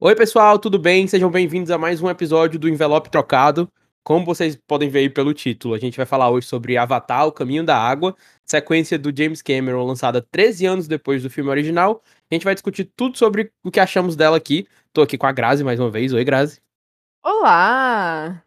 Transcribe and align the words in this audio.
Oi, 0.00 0.14
pessoal, 0.14 0.60
tudo 0.60 0.78
bem? 0.78 1.08
Sejam 1.08 1.28
bem-vindos 1.28 1.72
a 1.72 1.76
mais 1.76 2.00
um 2.00 2.08
episódio 2.08 2.56
do 2.56 2.68
Envelope 2.68 3.10
Trocado. 3.10 3.68
Como 4.04 4.24
vocês 4.24 4.54
podem 4.54 4.88
ver 4.88 5.00
aí 5.00 5.10
pelo 5.10 5.34
título, 5.34 5.74
a 5.74 5.78
gente 5.78 5.96
vai 5.96 6.06
falar 6.06 6.30
hoje 6.30 6.46
sobre 6.46 6.76
Avatar, 6.76 7.26
O 7.26 7.32
Caminho 7.32 7.64
da 7.64 7.76
Água, 7.76 8.14
sequência 8.44 8.96
do 8.96 9.12
James 9.14 9.42
Cameron, 9.42 9.84
lançada 9.84 10.22
13 10.22 10.66
anos 10.66 10.86
depois 10.86 11.24
do 11.24 11.28
filme 11.28 11.50
original. 11.50 12.00
A 12.30 12.34
gente 12.34 12.44
vai 12.44 12.54
discutir 12.54 12.84
tudo 12.94 13.18
sobre 13.18 13.50
o 13.64 13.72
que 13.72 13.80
achamos 13.80 14.14
dela 14.14 14.36
aqui. 14.36 14.68
Tô 14.92 15.02
aqui 15.02 15.18
com 15.18 15.26
a 15.26 15.32
Grazi 15.32 15.64
mais 15.64 15.80
uma 15.80 15.90
vez. 15.90 16.12
Oi, 16.12 16.22
Grazi. 16.22 16.60
Olá! 17.20 18.40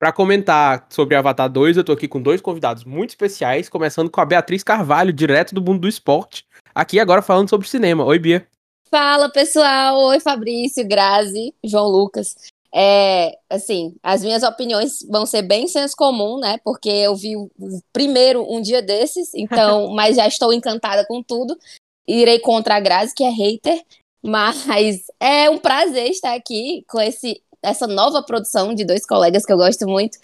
Para 0.00 0.10
comentar 0.10 0.88
sobre 0.90 1.14
Avatar 1.14 1.48
2, 1.48 1.76
eu 1.76 1.84
tô 1.84 1.92
aqui 1.92 2.08
com 2.08 2.20
dois 2.20 2.40
convidados 2.40 2.82
muito 2.82 3.10
especiais, 3.10 3.68
começando 3.68 4.10
com 4.10 4.20
a 4.20 4.26
Beatriz 4.26 4.64
Carvalho, 4.64 5.12
direto 5.12 5.54
do 5.54 5.62
mundo 5.62 5.82
do 5.82 5.88
esporte, 5.88 6.44
aqui 6.74 6.98
agora 6.98 7.22
falando 7.22 7.48
sobre 7.48 7.68
cinema. 7.68 8.04
Oi, 8.04 8.18
Bia. 8.18 8.55
Fala, 8.90 9.28
pessoal! 9.28 9.98
Oi, 10.04 10.20
Fabrício, 10.20 10.86
Grazi, 10.86 11.52
João 11.62 11.88
Lucas. 11.88 12.36
É, 12.72 13.36
assim, 13.50 13.96
as 14.02 14.22
minhas 14.22 14.42
opiniões 14.44 15.00
vão 15.08 15.26
ser 15.26 15.42
bem 15.42 15.66
senso 15.66 15.96
comum, 15.96 16.38
né? 16.38 16.58
Porque 16.62 16.88
eu 16.88 17.16
vi 17.16 17.36
o 17.36 17.50
primeiro 17.92 18.46
um 18.48 18.60
dia 18.60 18.80
desses, 18.80 19.34
então, 19.34 19.88
mas 19.94 20.16
já 20.16 20.26
estou 20.28 20.52
encantada 20.52 21.04
com 21.06 21.20
tudo. 21.22 21.58
Irei 22.06 22.38
contra 22.38 22.76
a 22.76 22.80
Grazi, 22.80 23.12
que 23.14 23.24
é 23.24 23.30
hater, 23.30 23.82
mas 24.22 25.06
é 25.18 25.50
um 25.50 25.58
prazer 25.58 26.08
estar 26.10 26.34
aqui 26.34 26.84
com 26.88 27.00
esse, 27.00 27.42
essa 27.60 27.88
nova 27.88 28.22
produção 28.22 28.72
de 28.72 28.84
dois 28.84 29.04
colegas 29.04 29.44
que 29.44 29.52
eu 29.52 29.56
gosto 29.56 29.86
muito. 29.88 30.16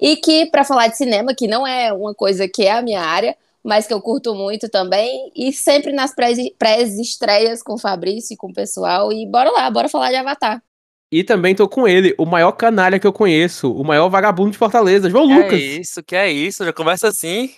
E 0.00 0.16
que, 0.16 0.46
para 0.46 0.64
falar 0.64 0.88
de 0.88 0.96
cinema, 0.96 1.34
que 1.34 1.46
não 1.46 1.66
é 1.66 1.92
uma 1.92 2.14
coisa 2.14 2.48
que 2.48 2.62
é 2.64 2.72
a 2.72 2.82
minha 2.82 3.02
área, 3.02 3.36
mas 3.66 3.84
que 3.84 3.92
eu 3.92 4.00
curto 4.00 4.32
muito 4.32 4.68
também. 4.68 5.32
E 5.34 5.52
sempre 5.52 5.92
nas 5.92 6.14
pré-estreias 6.14 7.64
com 7.64 7.74
o 7.74 7.78
Fabrício 7.78 8.34
e 8.34 8.36
com 8.36 8.46
o 8.46 8.52
pessoal. 8.52 9.12
E 9.12 9.26
bora 9.26 9.50
lá, 9.50 9.68
bora 9.68 9.88
falar 9.88 10.10
de 10.10 10.16
Avatar. 10.16 10.62
E 11.10 11.24
também 11.24 11.54
tô 11.54 11.68
com 11.68 11.86
ele, 11.86 12.14
o 12.18 12.24
maior 12.24 12.52
canalha 12.52 12.98
que 12.98 13.06
eu 13.06 13.12
conheço, 13.12 13.72
o 13.72 13.84
maior 13.84 14.08
vagabundo 14.08 14.50
de 14.50 14.58
Fortaleza, 14.58 15.10
João 15.10 15.26
que 15.26 15.34
Lucas. 15.34 15.52
É 15.52 15.56
isso, 15.56 16.02
que 16.02 16.16
é 16.16 16.30
isso, 16.30 16.64
já 16.64 16.72
começa 16.72 17.08
assim. 17.08 17.54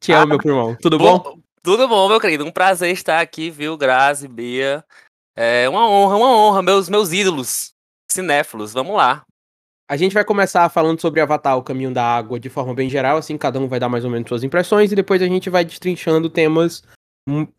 Te 0.00 0.12
amo, 0.12 0.38
meu 0.38 0.40
irmão. 0.44 0.76
Tudo 0.80 0.98
bom? 0.98 1.18
bom? 1.18 1.38
Tudo 1.62 1.88
bom, 1.88 2.08
meu 2.08 2.20
querido. 2.20 2.44
Um 2.44 2.52
prazer 2.52 2.92
estar 2.92 3.20
aqui, 3.20 3.50
viu, 3.50 3.76
Grazi, 3.76 4.28
Bia. 4.28 4.84
É 5.36 5.68
uma 5.68 5.88
honra, 5.88 6.16
uma 6.16 6.36
honra, 6.36 6.62
meus, 6.62 6.88
meus 6.88 7.12
ídolos 7.12 7.72
cinéfilos. 8.10 8.72
Vamos 8.72 8.96
lá. 8.96 9.24
A 9.86 9.96
gente 9.98 10.14
vai 10.14 10.24
começar 10.24 10.66
falando 10.70 11.00
sobre 11.00 11.20
Avatar, 11.20 11.58
o 11.58 11.62
caminho 11.62 11.92
da 11.92 12.02
água, 12.02 12.40
de 12.40 12.48
forma 12.48 12.74
bem 12.74 12.88
geral, 12.88 13.18
assim, 13.18 13.36
cada 13.36 13.60
um 13.60 13.68
vai 13.68 13.78
dar 13.78 13.88
mais 13.88 14.04
ou 14.04 14.10
menos 14.10 14.28
suas 14.28 14.42
impressões, 14.42 14.90
e 14.90 14.96
depois 14.96 15.20
a 15.20 15.26
gente 15.26 15.50
vai 15.50 15.62
destrinchando 15.62 16.30
temas 16.30 16.82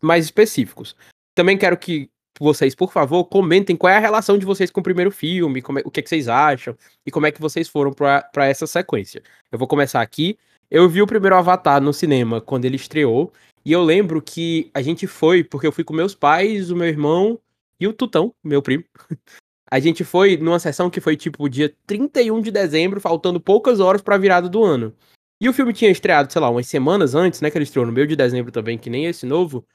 mais 0.00 0.24
específicos. 0.24 0.96
Também 1.36 1.56
quero 1.56 1.76
que 1.76 2.10
vocês, 2.40 2.74
por 2.74 2.92
favor, 2.92 3.24
comentem 3.24 3.76
qual 3.76 3.92
é 3.92 3.96
a 3.96 4.00
relação 4.00 4.36
de 4.36 4.44
vocês 4.44 4.70
com 4.70 4.80
o 4.80 4.82
primeiro 4.82 5.12
filme, 5.12 5.60
é, 5.60 5.82
o 5.84 5.90
que, 5.90 6.00
é 6.00 6.02
que 6.02 6.08
vocês 6.08 6.28
acham, 6.28 6.76
e 7.06 7.12
como 7.12 7.26
é 7.26 7.32
que 7.32 7.40
vocês 7.40 7.68
foram 7.68 7.92
para 7.92 8.46
essa 8.46 8.66
sequência. 8.66 9.22
Eu 9.50 9.58
vou 9.58 9.68
começar 9.68 10.02
aqui. 10.02 10.36
Eu 10.68 10.88
vi 10.88 11.00
o 11.00 11.06
primeiro 11.06 11.36
Avatar 11.36 11.80
no 11.80 11.92
cinema 11.92 12.40
quando 12.40 12.64
ele 12.64 12.74
estreou, 12.74 13.32
e 13.64 13.70
eu 13.70 13.84
lembro 13.84 14.20
que 14.20 14.68
a 14.74 14.82
gente 14.82 15.06
foi, 15.06 15.44
porque 15.44 15.66
eu 15.66 15.72
fui 15.72 15.84
com 15.84 15.94
meus 15.94 16.14
pais, 16.14 16.70
o 16.70 16.76
meu 16.76 16.88
irmão 16.88 17.38
e 17.78 17.86
o 17.86 17.92
Tutão, 17.92 18.34
meu 18.42 18.60
primo. 18.60 18.84
A 19.70 19.80
gente 19.80 20.04
foi 20.04 20.36
numa 20.36 20.58
sessão 20.58 20.88
que 20.88 21.00
foi 21.00 21.16
tipo 21.16 21.48
dia 21.48 21.74
31 21.86 22.40
de 22.40 22.50
dezembro, 22.50 23.00
faltando 23.00 23.40
poucas 23.40 23.80
horas 23.80 24.00
pra 24.00 24.16
virada 24.16 24.48
do 24.48 24.62
ano. 24.62 24.94
E 25.40 25.48
o 25.48 25.52
filme 25.52 25.72
tinha 25.72 25.90
estreado, 25.90 26.32
sei 26.32 26.40
lá, 26.40 26.48
umas 26.48 26.66
semanas 26.66 27.14
antes, 27.14 27.40
né? 27.40 27.50
Que 27.50 27.58
ele 27.58 27.64
estreou 27.64 27.86
no 27.86 27.92
meio 27.92 28.06
de 28.06 28.16
dezembro 28.16 28.52
também, 28.52 28.78
que 28.78 28.88
nem 28.88 29.06
esse 29.06 29.26
novo. 29.26 29.66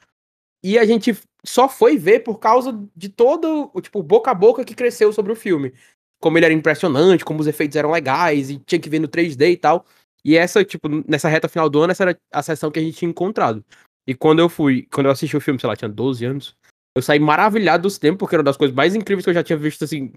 E 0.63 0.77
a 0.77 0.85
gente 0.85 1.17
só 1.43 1.67
foi 1.67 1.97
ver 1.97 2.21
por 2.21 2.39
causa 2.39 2.79
de 2.95 3.09
todo 3.09 3.69
o, 3.73 3.81
tipo, 3.81 4.01
boca 4.01 4.31
a 4.31 4.33
boca 4.33 4.63
que 4.63 4.75
cresceu 4.75 5.11
sobre 5.11 5.31
o 5.31 5.35
filme. 5.35 5.73
Como 6.21 6.37
ele 6.37 6.45
era 6.45 6.53
impressionante, 6.53 7.25
como 7.25 7.41
os 7.41 7.47
efeitos 7.47 7.75
eram 7.75 7.91
legais, 7.91 8.49
e 8.49 8.59
tinha 8.59 8.79
que 8.79 8.89
ver 8.89 8.99
no 8.99 9.07
3D 9.07 9.51
e 9.51 9.57
tal. 9.57 9.85
E 10.23 10.37
essa, 10.37 10.63
tipo, 10.63 10.87
nessa 11.07 11.27
reta 11.29 11.49
final 11.49 11.69
do 11.69 11.81
ano, 11.81 11.91
essa 11.91 12.03
era 12.03 12.17
a 12.31 12.43
sessão 12.43 12.71
que 12.71 12.79
a 12.79 12.81
gente 12.81 12.97
tinha 12.97 13.09
encontrado. 13.09 13.65
E 14.07 14.15
quando 14.15 14.39
eu 14.39 14.49
fui, 14.49 14.87
quando 14.91 15.07
eu 15.07 15.11
assisti 15.11 15.35
o 15.35 15.41
filme, 15.41 15.59
sei 15.59 15.67
lá, 15.67 15.75
tinha 15.75 15.89
12 15.89 16.25
anos, 16.25 16.55
eu 16.95 17.01
saí 17.01 17.19
maravilhado 17.19 17.83
do 17.83 17.89
cinema, 17.89 18.17
porque 18.17 18.35
era 18.35 18.41
uma 18.41 18.45
das 18.45 18.57
coisas 18.57 18.75
mais 18.75 18.95
incríveis 18.95 19.23
que 19.23 19.29
eu 19.29 19.33
já 19.33 19.43
tinha 19.43 19.57
visto, 19.57 19.83
assim. 19.83 20.11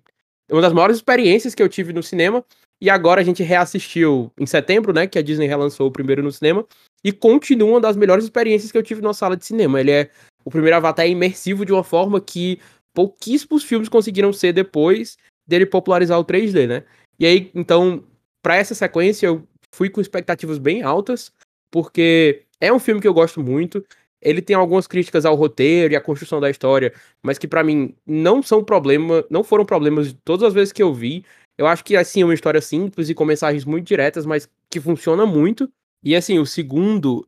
Uma 0.51 0.61
das 0.61 0.73
maiores 0.73 0.97
experiências 0.97 1.55
que 1.55 1.63
eu 1.63 1.69
tive 1.69 1.93
no 1.93 2.03
cinema. 2.03 2.45
E 2.81 2.91
agora 2.91 3.21
a 3.21 3.25
gente 3.25 3.43
reassistiu 3.43 4.31
em 4.39 4.45
setembro, 4.45 4.93
né? 4.93 5.07
Que 5.07 5.19
a 5.19 5.23
Disney 5.23 5.47
relançou 5.47 5.87
o 5.87 5.93
primeiro 5.93 6.23
no 6.23 6.33
cinema. 6.33 6.67
E 7.03 7.13
continua 7.13 7.71
uma 7.71 7.81
das 7.81 7.97
melhores 7.97 8.25
experiências 8.25 8.73
que 8.73 8.77
eu 8.77 8.83
tive 8.83 9.01
numa 9.01 9.15
sala 9.15 9.37
de 9.37 9.47
cinema. 9.47 9.81
Ele 9.81 9.91
é. 9.91 10.11
O 10.45 10.51
primeiro 10.51 10.77
Avatar 10.77 11.07
é 11.07 11.09
imersivo 11.09 11.65
de 11.65 11.73
uma 11.73 11.85
forma 11.85 12.21
que 12.21 12.59
pouquíssimos 12.93 13.65
filmes 13.65 13.89
conseguiram 13.89 14.33
ser 14.33 14.53
depois 14.53 15.17
dele 15.47 15.65
popularizar 15.65 16.19
o 16.19 16.25
3D, 16.25 16.67
né? 16.67 16.85
E 17.19 17.25
aí, 17.25 17.51
então, 17.55 18.05
para 18.43 18.57
essa 18.57 18.75
sequência, 18.75 19.27
eu 19.27 19.47
fui 19.75 19.89
com 19.89 20.01
expectativas 20.01 20.59
bem 20.59 20.83
altas, 20.83 21.33
porque 21.71 22.43
é 22.61 22.73
um 22.73 22.79
filme 22.79 23.01
que 23.01 23.09
eu 23.09 23.15
gosto 23.15 23.43
muito. 23.43 23.85
Ele 24.25 24.41
tem 24.41 24.57
algumas 24.57 24.87
críticas 24.87 25.25
ao 25.25 25.37
roteiro 25.37 25.93
e 25.93 25.97
à 25.97 26.01
construção 26.01 26.41
da 26.41 26.51
história, 26.51 26.93
mas 27.23 27.39
que 27.39 27.47
para 27.47 27.63
mim 27.63 27.95
não 28.07 28.43
são 28.43 28.65
problema, 28.65 29.25
não 29.31 29.45
foram 29.45 29.65
problemas 29.65 30.09
de 30.09 30.15
todas 30.15 30.49
as 30.49 30.55
vezes 30.55 30.73
que 30.73 30.83
eu 30.83 30.93
vi. 30.95 31.25
Eu 31.59 31.67
acho 31.67 31.85
que 31.85 31.97
assim 31.97 32.23
é 32.23 32.25
uma 32.25 32.35
história 32.35 32.61
simples 32.61 33.09
e 33.09 33.15
com 33.15 33.25
mensagens 33.25 33.65
muito 33.65 33.87
diretas, 33.87 34.25
mas 34.27 34.49
que 34.71 34.81
funciona 34.81 35.27
muito. 35.27 35.71
E 36.03 36.17
assim, 36.17 36.39
o 36.39 36.47
segundo, 36.47 37.27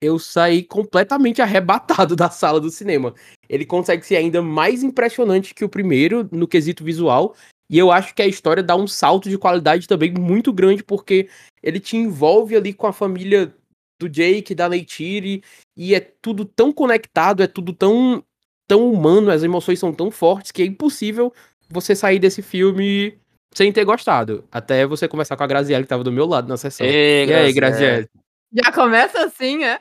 eu 0.00 0.18
saí 0.18 0.62
completamente 0.62 1.42
arrebatado 1.42 2.14
da 2.16 2.30
sala 2.30 2.60
do 2.60 2.70
cinema. 2.70 3.14
Ele 3.48 3.64
consegue 3.64 4.04
ser 4.04 4.16
ainda 4.16 4.42
mais 4.42 4.82
impressionante 4.82 5.54
que 5.54 5.64
o 5.64 5.68
primeiro 5.68 6.28
no 6.32 6.48
quesito 6.48 6.84
visual. 6.84 7.34
E 7.70 7.78
eu 7.78 7.92
acho 7.92 8.14
que 8.14 8.22
a 8.22 8.26
história 8.26 8.62
dá 8.62 8.74
um 8.74 8.86
salto 8.86 9.28
de 9.28 9.36
qualidade 9.36 9.86
também 9.86 10.12
muito 10.12 10.52
grande, 10.52 10.82
porque 10.82 11.28
ele 11.62 11.78
te 11.78 11.96
envolve 11.96 12.56
ali 12.56 12.72
com 12.72 12.86
a 12.86 12.92
família 12.92 13.54
do 13.98 14.08
Jake, 14.08 14.54
da 14.54 14.68
Neytiri, 14.68 15.42
e 15.76 15.94
é 15.94 16.00
tudo 16.00 16.44
tão 16.44 16.72
conectado, 16.72 17.42
é 17.42 17.46
tudo 17.46 17.72
tão, 17.72 18.22
tão 18.66 18.92
humano, 18.92 19.30
as 19.30 19.42
emoções 19.42 19.78
são 19.78 19.92
tão 19.92 20.10
fortes 20.10 20.52
que 20.52 20.62
é 20.62 20.66
impossível 20.66 21.32
você 21.68 21.94
sair 21.94 22.18
desse 22.18 22.42
filme 22.42 23.18
sem 23.54 23.72
ter 23.72 23.84
gostado. 23.84 24.44
Até 24.52 24.86
você 24.86 25.08
conversar 25.08 25.36
com 25.36 25.42
a 25.42 25.46
Graziella, 25.46 25.82
que 25.82 25.88
tava 25.88 26.04
do 26.04 26.12
meu 26.12 26.26
lado 26.26 26.48
na 26.48 26.56
sessão. 26.56 26.86
Ei, 26.86 27.26
e 27.26 27.34
aí, 27.34 27.52
Graziella? 27.52 28.06
Já 28.52 28.72
começa 28.72 29.24
assim, 29.24 29.64
é? 29.64 29.80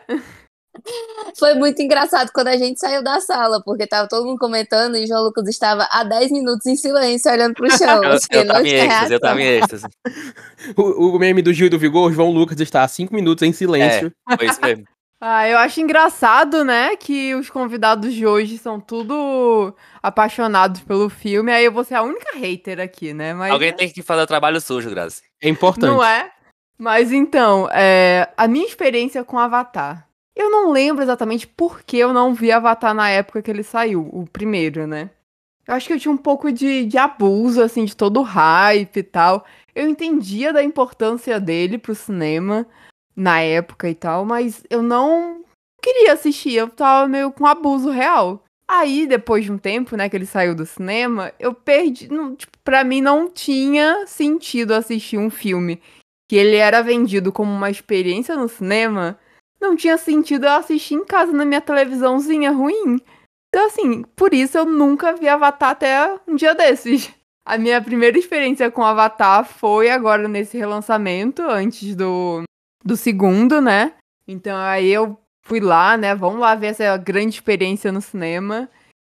Foi 1.37 1.53
muito 1.53 1.81
engraçado 1.81 2.31
quando 2.33 2.47
a 2.47 2.57
gente 2.57 2.79
saiu 2.79 3.03
da 3.03 3.19
sala, 3.19 3.61
porque 3.63 3.85
tava 3.85 4.07
todo 4.07 4.25
mundo 4.25 4.37
comentando 4.37 4.97
e 4.97 5.03
o 5.03 5.07
João 5.07 5.23
Lucas 5.23 5.47
estava 5.47 5.87
há 5.91 6.03
10 6.03 6.31
minutos 6.31 6.65
em 6.65 6.75
silêncio 6.75 7.31
olhando 7.31 7.53
pro 7.53 7.69
chão. 7.77 8.03
eu, 8.31 8.39
eu 8.39 8.47
tava 8.47 8.67
em 8.67 8.73
êxtase, 8.73 9.13
eu 9.13 9.19
tava 9.19 9.41
em 9.41 9.45
êxtase. 9.45 9.85
o, 10.75 11.15
o 11.15 11.19
meme 11.19 11.41
do 11.41 11.53
Gil 11.53 11.67
e 11.67 11.69
do 11.69 11.79
Vigor, 11.79 12.11
João 12.11 12.31
Lucas 12.31 12.59
está 12.59 12.83
há 12.83 12.87
5 12.87 13.13
minutos 13.13 13.43
em 13.43 13.51
silêncio. 13.51 14.11
É, 14.29 14.37
foi 14.37 14.47
isso 14.47 14.61
mesmo. 14.61 14.85
Ah, 15.19 15.49
eu 15.49 15.57
acho 15.57 15.81
engraçado, 15.81 16.63
né, 16.63 16.95
que 16.95 17.33
os 17.33 17.49
convidados 17.49 18.13
de 18.13 18.27
hoje 18.27 18.55
são 18.59 18.79
tudo 18.79 19.75
apaixonados 20.01 20.81
pelo 20.81 21.09
filme, 21.09 21.51
aí 21.51 21.65
eu 21.65 21.71
vou 21.71 21.83
ser 21.83 21.95
a 21.95 22.03
única 22.03 22.37
hater 22.37 22.79
aqui, 22.79 23.15
né? 23.15 23.33
Mas... 23.33 23.51
Alguém 23.51 23.73
tem 23.73 23.89
que 23.89 24.03
fazer 24.03 24.21
o 24.21 24.27
trabalho 24.27 24.61
sujo, 24.61 24.91
Grazi. 24.91 25.23
É 25.41 25.49
importante. 25.49 25.89
Não 25.89 26.03
é? 26.03 26.29
Mas 26.77 27.11
então, 27.11 27.67
é, 27.71 28.29
a 28.37 28.47
minha 28.47 28.67
experiência 28.67 29.23
com 29.23 29.39
Avatar. 29.39 30.06
Eu 30.37 30.51
não 30.51 30.71
lembro 30.71 31.01
exatamente 31.03 31.47
por 31.47 31.81
que 31.81 31.97
eu 31.97 32.13
não 32.13 32.31
vi 32.31 32.51
Avatar 32.51 32.93
na 32.93 33.09
época 33.09 33.41
que 33.41 33.49
ele 33.49 33.63
saiu, 33.63 34.07
o 34.13 34.27
primeiro, 34.27 34.85
né? 34.85 35.09
Eu 35.67 35.73
acho 35.73 35.87
que 35.87 35.93
eu 35.93 35.99
tinha 35.99 36.11
um 36.11 36.17
pouco 36.17 36.51
de, 36.51 36.85
de 36.85 36.95
abuso, 36.95 37.59
assim, 37.59 37.85
de 37.85 37.95
todo 37.95 38.19
o 38.19 38.23
hype 38.23 38.97
e 38.97 39.03
tal. 39.03 39.43
Eu 39.73 39.89
entendia 39.89 40.53
da 40.53 40.63
importância 40.63 41.39
dele 41.39 41.79
pro 41.79 41.95
cinema 41.95 42.67
na 43.15 43.41
época 43.41 43.89
e 43.89 43.95
tal, 43.95 44.25
mas 44.25 44.63
eu 44.69 44.83
não 44.83 45.43
queria 45.81 46.13
assistir, 46.13 46.53
eu 46.53 46.69
tava 46.69 47.07
meio 47.07 47.31
com 47.31 47.47
abuso 47.47 47.89
real. 47.89 48.43
Aí, 48.69 49.07
depois 49.07 49.43
de 49.43 49.51
um 49.51 49.57
tempo, 49.57 49.97
né, 49.97 50.07
que 50.07 50.15
ele 50.15 50.27
saiu 50.27 50.53
do 50.53 50.67
cinema, 50.67 51.33
eu 51.39 51.51
perdi. 51.51 52.09
Não, 52.09 52.35
tipo, 52.35 52.55
pra 52.63 52.83
mim 52.83 53.01
não 53.01 53.27
tinha 53.27 54.05
sentido 54.05 54.73
assistir 54.73 55.17
um 55.17 55.31
filme 55.31 55.81
que 56.29 56.35
ele 56.35 56.57
era 56.57 56.83
vendido 56.83 57.31
como 57.31 57.51
uma 57.51 57.71
experiência 57.71 58.35
no 58.35 58.47
cinema 58.47 59.17
não 59.59 59.75
tinha 59.75 59.97
sentido 59.97 60.45
eu 60.45 60.51
assistir 60.51 60.95
em 60.95 61.05
casa 61.05 61.31
na 61.31 61.45
minha 61.45 61.61
televisãozinha 61.61 62.51
ruim. 62.51 63.01
Então, 63.49 63.65
assim, 63.65 64.03
por 64.15 64.33
isso 64.33 64.57
eu 64.57 64.65
nunca 64.65 65.13
vi 65.13 65.27
Avatar 65.27 65.71
até 65.71 66.19
um 66.27 66.35
dia 66.35 66.53
desses. 66.53 67.11
A 67.45 67.57
minha 67.57 67.81
primeira 67.81 68.19
experiência 68.19 68.69
com 68.69 68.83
Avatar 68.83 69.45
foi 69.45 69.89
agora 69.89 70.27
nesse 70.27 70.57
relançamento, 70.57 71.41
antes 71.43 71.95
do, 71.95 72.43
do 72.83 72.97
segundo, 72.97 73.61
né? 73.61 73.93
Então 74.27 74.57
aí 74.57 74.89
eu 74.89 75.17
fui 75.43 75.61
lá, 75.61 75.95
né? 75.95 76.13
Vamos 76.13 76.41
lá 76.41 76.55
ver 76.55 76.67
essa 76.67 76.97
grande 76.97 77.35
experiência 77.35 77.89
no 77.89 78.01
cinema. 78.01 78.69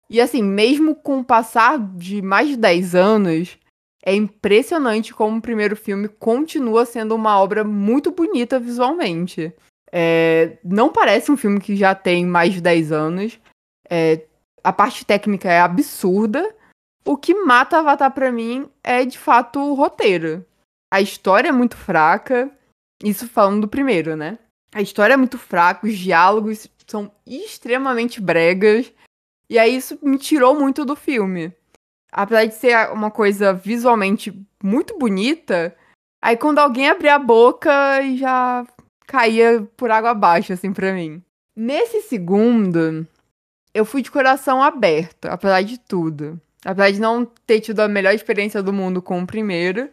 E 0.09 0.21
assim, 0.21 0.41
mesmo 0.41 0.95
com 0.95 1.19
o 1.19 1.25
passar 1.25 1.77
de 1.77 2.21
mais 2.21 2.47
de 2.47 2.55
10 2.55 2.95
anos, 2.95 3.57
é 4.03 4.15
impressionante 4.15 5.13
como 5.13 5.37
o 5.37 5.41
primeiro 5.41 5.75
filme 5.75 6.07
continua 6.07 6.85
sendo 6.85 7.13
uma 7.13 7.37
obra 7.37 7.63
muito 7.63 8.11
bonita 8.11 8.59
visualmente. 8.59 9.53
É, 9.91 10.57
não 10.63 10.91
parece 10.91 11.31
um 11.31 11.37
filme 11.37 11.59
que 11.59 11.75
já 11.75 11.93
tem 11.93 12.25
mais 12.25 12.53
de 12.53 12.61
10 12.61 12.91
anos. 12.91 13.39
É, 13.89 14.25
a 14.63 14.71
parte 14.71 15.05
técnica 15.05 15.51
é 15.51 15.59
absurda. 15.59 16.55
O 17.03 17.17
que 17.17 17.33
mata 17.33 17.79
Avatar 17.79 18.11
pra 18.11 18.31
mim 18.31 18.69
é 18.83 19.03
de 19.03 19.17
fato 19.17 19.59
o 19.59 19.73
roteiro. 19.73 20.45
A 20.91 21.01
história 21.01 21.49
é 21.49 21.51
muito 21.51 21.75
fraca. 21.75 22.49
Isso 23.03 23.27
falando 23.27 23.61
do 23.61 23.67
primeiro, 23.67 24.15
né? 24.15 24.37
A 24.73 24.81
história 24.81 25.15
é 25.15 25.17
muito 25.17 25.37
fraca, 25.37 25.85
os 25.85 25.97
diálogos 25.97 26.67
são 26.87 27.11
extremamente 27.25 28.21
bregas. 28.21 28.93
E 29.49 29.59
aí 29.59 29.75
isso 29.75 29.99
me 30.01 30.17
tirou 30.17 30.57
muito 30.57 30.85
do 30.85 30.95
filme. 30.95 31.53
Apesar 32.11 32.45
de 32.45 32.53
ser 32.53 32.91
uma 32.91 33.11
coisa 33.11 33.53
visualmente 33.53 34.33
muito 34.63 34.97
bonita, 34.97 35.75
aí 36.21 36.37
quando 36.37 36.59
alguém 36.59 36.89
abria 36.89 37.15
a 37.15 37.19
boca 37.19 37.71
já 38.15 38.65
caía 39.11 39.67
por 39.75 39.91
água 39.91 40.11
abaixo, 40.11 40.53
assim, 40.53 40.71
pra 40.71 40.93
mim. 40.93 41.21
Nesse 41.53 42.01
segundo, 42.03 43.05
eu 43.73 43.83
fui 43.83 44.01
de 44.01 44.09
coração 44.09 44.63
aberto, 44.63 45.25
apesar 45.25 45.61
de 45.63 45.77
tudo. 45.77 46.39
Apesar 46.63 46.91
de 46.91 47.01
não 47.01 47.25
ter 47.45 47.59
tido 47.59 47.81
a 47.81 47.89
melhor 47.89 48.13
experiência 48.13 48.63
do 48.63 48.71
mundo 48.71 49.01
com 49.01 49.21
o 49.21 49.27
primeiro, 49.27 49.89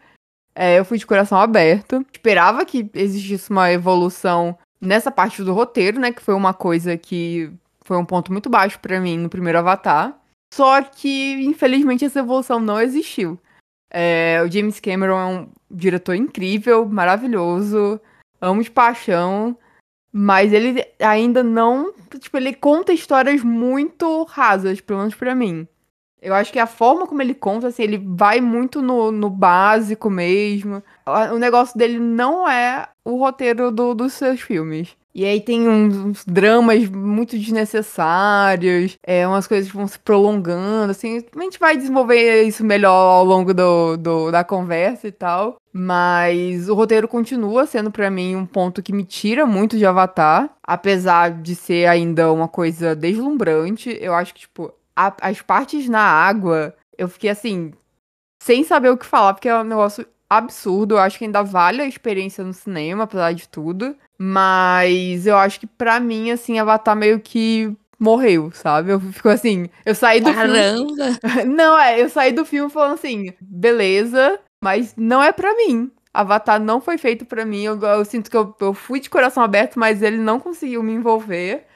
é, 0.54 0.78
eu 0.78 0.84
fui 0.84 0.98
de 0.98 1.06
coração 1.06 1.40
aberto. 1.40 2.06
Esperava 2.12 2.64
que 2.64 2.88
existisse 2.94 3.50
uma 3.50 3.72
evolução 3.72 4.56
nessa 4.80 5.10
parte 5.10 5.42
do 5.42 5.52
roteiro, 5.52 5.98
né? 5.98 6.12
Que 6.12 6.22
foi 6.22 6.34
uma 6.34 6.54
coisa 6.54 6.96
que 6.96 7.50
foi 7.84 7.96
um 7.96 8.04
ponto 8.04 8.30
muito 8.30 8.48
baixo 8.48 8.78
para 8.78 9.00
mim 9.00 9.18
no 9.18 9.28
primeiro 9.28 9.58
Avatar. 9.58 10.16
Só 10.54 10.80
que, 10.82 11.44
infelizmente, 11.44 12.04
essa 12.04 12.20
evolução 12.20 12.60
não 12.60 12.80
existiu. 12.80 13.36
É, 13.90 14.40
o 14.46 14.50
James 14.50 14.78
Cameron 14.78 15.18
é 15.18 15.24
um 15.24 15.48
diretor 15.68 16.14
incrível, 16.14 16.86
maravilhoso, 16.86 18.00
amo 18.40 18.62
de 18.62 18.70
paixão, 18.70 19.56
mas 20.12 20.52
ele 20.52 20.84
ainda 20.98 21.42
não. 21.42 21.92
Tipo, 22.18 22.36
ele 22.36 22.54
conta 22.54 22.92
histórias 22.92 23.42
muito 23.42 24.24
rasas, 24.24 24.80
pelo 24.80 25.00
menos 25.00 25.14
pra 25.14 25.34
mim. 25.34 25.66
Eu 26.20 26.34
acho 26.34 26.52
que 26.52 26.58
a 26.58 26.66
forma 26.66 27.06
como 27.06 27.22
ele 27.22 27.34
conta, 27.34 27.68
assim, 27.68 27.82
ele 27.82 27.98
vai 27.98 28.40
muito 28.40 28.82
no, 28.82 29.12
no 29.12 29.30
básico 29.30 30.10
mesmo. 30.10 30.82
O 31.32 31.38
negócio 31.38 31.78
dele 31.78 31.98
não 31.98 32.48
é 32.48 32.88
o 33.04 33.16
roteiro 33.16 33.70
do, 33.70 33.94
dos 33.94 34.12
seus 34.14 34.40
filmes. 34.40 34.96
E 35.14 35.24
aí 35.24 35.40
tem 35.40 35.68
uns, 35.68 36.24
dramas 36.24 36.88
muito 36.88 37.36
desnecessários, 37.36 38.96
é, 39.02 39.26
umas 39.26 39.48
coisas 39.48 39.68
que 39.68 39.76
vão 39.76 39.88
se 39.88 39.98
prolongando, 39.98 40.92
assim. 40.92 41.24
A 41.36 41.42
gente 41.42 41.58
vai 41.58 41.76
desenvolver 41.76 42.44
isso 42.44 42.64
melhor 42.64 42.92
ao 42.92 43.24
longo 43.24 43.52
do, 43.52 43.96
do 43.96 44.30
da 44.30 44.44
conversa 44.44 45.08
e 45.08 45.12
tal. 45.12 45.56
Mas 45.72 46.68
o 46.68 46.74
roteiro 46.74 47.08
continua 47.08 47.66
sendo 47.66 47.90
para 47.90 48.10
mim 48.10 48.36
um 48.36 48.46
ponto 48.46 48.80
que 48.80 48.92
me 48.92 49.04
tira 49.04 49.44
muito 49.44 49.76
de 49.76 49.84
Avatar. 49.84 50.50
Apesar 50.62 51.30
de 51.30 51.56
ser 51.56 51.86
ainda 51.86 52.32
uma 52.32 52.46
coisa 52.46 52.94
deslumbrante, 52.94 53.98
eu 54.00 54.14
acho 54.14 54.32
que, 54.32 54.42
tipo, 54.42 54.72
a, 54.98 55.14
as 55.20 55.40
partes 55.40 55.88
na 55.88 56.00
água, 56.00 56.74
eu 56.98 57.08
fiquei 57.08 57.30
assim, 57.30 57.72
sem 58.42 58.64
saber 58.64 58.90
o 58.90 58.98
que 58.98 59.06
falar, 59.06 59.32
porque 59.32 59.48
é 59.48 59.56
um 59.56 59.62
negócio 59.64 60.04
absurdo. 60.28 60.96
Eu 60.96 60.98
acho 60.98 61.16
que 61.16 61.24
ainda 61.24 61.42
vale 61.42 61.80
a 61.80 61.86
experiência 61.86 62.42
no 62.42 62.52
cinema, 62.52 63.04
apesar 63.04 63.32
de 63.32 63.48
tudo. 63.48 63.96
Mas 64.18 65.24
eu 65.24 65.36
acho 65.36 65.60
que 65.60 65.66
pra 65.68 66.00
mim, 66.00 66.32
assim, 66.32 66.58
Avatar 66.58 66.96
meio 66.96 67.20
que 67.20 67.72
morreu, 67.96 68.50
sabe? 68.52 68.90
Eu 68.90 69.00
fico 69.00 69.28
assim, 69.28 69.68
eu 69.86 69.94
saí 69.94 70.20
do 70.20 70.34
Caramba. 70.34 70.58
filme. 70.58 70.96
Não, 71.46 71.78
é, 71.78 72.02
eu 72.02 72.08
saí 72.08 72.32
do 72.32 72.44
filme 72.44 72.70
falando 72.70 72.94
assim, 72.94 73.32
beleza, 73.40 74.40
mas 74.62 74.94
não 74.96 75.22
é 75.22 75.30
pra 75.32 75.54
mim. 75.54 75.90
Avatar 76.12 76.58
não 76.60 76.80
foi 76.80 76.98
feito 76.98 77.24
pra 77.24 77.44
mim. 77.44 77.62
Eu, 77.62 77.80
eu 77.80 78.04
sinto 78.04 78.28
que 78.30 78.36
eu, 78.36 78.52
eu 78.60 78.74
fui 78.74 78.98
de 78.98 79.08
coração 79.10 79.42
aberto, 79.42 79.78
mas 79.78 80.02
ele 80.02 80.16
não 80.16 80.40
conseguiu 80.40 80.82
me 80.82 80.92
envolver. 80.92 81.67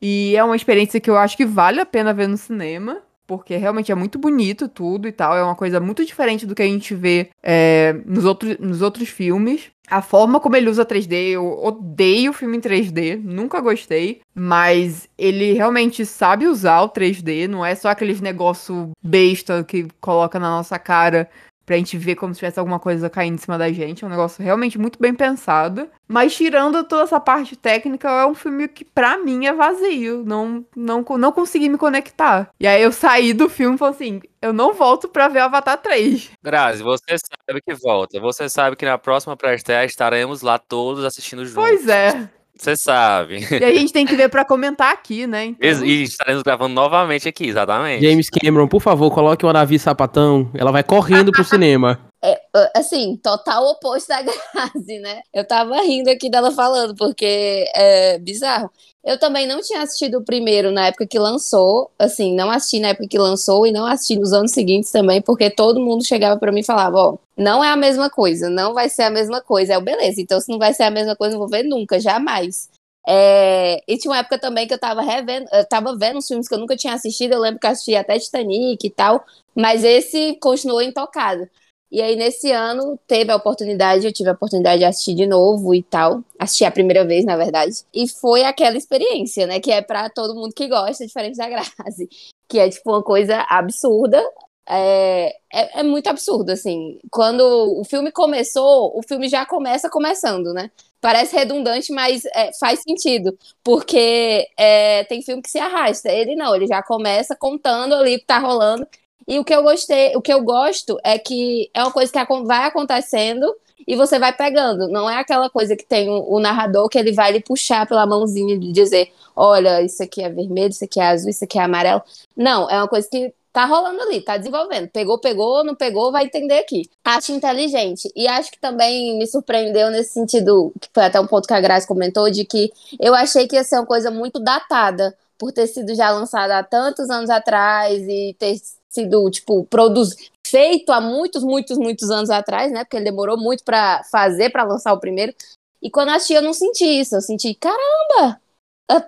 E 0.00 0.34
é 0.36 0.44
uma 0.44 0.56
experiência 0.56 1.00
que 1.00 1.10
eu 1.10 1.16
acho 1.16 1.36
que 1.36 1.44
vale 1.44 1.80
a 1.80 1.86
pena 1.86 2.14
ver 2.14 2.28
no 2.28 2.36
cinema 2.36 3.02
porque 3.28 3.58
realmente 3.58 3.92
é 3.92 3.94
muito 3.94 4.18
bonito 4.18 4.66
tudo 4.66 5.06
e 5.06 5.12
tal. 5.12 5.36
É 5.36 5.44
uma 5.44 5.54
coisa 5.54 5.78
muito 5.78 6.02
diferente 6.02 6.46
do 6.46 6.54
que 6.54 6.62
a 6.62 6.66
gente 6.66 6.94
vê 6.94 7.28
é, 7.42 7.94
nos, 8.06 8.24
outros, 8.24 8.56
nos 8.58 8.80
outros 8.80 9.10
filmes. 9.10 9.70
A 9.86 10.00
forma 10.00 10.40
como 10.40 10.56
ele 10.56 10.70
usa 10.70 10.84
3D, 10.84 11.32
eu 11.32 11.46
odeio 11.62 12.32
filme 12.32 12.56
em 12.56 12.60
3D, 12.60 13.20
nunca 13.22 13.60
gostei. 13.60 14.22
Mas 14.34 15.10
ele 15.18 15.52
realmente 15.52 16.06
sabe 16.06 16.46
usar 16.46 16.80
o 16.80 16.88
3D, 16.88 17.46
não 17.46 17.64
é 17.64 17.74
só 17.74 17.90
aqueles 17.90 18.22
negócio 18.22 18.92
besta 19.02 19.62
que 19.62 19.88
coloca 20.00 20.38
na 20.38 20.48
nossa 20.48 20.78
cara 20.78 21.28
pra 21.68 21.76
gente 21.76 21.98
ver 21.98 22.14
como 22.14 22.32
se 22.32 22.38
tivesse 22.38 22.58
alguma 22.58 22.80
coisa 22.80 23.10
caindo 23.10 23.34
em 23.34 23.38
cima 23.38 23.58
da 23.58 23.70
gente. 23.70 24.02
É 24.02 24.06
um 24.06 24.10
negócio 24.10 24.42
realmente 24.42 24.78
muito 24.78 24.98
bem 24.98 25.14
pensado. 25.14 25.86
Mas 26.08 26.34
tirando 26.34 26.82
toda 26.84 27.02
essa 27.02 27.20
parte 27.20 27.54
técnica, 27.54 28.08
é 28.08 28.24
um 28.24 28.34
filme 28.34 28.66
que 28.68 28.86
pra 28.86 29.18
mim 29.18 29.44
é 29.44 29.52
vazio. 29.52 30.24
Não, 30.24 30.64
não, 30.74 31.04
não 31.18 31.30
consegui 31.30 31.68
me 31.68 31.76
conectar. 31.76 32.48
E 32.58 32.66
aí 32.66 32.82
eu 32.82 32.90
saí 32.90 33.34
do 33.34 33.50
filme 33.50 33.74
e 33.74 33.78
falei 33.78 33.94
assim: 33.94 34.20
eu 34.40 34.50
não 34.50 34.72
volto 34.72 35.08
pra 35.08 35.28
ver 35.28 35.40
Avatar 35.40 35.76
3. 35.76 36.30
Grazi, 36.42 36.82
você 36.82 37.16
sabe 37.18 37.60
que 37.60 37.74
volta. 37.74 38.18
Você 38.18 38.48
sabe 38.48 38.74
que 38.74 38.86
na 38.86 38.96
próxima 38.96 39.36
pré 39.36 39.54
estaremos 39.84 40.40
lá 40.40 40.58
todos 40.58 41.04
assistindo 41.04 41.44
juntos. 41.44 41.62
Pois 41.62 41.86
é. 41.86 42.30
Você 42.58 42.76
sabe. 42.76 43.38
E 43.50 43.64
a 43.64 43.72
gente 43.72 43.92
tem 43.92 44.04
que 44.04 44.16
ver 44.16 44.28
para 44.28 44.44
comentar 44.44 44.92
aqui, 44.92 45.26
né? 45.26 45.54
Então... 45.60 45.84
E 45.84 46.02
estaremos 46.02 46.42
gravando 46.42 46.74
novamente 46.74 47.28
aqui, 47.28 47.46
exatamente. 47.46 48.04
James 48.04 48.28
Cameron, 48.28 48.66
por 48.66 48.82
favor, 48.82 49.10
coloque 49.10 49.46
uma 49.46 49.52
Navi 49.52 49.78
Sapatão. 49.78 50.50
Ela 50.54 50.72
vai 50.72 50.82
correndo 50.82 51.30
pro 51.30 51.44
cinema. 51.44 52.07
É, 52.20 52.40
assim, 52.74 53.16
total 53.16 53.64
oposto 53.66 54.08
da 54.08 54.22
Grazi, 54.22 54.98
né? 54.98 55.22
Eu 55.32 55.46
tava 55.46 55.80
rindo 55.82 56.10
aqui 56.10 56.28
dela 56.28 56.50
falando, 56.50 56.94
porque 56.96 57.70
é 57.74 58.18
bizarro. 58.18 58.70
Eu 59.04 59.18
também 59.18 59.46
não 59.46 59.60
tinha 59.62 59.82
assistido 59.82 60.18
o 60.18 60.24
primeiro 60.24 60.72
na 60.72 60.86
época 60.86 61.06
que 61.06 61.18
lançou, 61.18 61.90
assim, 61.98 62.34
não 62.34 62.50
assisti 62.50 62.80
na 62.80 62.88
época 62.88 63.08
que 63.08 63.18
lançou 63.18 63.66
e 63.66 63.72
não 63.72 63.86
assisti 63.86 64.16
nos 64.16 64.32
anos 64.32 64.50
seguintes 64.50 64.90
também, 64.90 65.22
porque 65.22 65.48
todo 65.48 65.80
mundo 65.80 66.04
chegava 66.04 66.38
para 66.38 66.50
mim 66.50 66.60
e 66.60 66.64
falava, 66.64 66.98
ó, 66.98 67.18
não 67.36 67.62
é 67.62 67.70
a 67.70 67.76
mesma 67.76 68.10
coisa, 68.10 68.50
não 68.50 68.74
vai 68.74 68.88
ser 68.88 69.04
a 69.04 69.10
mesma 69.10 69.40
coisa. 69.40 69.74
É 69.74 69.78
o 69.78 69.80
beleza, 69.80 70.20
então 70.20 70.40
se 70.40 70.50
não 70.50 70.58
vai 70.58 70.74
ser 70.74 70.82
a 70.82 70.90
mesma 70.90 71.14
coisa, 71.16 71.32
não 71.32 71.40
vou 71.40 71.48
ver 71.48 71.62
nunca, 71.62 72.00
jamais. 72.00 72.68
É, 73.06 73.80
e 73.88 73.96
tinha 73.96 74.10
uma 74.12 74.18
época 74.18 74.38
também 74.38 74.66
que 74.66 74.74
eu 74.74 74.78
tava 74.78 75.00
revendo, 75.00 75.48
eu 75.52 75.64
tava 75.66 75.96
vendo 75.96 76.18
uns 76.18 76.26
filmes 76.26 76.46
que 76.46 76.54
eu 76.54 76.58
nunca 76.58 76.76
tinha 76.76 76.92
assistido, 76.92 77.32
eu 77.32 77.40
lembro 77.40 77.60
que 77.60 77.66
eu 77.66 77.70
assisti 77.70 77.96
até 77.96 78.18
Titanic 78.18 78.86
e 78.86 78.90
tal, 78.90 79.24
mas 79.54 79.84
esse 79.84 80.36
continuou 80.40 80.82
intocado. 80.82 81.48
E 81.90 82.02
aí, 82.02 82.16
nesse 82.16 82.52
ano, 82.52 82.98
teve 83.06 83.32
a 83.32 83.36
oportunidade, 83.36 84.04
eu 84.06 84.12
tive 84.12 84.28
a 84.28 84.34
oportunidade 84.34 84.80
de 84.80 84.84
assistir 84.84 85.14
de 85.14 85.26
novo 85.26 85.74
e 85.74 85.82
tal. 85.82 86.22
Assisti 86.38 86.64
a 86.64 86.70
primeira 86.70 87.04
vez, 87.04 87.24
na 87.24 87.36
verdade. 87.36 87.82
E 87.94 88.06
foi 88.06 88.44
aquela 88.44 88.76
experiência, 88.76 89.46
né? 89.46 89.58
Que 89.58 89.72
é 89.72 89.80
para 89.80 90.10
todo 90.10 90.34
mundo 90.34 90.52
que 90.54 90.68
gosta, 90.68 91.06
diferente 91.06 91.38
da 91.38 91.48
Grazi. 91.48 92.08
Que 92.46 92.58
é, 92.58 92.68
tipo, 92.68 92.90
uma 92.90 93.02
coisa 93.02 93.46
absurda. 93.48 94.22
É, 94.68 95.34
é, 95.50 95.80
é, 95.80 95.82
muito 95.82 96.08
absurdo, 96.08 96.50
assim. 96.50 96.98
Quando 97.10 97.40
o 97.80 97.84
filme 97.84 98.12
começou, 98.12 98.92
o 98.98 99.02
filme 99.02 99.26
já 99.28 99.46
começa 99.46 99.88
começando, 99.88 100.52
né? 100.52 100.70
Parece 101.00 101.36
redundante, 101.36 101.90
mas 101.90 102.24
é, 102.26 102.50
faz 102.60 102.80
sentido. 102.82 103.38
Porque 103.64 104.46
é, 104.58 105.04
tem 105.04 105.22
filme 105.22 105.40
que 105.40 105.50
se 105.50 105.58
arrasta. 105.58 106.10
Ele 106.10 106.36
não, 106.36 106.54
ele 106.54 106.66
já 106.66 106.82
começa 106.82 107.34
contando 107.34 107.94
ali 107.94 108.16
o 108.16 108.18
que 108.18 108.26
tá 108.26 108.38
rolando. 108.38 108.86
E 109.28 109.38
o 109.38 109.44
que 109.44 109.54
eu 109.54 109.62
gostei, 109.62 110.16
o 110.16 110.22
que 110.22 110.32
eu 110.32 110.42
gosto 110.42 110.98
é 111.04 111.18
que 111.18 111.70
é 111.74 111.82
uma 111.82 111.92
coisa 111.92 112.10
que 112.10 112.42
vai 112.44 112.66
acontecendo 112.66 113.54
e 113.86 113.94
você 113.94 114.18
vai 114.18 114.32
pegando. 114.32 114.88
Não 114.88 115.08
é 115.08 115.16
aquela 115.16 115.50
coisa 115.50 115.76
que 115.76 115.84
tem 115.84 116.08
o, 116.08 116.34
o 116.34 116.40
narrador 116.40 116.88
que 116.88 116.98
ele 116.98 117.12
vai 117.12 117.32
lhe 117.32 117.40
puxar 117.40 117.86
pela 117.86 118.06
mãozinha 118.06 118.58
de 118.58 118.72
dizer: 118.72 119.12
olha, 119.36 119.82
isso 119.82 120.02
aqui 120.02 120.22
é 120.22 120.30
vermelho, 120.30 120.70
isso 120.70 120.82
aqui 120.82 120.98
é 120.98 121.08
azul, 121.08 121.28
isso 121.28 121.44
aqui 121.44 121.58
é 121.58 121.62
amarelo. 121.62 122.02
Não, 122.34 122.70
é 122.70 122.78
uma 122.78 122.88
coisa 122.88 123.06
que 123.10 123.32
tá 123.52 123.66
rolando 123.66 124.00
ali, 124.00 124.22
tá 124.22 124.38
desenvolvendo. 124.38 124.88
Pegou, 124.88 125.18
pegou, 125.18 125.62
não 125.62 125.74
pegou, 125.74 126.10
vai 126.10 126.24
entender 126.24 126.58
aqui. 126.60 126.88
Acho 127.04 127.32
inteligente. 127.32 128.10
E 128.16 128.26
acho 128.26 128.50
que 128.50 128.58
também 128.58 129.18
me 129.18 129.26
surpreendeu 129.26 129.90
nesse 129.90 130.14
sentido, 130.14 130.72
que 130.80 130.88
foi 130.94 131.04
até 131.04 131.20
um 131.20 131.26
ponto 131.26 131.46
que 131.46 131.54
a 131.54 131.60
Grace 131.60 131.86
comentou, 131.86 132.30
de 132.30 132.46
que 132.46 132.72
eu 132.98 133.14
achei 133.14 133.46
que 133.46 133.56
ia 133.56 133.64
ser 133.64 133.76
uma 133.76 133.86
coisa 133.86 134.10
muito 134.10 134.38
datada, 134.40 135.14
por 135.38 135.52
ter 135.52 135.66
sido 135.66 135.94
já 135.94 136.10
lançada 136.10 136.58
há 136.58 136.62
tantos 136.62 137.10
anos 137.10 137.30
atrás 137.30 138.02
e 138.08 138.34
ter 138.38 138.56
sido, 138.90 139.30
tipo, 139.30 139.64
produzido, 139.64 140.22
feito 140.46 140.90
há 140.92 141.00
muitos, 141.00 141.42
muitos, 141.44 141.76
muitos 141.78 142.10
anos 142.10 142.30
atrás, 142.30 142.72
né? 142.72 142.84
Porque 142.84 142.96
ele 142.96 143.04
demorou 143.04 143.36
muito 143.36 143.62
para 143.64 144.02
fazer, 144.04 144.50
para 144.50 144.64
lançar 144.64 144.92
o 144.92 145.00
primeiro. 145.00 145.34
E 145.82 145.90
quando 145.90 146.08
eu 146.08 146.14
assisti, 146.14 146.34
eu 146.34 146.42
não 146.42 146.52
senti 146.52 146.84
isso. 146.84 147.14
Eu 147.14 147.20
senti, 147.20 147.54
caramba! 147.54 148.40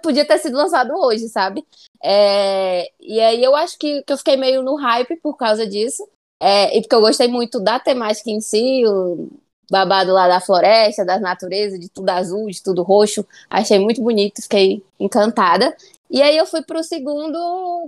Podia 0.02 0.26
ter 0.26 0.38
sido 0.38 0.56
lançado 0.56 0.92
hoje, 0.94 1.28
sabe? 1.28 1.66
É... 2.02 2.90
E 3.00 3.20
aí 3.20 3.42
eu 3.42 3.56
acho 3.56 3.78
que, 3.78 4.02
que 4.02 4.12
eu 4.12 4.18
fiquei 4.18 4.36
meio 4.36 4.62
no 4.62 4.76
hype 4.76 5.16
por 5.16 5.36
causa 5.36 5.66
disso. 5.66 6.06
É... 6.40 6.76
E 6.76 6.82
porque 6.82 6.94
eu 6.94 7.00
gostei 7.00 7.28
muito 7.28 7.58
da 7.58 7.80
temática 7.80 8.30
em 8.30 8.40
si, 8.40 8.84
o 8.86 9.28
babado 9.70 10.12
lá 10.12 10.28
da 10.28 10.40
floresta, 10.40 11.04
das 11.04 11.20
naturezas, 11.20 11.78
de 11.80 11.88
tudo 11.88 12.10
azul, 12.10 12.50
de 12.50 12.62
tudo 12.62 12.82
roxo. 12.82 13.26
Achei 13.48 13.78
muito 13.78 14.02
bonito, 14.02 14.42
fiquei 14.42 14.82
encantada. 14.98 15.74
E 16.10 16.20
aí 16.20 16.36
eu 16.36 16.44
fui 16.44 16.60
para 16.62 16.80
o 16.80 16.82
segundo 16.82 17.38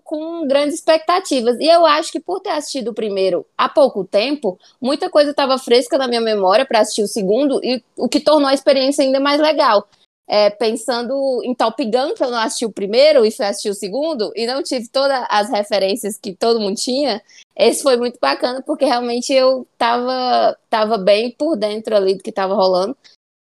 com 0.04 0.46
grandes 0.46 0.76
expectativas. 0.76 1.58
E 1.58 1.66
eu 1.66 1.84
acho 1.84 2.12
que 2.12 2.20
por 2.20 2.38
ter 2.40 2.50
assistido 2.50 2.88
o 2.88 2.94
primeiro 2.94 3.44
há 3.58 3.68
pouco 3.68 4.04
tempo, 4.04 4.58
muita 4.80 5.10
coisa 5.10 5.32
estava 5.32 5.58
fresca 5.58 5.98
na 5.98 6.06
minha 6.06 6.20
memória 6.20 6.64
para 6.64 6.80
assistir 6.80 7.02
o 7.02 7.08
segundo, 7.08 7.60
e 7.64 7.82
o 7.96 8.08
que 8.08 8.20
tornou 8.20 8.48
a 8.48 8.54
experiência 8.54 9.04
ainda 9.04 9.18
mais 9.18 9.40
legal. 9.40 9.88
é, 10.32 10.50
pensando 10.50 11.42
em 11.44 11.54
Top 11.54 11.84
Gun, 11.84 12.14
que 12.14 12.22
eu 12.24 12.30
não 12.30 12.38
assisti 12.38 12.64
o 12.64 12.72
primeiro 12.72 13.24
e 13.24 13.30
fui 13.30 13.44
assistir 13.44 13.70
o 13.70 13.74
segundo, 13.74 14.32
e 14.34 14.46
não 14.46 14.62
tive 14.62 14.88
todas 14.88 15.26
as 15.28 15.50
referências 15.50 16.18
que 16.18 16.34
todo 16.34 16.60
mundo 16.60 16.76
tinha, 16.76 17.22
esse 17.56 17.82
foi 17.82 17.96
muito 17.96 18.18
bacana, 18.20 18.62
porque 18.62 18.84
realmente 18.84 19.32
eu 19.32 19.66
tava, 19.76 20.56
tava 20.70 20.96
bem 20.96 21.30
por 21.32 21.56
dentro 21.56 21.94
ali 21.94 22.14
do 22.14 22.22
que 22.22 22.32
tava 22.32 22.54
rolando. 22.54 22.96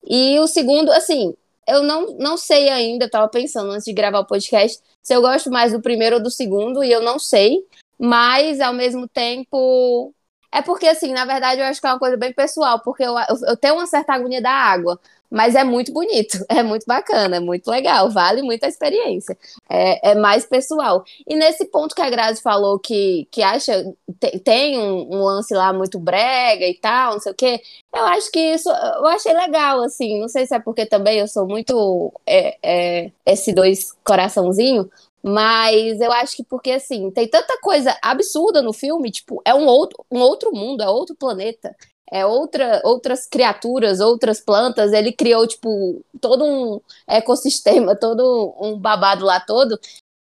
E 0.06 0.38
o 0.38 0.46
segundo, 0.46 0.92
assim, 0.92 1.34
eu 1.68 1.82
não, 1.82 2.16
não 2.18 2.36
sei 2.36 2.68
ainda, 2.70 3.04
eu 3.04 3.10
tava 3.10 3.28
pensando 3.28 3.70
antes 3.70 3.84
de 3.84 3.92
gravar 3.92 4.20
o 4.20 4.26
podcast, 4.26 4.82
se 5.02 5.14
eu 5.14 5.20
gosto 5.20 5.50
mais 5.50 5.72
do 5.72 5.82
primeiro 5.82 6.16
ou 6.16 6.22
do 6.22 6.30
segundo, 6.30 6.82
e 6.82 6.90
eu 6.90 7.02
não 7.02 7.18
sei, 7.18 7.58
mas 7.98 8.60
ao 8.60 8.72
mesmo 8.72 9.06
tempo. 9.08 10.14
É 10.50 10.62
porque, 10.62 10.88
assim, 10.88 11.12
na 11.12 11.26
verdade, 11.26 11.60
eu 11.60 11.66
acho 11.66 11.78
que 11.78 11.86
é 11.86 11.90
uma 11.90 11.98
coisa 11.98 12.16
bem 12.16 12.32
pessoal, 12.32 12.80
porque 12.82 13.02
eu, 13.02 13.14
eu, 13.46 13.56
tenho 13.56 13.74
uma 13.74 13.86
certa 13.86 14.14
agonia 14.14 14.40
da 14.40 14.50
água. 14.50 14.98
Mas 15.30 15.54
é 15.54 15.62
muito 15.62 15.92
bonito, 15.92 16.38
é 16.48 16.62
muito 16.62 16.84
bacana, 16.86 17.36
é 17.36 17.40
muito 17.40 17.68
legal, 17.70 18.10
vale 18.10 18.42
muito 18.42 18.64
a 18.64 18.68
experiência. 18.68 19.36
É, 19.68 20.12
é 20.12 20.14
mais 20.14 20.46
pessoal. 20.46 21.04
E 21.26 21.36
nesse 21.36 21.66
ponto 21.66 21.94
que 21.94 22.02
a 22.02 22.10
Grazi 22.10 22.40
falou 22.40 22.78
que, 22.78 23.28
que 23.30 23.42
acha 23.42 23.84
te, 24.18 24.38
tem 24.40 24.78
um, 24.78 25.16
um, 25.16 25.22
lance 25.22 25.54
lá 25.54 25.72
muito 25.72 25.98
brega 25.98 26.66
e 26.66 26.74
tal, 26.74 27.14
não 27.14 27.20
sei 27.20 27.32
o 27.32 27.34
quê, 27.34 27.60
eu 27.94 28.04
acho 28.04 28.30
que 28.30 28.38
isso 28.38 28.70
eu 28.70 29.06
achei 29.06 29.32
legal, 29.34 29.82
assim. 29.82 30.20
Não 30.20 30.28
sei 30.28 30.46
se 30.46 30.54
é 30.54 30.58
porque 30.58 30.86
também 30.86 31.18
eu 31.18 31.28
sou 31.28 31.46
muito 31.46 32.12
é, 32.26 32.56
é, 32.62 33.12
esse 33.26 33.52
dois 33.52 33.92
coraçãozinho, 34.04 34.90
mas 35.22 36.00
eu 36.00 36.12
acho 36.12 36.36
que 36.36 36.44
porque, 36.44 36.70
assim, 36.72 37.10
tem 37.10 37.28
tanta 37.28 37.58
coisa 37.60 37.96
absurda 38.02 38.62
no 38.62 38.72
filme, 38.72 39.10
tipo, 39.10 39.42
é 39.44 39.54
um 39.54 39.66
outro, 39.66 40.04
um 40.10 40.20
outro 40.20 40.52
mundo, 40.54 40.82
é 40.82 40.88
outro 40.88 41.14
planeta 41.16 41.74
é, 42.10 42.24
outra, 42.24 42.80
outras 42.84 43.26
criaturas, 43.26 44.00
outras 44.00 44.40
plantas, 44.40 44.92
ele 44.92 45.12
criou, 45.12 45.46
tipo, 45.46 46.02
todo 46.20 46.44
um 46.44 46.80
ecossistema, 47.06 47.94
todo 47.96 48.54
um 48.60 48.78
babado 48.78 49.24
lá 49.24 49.40
todo. 49.40 49.78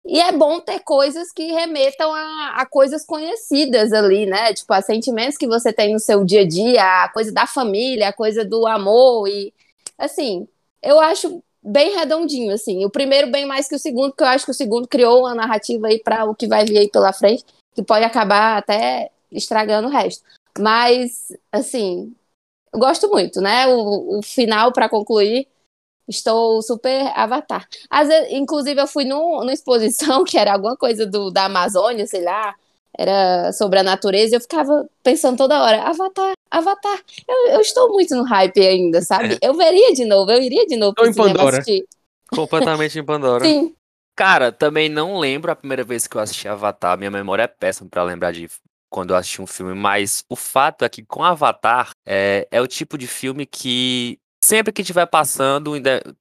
E 0.06 0.20
é 0.20 0.32
bom 0.34 0.60
ter 0.60 0.80
coisas 0.82 1.32
que 1.32 1.52
remetam 1.52 2.14
a, 2.14 2.56
a, 2.58 2.66
coisas 2.66 3.06
conhecidas 3.06 3.94
ali, 3.94 4.26
né? 4.26 4.54
Tipo, 4.54 4.74
a 4.74 4.82
sentimentos 4.82 5.38
que 5.38 5.48
você 5.48 5.72
tem 5.72 5.94
no 5.94 6.00
seu 6.00 6.26
dia 6.26 6.42
a 6.42 6.48
dia, 6.48 7.04
a 7.04 7.10
coisa 7.10 7.32
da 7.32 7.48
família, 7.48 8.10
a 8.10 8.14
coisa 8.14 8.44
do 8.44 8.68
amor. 8.68 9.30
E, 9.30 9.54
assim, 9.98 10.46
eu 10.82 11.00
acho 11.00 11.42
bem 11.64 11.96
redondinho, 11.96 12.54
assim. 12.54 12.84
O 12.84 12.90
primeiro 12.90 13.32
bem 13.32 13.46
mais 13.46 13.70
que 13.70 13.76
o 13.76 13.80
segundo, 13.80 14.10
porque 14.10 14.24
eu 14.24 14.28
acho 14.28 14.46
que 14.46 14.52
o 14.52 14.56
segundo 14.56 14.88
criou 14.88 15.22
uma 15.22 15.34
narrativa 15.34 15.88
aí 15.88 16.00
para 16.00 16.26
o 16.26 16.36
que 16.36 16.48
vai 16.48 16.66
vir 16.66 16.80
aí 16.80 16.90
pela 16.90 17.14
frente, 17.14 17.46
que 17.74 17.82
pode 17.82 18.04
acabar 18.04 18.58
até 18.58 19.10
estragando 19.32 19.88
o 19.88 19.92
resto. 19.92 20.24
Mas, 20.58 21.28
assim, 21.52 22.16
eu 22.74 22.80
gosto 22.80 23.10
muito, 23.10 23.42
né? 23.42 23.68
O, 23.68 24.20
o 24.20 24.22
final, 24.22 24.72
para 24.72 24.90
concluir, 24.90 25.48
estou 26.08 26.62
super 26.62 27.12
avatar. 27.16 27.68
Às 27.90 28.08
vezes, 28.08 28.32
inclusive, 28.32 28.80
eu 28.80 28.88
fui 28.88 29.06
no, 29.06 29.40
numa 29.40 29.54
exposição 29.54 30.24
que 30.26 30.38
era 30.38 30.54
alguma 30.54 30.76
coisa 30.76 31.06
do, 31.06 31.32
da 31.32 31.46
Amazônia, 31.46 32.06
sei 32.08 32.24
lá, 32.24 32.56
era 32.98 33.52
sobre 33.54 33.80
a 33.80 33.84
natureza, 33.84 34.36
e 34.36 34.38
eu 34.38 34.42
ficava 34.42 34.88
pensando 35.02 35.38
toda 35.38 35.64
hora, 35.64 35.82
Avatar, 35.82 36.34
Avatar. 36.50 37.04
Eu, 37.28 37.54
eu 37.54 37.62
estou 37.62 37.90
muito 37.92 38.16
no 38.16 38.24
hype 38.24 38.60
ainda, 38.60 39.02
sabe? 39.02 39.36
É. 39.36 39.38
Eu 39.48 39.56
veria 39.56 39.94
de 39.94 40.06
novo, 40.06 40.32
eu 40.32 40.42
iria 40.42 40.66
de 40.68 40.76
novo 40.76 40.94
pro 40.94 41.08
em 41.08 41.14
Pandora. 41.14 41.58
assistir. 41.58 41.86
Completamente 42.28 43.00
em 43.00 43.04
Pandora. 43.06 43.44
Sim. 43.44 43.74
Cara, 44.16 44.52
também 44.52 44.90
não 44.90 45.18
lembro 45.18 45.52
a 45.52 45.56
primeira 45.56 45.84
vez 45.84 46.06
que 46.06 46.16
eu 46.16 46.22
assisti 46.22 46.48
Avatar. 46.48 46.98
Minha 47.00 47.10
memória 47.10 47.44
é 47.44 47.48
péssima 47.48 47.90
para 47.90 48.04
lembrar 48.04 48.32
de 48.32 48.48
quando 48.94 49.10
eu 49.10 49.18
assisti 49.18 49.42
um 49.42 49.48
filme, 49.48 49.74
mas 49.74 50.24
o 50.30 50.36
fato 50.36 50.86
é 50.86 50.90
que 50.90 51.04
com 51.04 51.24
Avatar 51.24 51.90
é, 52.06 52.48
é 52.52 52.62
o 52.62 52.68
tipo 52.68 52.96
de 52.96 53.08
filme 53.08 53.44
que 53.44 54.20
sempre 54.46 54.72
que 54.72 54.84
estiver 54.84 55.08
passando, 55.08 55.72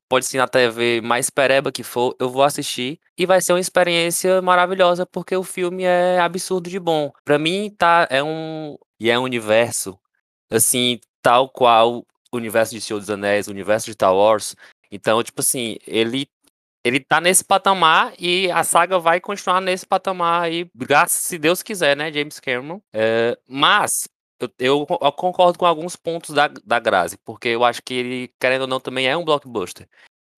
pode 0.08 0.24
ser 0.24 0.38
na 0.38 0.48
TV 0.48 1.02
mais 1.02 1.28
pereba 1.28 1.70
que 1.70 1.82
for, 1.82 2.16
eu 2.18 2.30
vou 2.30 2.42
assistir 2.42 2.98
e 3.18 3.26
vai 3.26 3.42
ser 3.42 3.52
uma 3.52 3.60
experiência 3.60 4.40
maravilhosa 4.40 5.04
porque 5.04 5.36
o 5.36 5.42
filme 5.42 5.82
é 5.82 6.18
absurdo 6.18 6.70
de 6.70 6.80
bom. 6.80 7.12
Para 7.26 7.38
mim 7.38 7.68
tá 7.76 8.08
é 8.08 8.22
um 8.22 8.78
e 8.98 9.10
é 9.10 9.18
um 9.18 9.24
universo 9.24 9.98
assim, 10.50 10.98
tal 11.20 11.50
qual 11.50 12.06
o 12.32 12.36
universo 12.38 12.74
de 12.74 12.80
Senhor 12.80 13.00
dos 13.00 13.10
Anéis, 13.10 13.48
o 13.48 13.50
universo 13.50 13.84
de 13.84 13.92
Star 13.92 14.14
Wars. 14.14 14.56
Então, 14.90 15.22
tipo 15.22 15.42
assim, 15.42 15.76
ele 15.86 16.26
ele 16.84 17.00
tá 17.00 17.20
nesse 17.20 17.44
patamar 17.44 18.12
e 18.18 18.50
a 18.50 18.64
saga 18.64 18.98
vai 18.98 19.20
continuar 19.20 19.60
nesse 19.60 19.86
patamar 19.86 20.42
aí, 20.42 20.68
se 21.08 21.38
Deus 21.38 21.62
quiser, 21.62 21.96
né, 21.96 22.12
James 22.12 22.40
Cameron. 22.40 22.80
É, 22.92 23.38
mas 23.48 24.08
eu, 24.40 24.48
eu, 24.58 24.86
eu, 25.00 25.12
concordo 25.12 25.58
com 25.58 25.66
alguns 25.66 25.94
pontos 25.94 26.34
da, 26.34 26.48
da 26.48 26.80
Grazi, 26.80 27.16
porque 27.24 27.48
eu 27.48 27.64
acho 27.64 27.82
que 27.82 27.94
ele, 27.94 28.34
querendo 28.40 28.62
ou 28.62 28.66
não, 28.66 28.80
também 28.80 29.06
é 29.06 29.16
um 29.16 29.24
blockbuster. 29.24 29.88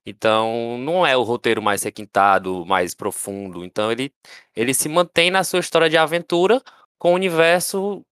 Então, 0.06 0.76
não 0.78 1.06
é 1.06 1.16
o 1.16 1.22
roteiro 1.22 1.62
mais 1.62 1.82
requintado, 1.82 2.66
mais 2.66 2.94
profundo. 2.94 3.64
Então, 3.64 3.90
ele, 3.90 4.12
ele 4.54 4.74
se 4.74 4.88
mantém 4.88 5.30
na 5.30 5.42
sua 5.42 5.60
história 5.60 5.88
de 5.88 5.96
aventura 5.96 6.62
com 6.98 7.12
um 7.12 7.14
universo 7.14 8.04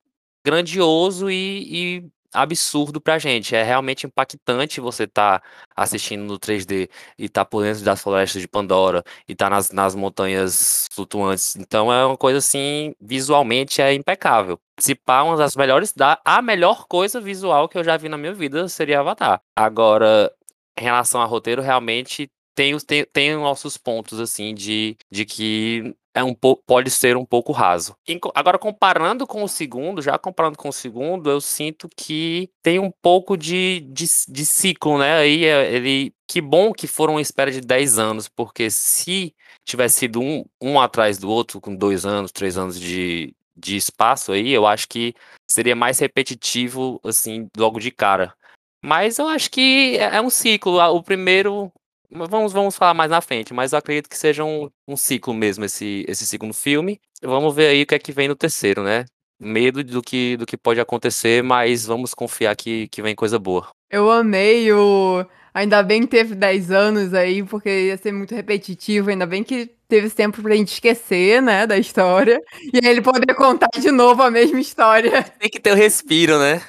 grandioso 0.44 1.30
e, 1.30 2.00
e 2.00 2.10
absurdo 2.32 3.00
pra 3.00 3.18
gente. 3.18 3.54
É 3.54 3.62
realmente 3.62 4.06
impactante 4.06 4.80
você 4.80 5.06
tá 5.06 5.42
assistindo 5.76 6.24
no 6.24 6.38
3D 6.38 6.88
e 7.18 7.28
tá 7.28 7.44
por 7.44 7.62
dentro 7.62 7.82
das 7.84 8.02
florestas 8.02 8.40
de 8.40 8.48
Pandora 8.48 9.02
e 9.28 9.34
tá 9.34 9.48
nas, 9.50 9.70
nas 9.70 9.94
montanhas 9.94 10.88
flutuantes. 10.92 11.56
Então 11.56 11.92
é 11.92 12.04
uma 12.06 12.16
coisa 12.16 12.38
assim, 12.38 12.94
visualmente 13.00 13.80
é 13.82 13.92
impecável. 13.94 14.58
Se 14.80 14.94
pá, 14.94 15.22
uma 15.22 15.36
das 15.36 15.54
melhores, 15.54 15.92
da, 15.92 16.20
a 16.24 16.40
melhor 16.42 16.86
coisa 16.86 17.20
visual 17.20 17.68
que 17.68 17.78
eu 17.78 17.84
já 17.84 17.96
vi 17.96 18.08
na 18.08 18.18
minha 18.18 18.34
vida 18.34 18.68
seria 18.68 19.00
Avatar. 19.00 19.40
Agora, 19.56 20.32
em 20.78 20.82
relação 20.82 21.20
a 21.20 21.24
roteiro, 21.24 21.62
realmente 21.62 22.30
tem, 22.54 22.78
tem, 22.78 23.04
tem 23.04 23.34
nossos 23.36 23.76
pontos, 23.76 24.20
assim, 24.20 24.54
de, 24.54 24.96
de 25.10 25.24
que 25.24 25.94
é 26.14 26.22
um 26.22 26.34
pode 26.34 26.90
ser 26.90 27.16
um 27.16 27.24
pouco 27.24 27.52
raso. 27.52 27.96
Agora, 28.34 28.58
comparando 28.58 29.26
com 29.26 29.42
o 29.42 29.48
segundo, 29.48 30.02
já 30.02 30.18
comparando 30.18 30.58
com 30.58 30.68
o 30.68 30.72
segundo, 30.72 31.30
eu 31.30 31.40
sinto 31.40 31.88
que 31.96 32.50
tem 32.62 32.78
um 32.78 32.90
pouco 32.90 33.36
de, 33.36 33.80
de, 33.80 34.04
de 34.28 34.46
ciclo, 34.46 34.98
né? 34.98 35.18
Aí 35.18 35.44
é, 35.44 35.72
ele. 35.74 36.14
Que 36.26 36.40
bom 36.40 36.72
que 36.72 36.86
foram 36.86 37.14
uma 37.14 37.20
espera 37.20 37.50
de 37.50 37.60
10 37.60 37.98
anos, 37.98 38.28
porque 38.28 38.70
se 38.70 39.34
tivesse 39.64 40.00
sido 40.00 40.20
um, 40.20 40.44
um 40.60 40.80
atrás 40.80 41.18
do 41.18 41.30
outro, 41.30 41.60
com 41.60 41.74
dois 41.74 42.06
anos, 42.06 42.32
três 42.32 42.56
anos 42.56 42.78
de, 42.80 43.34
de 43.56 43.76
espaço 43.76 44.32
aí, 44.32 44.50
eu 44.50 44.66
acho 44.66 44.88
que 44.88 45.14
seria 45.50 45.76
mais 45.76 45.98
repetitivo, 45.98 47.00
assim, 47.04 47.48
logo 47.56 47.78
de 47.78 47.90
cara. 47.90 48.34
Mas 48.82 49.18
eu 49.18 49.28
acho 49.28 49.50
que 49.50 49.96
é, 49.98 50.16
é 50.16 50.20
um 50.20 50.30
ciclo. 50.30 50.78
O 50.78 51.02
primeiro 51.02 51.72
Vamos, 52.14 52.52
vamos 52.52 52.76
falar 52.76 52.92
mais 52.92 53.10
na 53.10 53.22
frente, 53.22 53.54
mas 53.54 53.72
eu 53.72 53.78
acredito 53.78 54.08
que 54.08 54.18
seja 54.18 54.44
um, 54.44 54.68
um 54.86 54.96
ciclo 54.96 55.32
mesmo 55.32 55.64
esse, 55.64 56.04
esse 56.06 56.26
segundo 56.26 56.52
filme. 56.52 57.00
Vamos 57.22 57.54
ver 57.54 57.68
aí 57.68 57.82
o 57.82 57.86
que 57.86 57.94
é 57.94 57.98
que 57.98 58.12
vem 58.12 58.28
no 58.28 58.36
terceiro, 58.36 58.82
né? 58.82 59.06
Medo 59.40 59.82
do 59.82 60.02
que, 60.02 60.36
do 60.36 60.44
que 60.44 60.56
pode 60.56 60.78
acontecer, 60.78 61.42
mas 61.42 61.86
vamos 61.86 62.12
confiar 62.12 62.54
que, 62.54 62.86
que 62.88 63.00
vem 63.00 63.14
coisa 63.14 63.38
boa. 63.38 63.68
Eu 63.90 64.10
amei 64.10 64.70
o. 64.72 65.24
Ainda 65.54 65.82
bem 65.82 66.02
que 66.02 66.08
teve 66.08 66.34
10 66.34 66.70
anos 66.70 67.12
aí, 67.12 67.42
porque 67.42 67.68
ia 67.68 67.96
ser 67.96 68.12
muito 68.12 68.34
repetitivo. 68.34 69.10
Ainda 69.10 69.26
bem 69.26 69.42
que 69.42 69.70
teve 69.88 70.06
esse 70.06 70.16
tempo 70.16 70.40
pra 70.42 70.54
gente 70.54 70.72
esquecer, 70.72 71.42
né, 71.42 71.66
da 71.66 71.76
história. 71.76 72.40
E 72.72 72.78
aí 72.82 72.90
ele 72.90 73.02
poder 73.02 73.34
contar 73.34 73.68
de 73.78 73.90
novo 73.90 74.22
a 74.22 74.30
mesma 74.30 74.60
história. 74.60 75.22
Tem 75.38 75.50
que 75.50 75.60
ter 75.60 75.72
o 75.72 75.74
um 75.74 75.76
respiro, 75.76 76.38
né? 76.38 76.62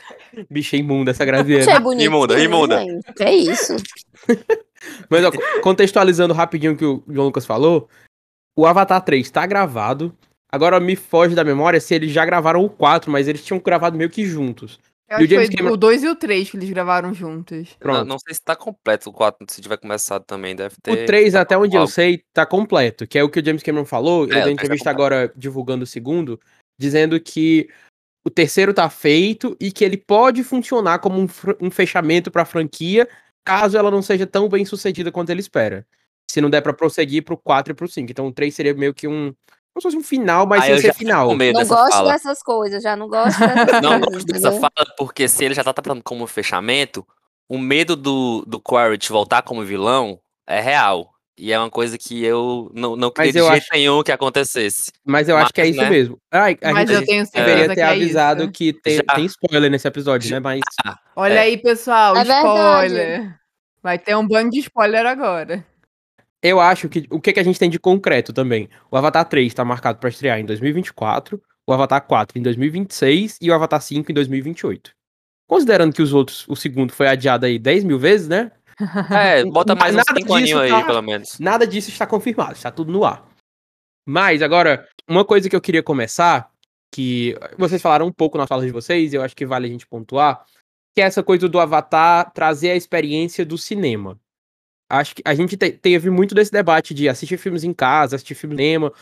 Bicha 0.50 0.76
imunda 0.76 1.12
essa 1.12 1.24
graziana. 1.26 1.72
É 1.72 1.80
bonito, 1.80 2.06
imunda, 2.06 2.40
imunda. 2.40 2.80
Gente. 2.80 3.24
É 3.24 3.34
isso. 3.34 3.76
Mas, 5.10 5.24
ó, 5.26 5.32
contextualizando 5.62 6.34
rapidinho 6.34 6.74
o 6.74 6.78
que 6.78 6.86
o 6.86 7.04
João 7.08 7.28
Lucas 7.28 7.46
falou, 7.46 7.90
o 8.58 8.66
Avatar 8.66 9.02
3 9.04 9.30
tá 9.30 9.46
gravado. 9.46 10.16
Agora 10.52 10.80
me 10.80 10.96
foge 10.96 11.34
da 11.34 11.44
memória 11.44 11.82
se 11.82 11.96
eles 11.96 12.12
já 12.12 12.26
gravaram 12.26 12.64
o 12.64 12.70
4, 12.70 13.12
mas 13.12 13.28
eles 13.28 13.44
tinham 13.44 13.60
gravado 13.60 13.98
meio 13.98 14.10
que 14.10 14.26
juntos. 14.26 14.80
Eu 15.10 15.22
e 15.22 15.24
o, 15.26 15.28
James 15.28 15.50
Cameron... 15.50 15.74
o 15.74 15.78
2 15.78 16.04
e 16.04 16.08
o 16.08 16.16
3 16.16 16.50
que 16.50 16.58
eles 16.58 16.70
gravaram 16.70 17.14
juntos. 17.14 17.76
Pronto. 17.80 18.00
Não, 18.00 18.06
não, 18.06 18.20
sei 18.20 18.34
se 18.34 18.42
tá 18.42 18.56
completo 18.56 19.10
o 19.10 19.14
4, 19.14 19.46
se 19.50 19.62
tiver 19.62 19.78
começado 19.78 20.24
também, 20.24 20.56
deve 20.56 20.76
ter. 20.82 20.92
O 20.92 21.06
3, 21.06 21.36
até 21.36 21.58
onde 21.58 21.76
eu 21.76 21.88
sei, 21.88 22.24
tá 22.32 22.46
completo, 22.46 23.08
que 23.08 23.18
é 23.18 23.24
o 23.24 23.30
que 23.30 23.40
o 23.40 23.46
James 23.46 23.64
Cameron 23.64 23.86
falou, 23.86 24.26
é, 24.26 24.32
ele 24.32 24.42
deu 24.42 24.52
entrevista 24.52 24.90
agora 24.90 25.32
divulgando 25.36 25.84
o 25.84 25.88
segundo, 25.88 26.40
dizendo 26.80 27.20
que 27.20 27.70
o 28.26 28.30
terceiro 28.30 28.74
tá 28.74 28.90
feito 28.90 29.58
e 29.60 29.72
que 29.72 29.84
ele 29.84 29.98
pode 29.98 30.44
funcionar 30.44 31.00
como 31.00 31.20
um, 31.20 31.28
um 31.60 31.70
fechamento 31.70 32.32
pra 32.32 32.46
franquia, 32.46 33.08
caso 33.44 33.78
ela 33.78 33.92
não 33.92 34.02
seja 34.02 34.26
tão 34.26 34.48
bem 34.50 34.66
sucedida 34.66 35.12
quanto 35.12 35.30
ele 35.30 35.40
espera. 35.40 35.86
Se 36.30 36.42
não 36.42 36.50
der 36.50 36.62
para 36.62 36.74
prosseguir 36.74 37.24
pro 37.24 37.38
4 37.38 37.72
e 37.72 37.76
pro 37.76 37.88
5. 37.88 38.12
Então 38.12 38.28
o 38.28 38.32
3 38.32 38.54
seria 38.54 38.74
meio 38.74 38.94
que 38.94 39.08
um. 39.08 39.34
Como 39.74 39.82
se 39.82 39.84
fosse 39.84 39.98
um 39.98 40.04
final, 40.04 40.46
mas 40.46 40.64
ah, 40.64 40.66
sem 40.68 40.78
ser 40.80 40.94
final. 40.94 41.36
não 41.36 41.66
gosto 41.66 41.92
fala. 41.92 42.12
dessas 42.12 42.44
coisas, 42.44 42.84
já 42.84 42.96
não 42.96 43.08
gosto 43.08 43.40
dessas 43.40 43.82
Não 43.82 44.00
gosto 44.00 44.26
dessa 44.26 44.52
fala, 44.52 44.94
porque 44.98 45.28
se 45.28 45.46
ele 45.46 45.56
já 45.56 45.64
tá 45.64 45.74
tratando 45.74 46.04
como 46.04 46.28
fechamento, 46.28 47.06
o 47.50 47.58
medo 47.58 47.96
do, 47.96 48.44
do 48.46 48.60
Quaritch 48.60 49.10
voltar 49.10 49.42
como 49.42 49.66
vilão 49.66 50.20
é 50.48 50.60
real. 50.60 51.13
E 51.38 51.52
é 51.52 51.58
uma 51.58 51.70
coisa 51.70 51.98
que 51.98 52.24
eu 52.24 52.72
não, 52.76 52.96
não 52.96 53.10
queria 53.10 53.32
de 53.32 53.40
jeito 53.40 53.54
acho... 53.54 53.68
nenhum 53.74 54.04
que 54.04 54.12
acontecesse. 54.12 54.92
Mas 55.04 55.28
eu 55.28 55.36
mas, 55.36 55.46
acho 55.46 55.54
que 55.54 55.62
é 55.62 55.68
isso 55.68 55.82
né? 55.82 55.90
mesmo. 55.90 56.18
Ai, 56.32 56.58
a 56.62 56.72
mas 56.72 56.90
gente, 56.90 57.02
eu 57.02 57.06
tenho 57.08 57.26
certeza 57.26 57.46
deveria 57.46 57.76
ter 57.76 57.82
é 57.82 57.84
avisado 57.86 58.44
isso. 58.44 58.52
que 58.52 58.74
tem, 58.74 59.00
tem, 59.00 59.26
spoiler 59.26 59.72
nesse 59.72 59.88
episódio, 59.88 60.30
né? 60.30 60.40
Mas. 60.40 60.62
Olha 61.16 61.34
é. 61.34 61.40
aí, 61.40 61.58
pessoal, 61.58 62.16
é 62.16 62.22
spoiler. 62.22 63.20
Verdade. 63.20 63.36
Vai 63.82 64.00
ter 64.00 64.16
um 64.16 64.28
bando 64.28 64.52
de 64.52 64.60
spoiler 64.60 65.06
agora. 65.06 65.66
Eu 66.42 66.60
acho 66.60 66.88
que 66.88 67.08
o 67.10 67.20
que, 67.20 67.34
que 67.34 67.40
a 67.40 67.44
gente 67.44 67.58
tem 67.58 67.70
de 67.70 67.80
concreto 67.80 68.32
também? 68.32 68.70
O 68.92 68.98
Avatar 68.98 69.26
3 69.26 69.54
tá 69.54 69.66
marcado 69.66 69.98
pra 69.98 70.10
estrear 70.10 70.40
em 70.40 70.46
2024, 70.46 71.42
o 71.66 71.74
Avatar 71.74 72.02
4 72.06 72.38
em 72.38 72.42
2026 72.42 73.38
e 73.42 73.50
o 73.50 73.54
Avatar 73.54 73.82
5 73.82 74.12
em 74.12 74.14
2028. 74.14 74.92
Considerando 75.48 75.94
que 75.94 76.02
os 76.02 76.14
outros, 76.14 76.46
o 76.48 76.56
segundo 76.56 76.92
foi 76.92 77.08
adiado 77.08 77.46
aí 77.46 77.58
10 77.58 77.84
mil 77.86 77.98
vezes, 77.98 78.28
né? 78.28 78.52
É, 79.12 79.44
bota 79.52 79.76
mais 79.76 79.94
uns 79.94 79.98
Nada 79.98 80.20
5 80.20 80.34
aninhos 80.34 80.50
disso 80.50 80.60
aí, 80.60 80.70
tá- 80.70 80.86
pelo 80.86 81.02
menos. 81.02 81.40
Nada 81.40 81.68
disso 81.68 81.90
está 81.90 82.06
confirmado, 82.06 82.54
está 82.54 82.72
tudo 82.72 82.92
no 82.92 83.04
ar. 83.06 83.28
Mas 84.08 84.42
agora, 84.42 84.88
uma 85.08 85.24
coisa 85.24 85.50
que 85.50 85.56
eu 85.56 85.62
queria 85.62 85.84
começar, 85.84 86.52
que 86.94 87.38
vocês 87.58 87.82
falaram 87.82 88.06
um 88.08 88.12
pouco 88.12 88.38
na 88.38 88.48
fala 88.48 88.66
de 88.66 88.72
vocês, 88.72 89.14
e 89.14 89.16
eu 89.16 89.22
acho 89.22 89.36
que 89.36 89.46
vale 89.46 89.68
a 89.68 89.70
gente 89.70 89.88
pontuar, 89.88 90.46
que 90.96 91.02
é 91.02 91.06
essa 91.06 91.24
coisa 91.24 91.48
do 91.48 91.60
Avatar 91.60 92.32
trazer 92.34 92.72
a 92.72 92.76
experiência 92.76 93.46
do 93.46 93.58
cinema. 93.58 94.20
Acho 94.92 95.16
que 95.16 95.24
a 95.26 95.34
gente 95.34 95.58
te- 95.58 95.72
teve 95.72 96.10
muito 96.10 96.36
desse 96.36 96.52
debate 96.52 96.94
de 96.94 97.10
assistir 97.10 97.38
filmes 97.38 97.64
em 97.64 97.74
casa, 97.74 98.16
assistir 98.16 98.36
filme 98.36 98.56
no 98.56 98.62
cinema, 98.62 98.94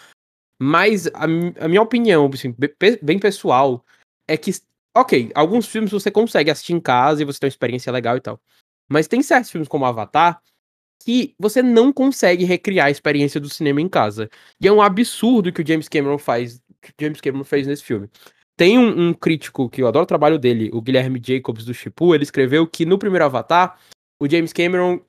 mas 0.61 1.07
a, 1.07 1.23
a 1.59 1.67
minha 1.67 1.81
opinião, 1.81 2.29
assim, 2.31 2.55
bem 3.01 3.19
pessoal, 3.19 3.83
é 4.27 4.37
que, 4.37 4.51
ok, 4.95 5.31
alguns 5.33 5.67
filmes 5.67 5.91
você 5.91 6.11
consegue 6.11 6.51
assistir 6.51 6.73
em 6.73 6.79
casa 6.79 7.21
e 7.21 7.25
você 7.25 7.39
tem 7.39 7.47
uma 7.47 7.51
experiência 7.51 7.91
legal 7.91 8.15
e 8.15 8.21
tal. 8.21 8.39
Mas 8.91 9.07
tem 9.07 9.21
certos 9.23 9.49
filmes 9.49 9.67
como 9.67 9.85
Avatar 9.85 10.41
que 11.03 11.33
você 11.39 11.63
não 11.63 11.91
consegue 11.91 12.43
recriar 12.43 12.87
a 12.87 12.91
experiência 12.91 13.39
do 13.39 13.49
cinema 13.49 13.81
em 13.81 13.89
casa. 13.89 14.29
E 14.59 14.67
é 14.67 14.71
um 14.71 14.81
absurdo 14.81 15.51
que 15.51 15.61
o 15.61 15.67
James 15.67 15.87
Cameron 15.87 16.17
faz, 16.17 16.61
que 16.81 16.93
James 16.99 17.19
Cameron 17.19 17.43
fez 17.43 17.65
nesse 17.65 17.83
filme. 17.83 18.09
Tem 18.55 18.77
um, 18.77 19.07
um 19.09 19.13
crítico 19.13 19.69
que 19.69 19.81
eu 19.81 19.87
adoro 19.87 20.03
o 20.03 20.07
trabalho 20.07 20.37
dele, 20.37 20.69
o 20.73 20.81
Guilherme 20.81 21.19
Jacobs 21.23 21.65
do 21.65 21.73
Chipu, 21.73 22.13
ele 22.13 22.23
escreveu 22.23 22.67
que 22.67 22.85
no 22.85 22.99
primeiro 22.99 23.25
Avatar, 23.25 23.79
o 24.19 24.29
James 24.29 24.53
Cameron 24.53 24.99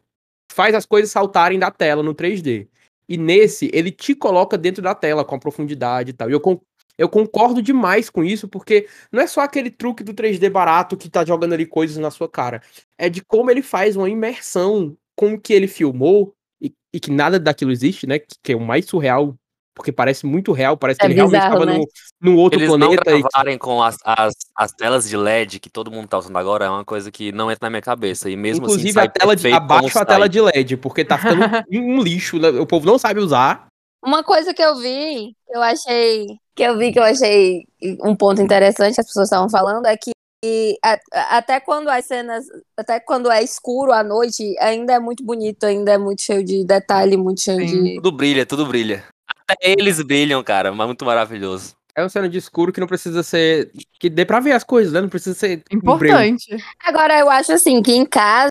faz 0.50 0.74
as 0.74 0.86
coisas 0.86 1.10
saltarem 1.10 1.58
da 1.58 1.70
tela 1.70 2.02
no 2.02 2.14
3D. 2.14 2.68
E 3.08 3.18
nesse, 3.18 3.70
ele 3.74 3.90
te 3.90 4.14
coloca 4.14 4.56
dentro 4.56 4.82
da 4.82 4.94
tela 4.94 5.24
com 5.24 5.34
a 5.34 5.38
profundidade 5.38 6.10
e 6.10 6.12
tal. 6.14 6.30
E 6.30 6.32
eu, 6.32 6.40
con- 6.40 6.60
eu 6.96 7.08
concordo 7.08 7.60
demais 7.60 8.08
com 8.08 8.22
isso, 8.22 8.48
porque 8.48 8.88
não 9.10 9.20
é 9.20 9.26
só 9.26 9.40
aquele 9.40 9.70
truque 9.70 10.04
do 10.04 10.14
3D 10.14 10.48
barato 10.48 10.96
que 10.96 11.10
tá 11.10 11.24
jogando 11.24 11.52
ali 11.52 11.66
coisas 11.66 11.96
na 11.98 12.10
sua 12.10 12.28
cara. 12.28 12.62
É 13.02 13.08
de 13.08 13.20
como 13.24 13.50
ele 13.50 13.62
faz 13.62 13.96
uma 13.96 14.08
imersão 14.08 14.96
com 15.16 15.34
o 15.34 15.40
que 15.40 15.52
ele 15.52 15.66
filmou 15.66 16.32
e, 16.62 16.72
e 16.94 17.00
que 17.00 17.10
nada 17.10 17.40
daquilo 17.40 17.72
existe, 17.72 18.06
né? 18.06 18.18
Que, 18.20 18.26
que 18.42 18.52
é 18.52 18.56
o 18.56 18.60
mais 18.60 18.84
surreal, 18.86 19.34
porque 19.74 19.90
parece 19.90 20.24
muito 20.24 20.52
real, 20.52 20.76
parece 20.76 21.00
que 21.00 21.06
É 21.06 21.08
ele 21.08 21.14
realmente 21.14 21.40
bizarro, 21.40 21.54
estava 21.54 21.72
né? 21.72 21.78
num, 21.78 22.30
num 22.30 22.38
outro 22.38 22.60
Eles 22.60 22.68
não 22.70 22.78
planeta. 22.78 23.10
e 23.10 23.14
que- 23.16 23.20
gravarem 23.28 23.58
com 23.58 23.82
as, 23.82 23.96
as, 24.04 24.34
as 24.56 24.70
telas 24.72 25.08
de 25.08 25.16
LED 25.16 25.58
que 25.58 25.68
todo 25.68 25.90
mundo 25.90 26.06
tá 26.06 26.18
usando 26.18 26.36
agora 26.36 26.66
é 26.66 26.70
uma 26.70 26.84
coisa 26.84 27.10
que 27.10 27.32
não 27.32 27.50
entra 27.50 27.66
na 27.66 27.70
minha 27.70 27.82
cabeça. 27.82 28.30
E 28.30 28.36
mesmo 28.36 28.66
assim, 28.66 28.74
Inclusive 28.74 28.92
sai 28.92 29.06
a 29.06 29.10
tela 29.10 29.34
de, 29.34 29.52
abaixo 29.52 29.86
a 29.88 29.90
sai. 29.90 30.06
tela 30.06 30.28
de 30.28 30.40
LED, 30.40 30.76
porque 30.76 31.04
tá 31.04 31.18
ficando 31.18 31.42
um, 31.72 31.96
um 31.96 32.02
lixo, 32.02 32.38
né? 32.38 32.50
o 32.50 32.66
povo 32.66 32.86
não 32.86 32.98
sabe 32.98 33.18
usar. 33.18 33.66
Uma 34.04 34.22
coisa 34.22 34.54
que 34.54 34.62
eu 34.62 34.76
vi, 34.76 35.34
que 35.46 35.56
eu 35.56 35.62
achei, 35.62 36.26
que 36.54 36.62
eu 36.62 36.78
vi 36.78 36.92
que 36.92 36.98
eu 37.00 37.04
achei 37.04 37.64
um 38.04 38.14
ponto 38.14 38.40
interessante 38.40 38.94
que 38.94 39.00
as 39.00 39.06
pessoas 39.06 39.26
estavam 39.26 39.48
falando 39.48 39.86
é 39.86 39.96
que 39.96 40.10
a- 40.84 41.36
até 41.38 41.60
quando 41.60 41.88
as 41.88 42.04
cenas, 42.04 42.44
até 42.76 42.98
quando 42.98 43.30
é 43.30 43.42
escuro 43.42 43.92
à 43.92 44.02
noite, 44.02 44.56
ainda 44.58 44.94
é 44.94 44.98
muito 44.98 45.22
bonito, 45.24 45.64
ainda 45.64 45.92
é 45.92 45.98
muito 45.98 46.22
cheio 46.22 46.44
de 46.44 46.64
detalhe, 46.64 47.16
muito 47.16 47.40
cheio 47.40 47.66
Sim. 47.68 47.84
de 47.84 47.94
Tudo 47.96 48.12
brilha, 48.12 48.44
tudo 48.44 48.66
brilha. 48.66 49.04
Até 49.48 49.70
eles 49.78 50.00
brilham, 50.02 50.42
cara, 50.42 50.72
mas 50.72 50.86
muito 50.86 51.04
maravilhoso. 51.04 51.74
É 51.94 52.02
uma 52.02 52.08
cena 52.08 52.28
de 52.28 52.38
escuro 52.38 52.72
que 52.72 52.80
não 52.80 52.86
precisa 52.86 53.22
ser. 53.22 53.70
que 54.00 54.08
dê 54.08 54.24
pra 54.24 54.40
ver 54.40 54.52
as 54.52 54.64
coisas, 54.64 54.92
né? 54.92 55.00
Não 55.00 55.08
precisa 55.10 55.34
ser. 55.38 55.62
um. 55.72 55.76
Importante. 55.78 56.56
Agora, 56.82 57.18
eu 57.18 57.28
acho 57.30 57.52
assim 57.52 57.82
que 57.82 57.92
em 57.92 58.06
casa 58.06 58.48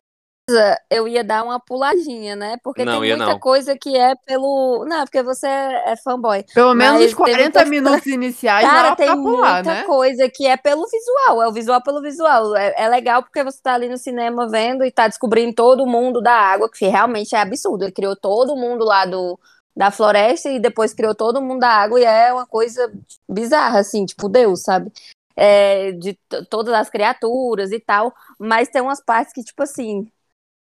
eu 0.89 1.07
ia 1.07 1.23
dar 1.23 1.43
uma 1.43 1.59
puladinha, 1.59 2.35
né? 2.35 2.57
Porque 2.63 2.83
Não, 2.85 2.99
tem 2.99 3.09
muita 3.15 3.25
não. 3.33 3.39
coisa 3.39 3.77
que 3.77 3.95
é 3.97 4.13
pelo. 4.25 4.85
Não, 4.87 5.03
porque 5.03 5.21
você 5.23 5.47
é 5.47 5.95
fanboy. 6.03 6.43
Pelo 6.53 6.73
menos 6.73 6.99
os 7.01 7.07
tem 7.07 7.15
40 7.15 7.41
muita- 7.41 7.65
minutos 7.65 8.05
iniciais 8.07 8.65
Cara, 8.67 8.89
dá 8.91 8.95
tem 8.95 9.07
pra 9.07 9.15
pular, 9.17 9.53
muita 9.55 9.73
né? 9.73 9.83
coisa 9.83 10.29
que 10.29 10.45
é 10.47 10.57
pelo 10.57 10.85
visual, 10.87 11.41
é 11.43 11.47
o 11.47 11.51
visual 11.53 11.81
pelo 11.83 12.01
visual. 12.01 12.55
É, 12.55 12.73
é 12.83 12.87
legal 12.89 13.23
porque 13.23 13.43
você 13.43 13.59
tá 13.61 13.73
ali 13.73 13.87
no 13.89 13.97
cinema 13.97 14.47
vendo 14.49 14.83
e 14.83 14.91
tá 14.91 15.07
descobrindo 15.07 15.53
todo 15.53 15.85
mundo 15.85 16.21
da 16.21 16.33
água, 16.33 16.69
que 16.69 16.87
realmente 16.87 17.35
é 17.35 17.39
absurdo. 17.39 17.83
Ele 17.85 17.91
criou 17.91 18.15
todo 18.15 18.55
mundo 18.55 18.83
lá 18.85 19.05
do, 19.05 19.39
da 19.75 19.91
floresta 19.91 20.49
e 20.49 20.59
depois 20.59 20.93
criou 20.93 21.15
todo 21.15 21.41
mundo 21.41 21.59
da 21.61 21.69
água 21.69 21.99
e 21.99 22.03
é 22.03 22.31
uma 22.33 22.45
coisa 22.45 22.91
bizarra, 23.27 23.79
assim, 23.79 24.05
tipo 24.05 24.27
Deus, 24.29 24.61
sabe? 24.63 24.91
É, 25.33 25.93
de 25.93 26.19
todas 26.49 26.73
as 26.73 26.89
criaturas 26.89 27.71
e 27.71 27.79
tal, 27.79 28.13
mas 28.37 28.67
tem 28.67 28.81
umas 28.81 29.01
partes 29.03 29.33
que, 29.33 29.41
tipo 29.41 29.63
assim, 29.63 30.05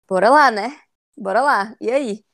bora 0.08 0.30
lá, 0.30 0.50
né? 0.50 0.76
Bora 1.16 1.40
lá, 1.42 1.74
e 1.80 1.90
aí? 1.90 2.24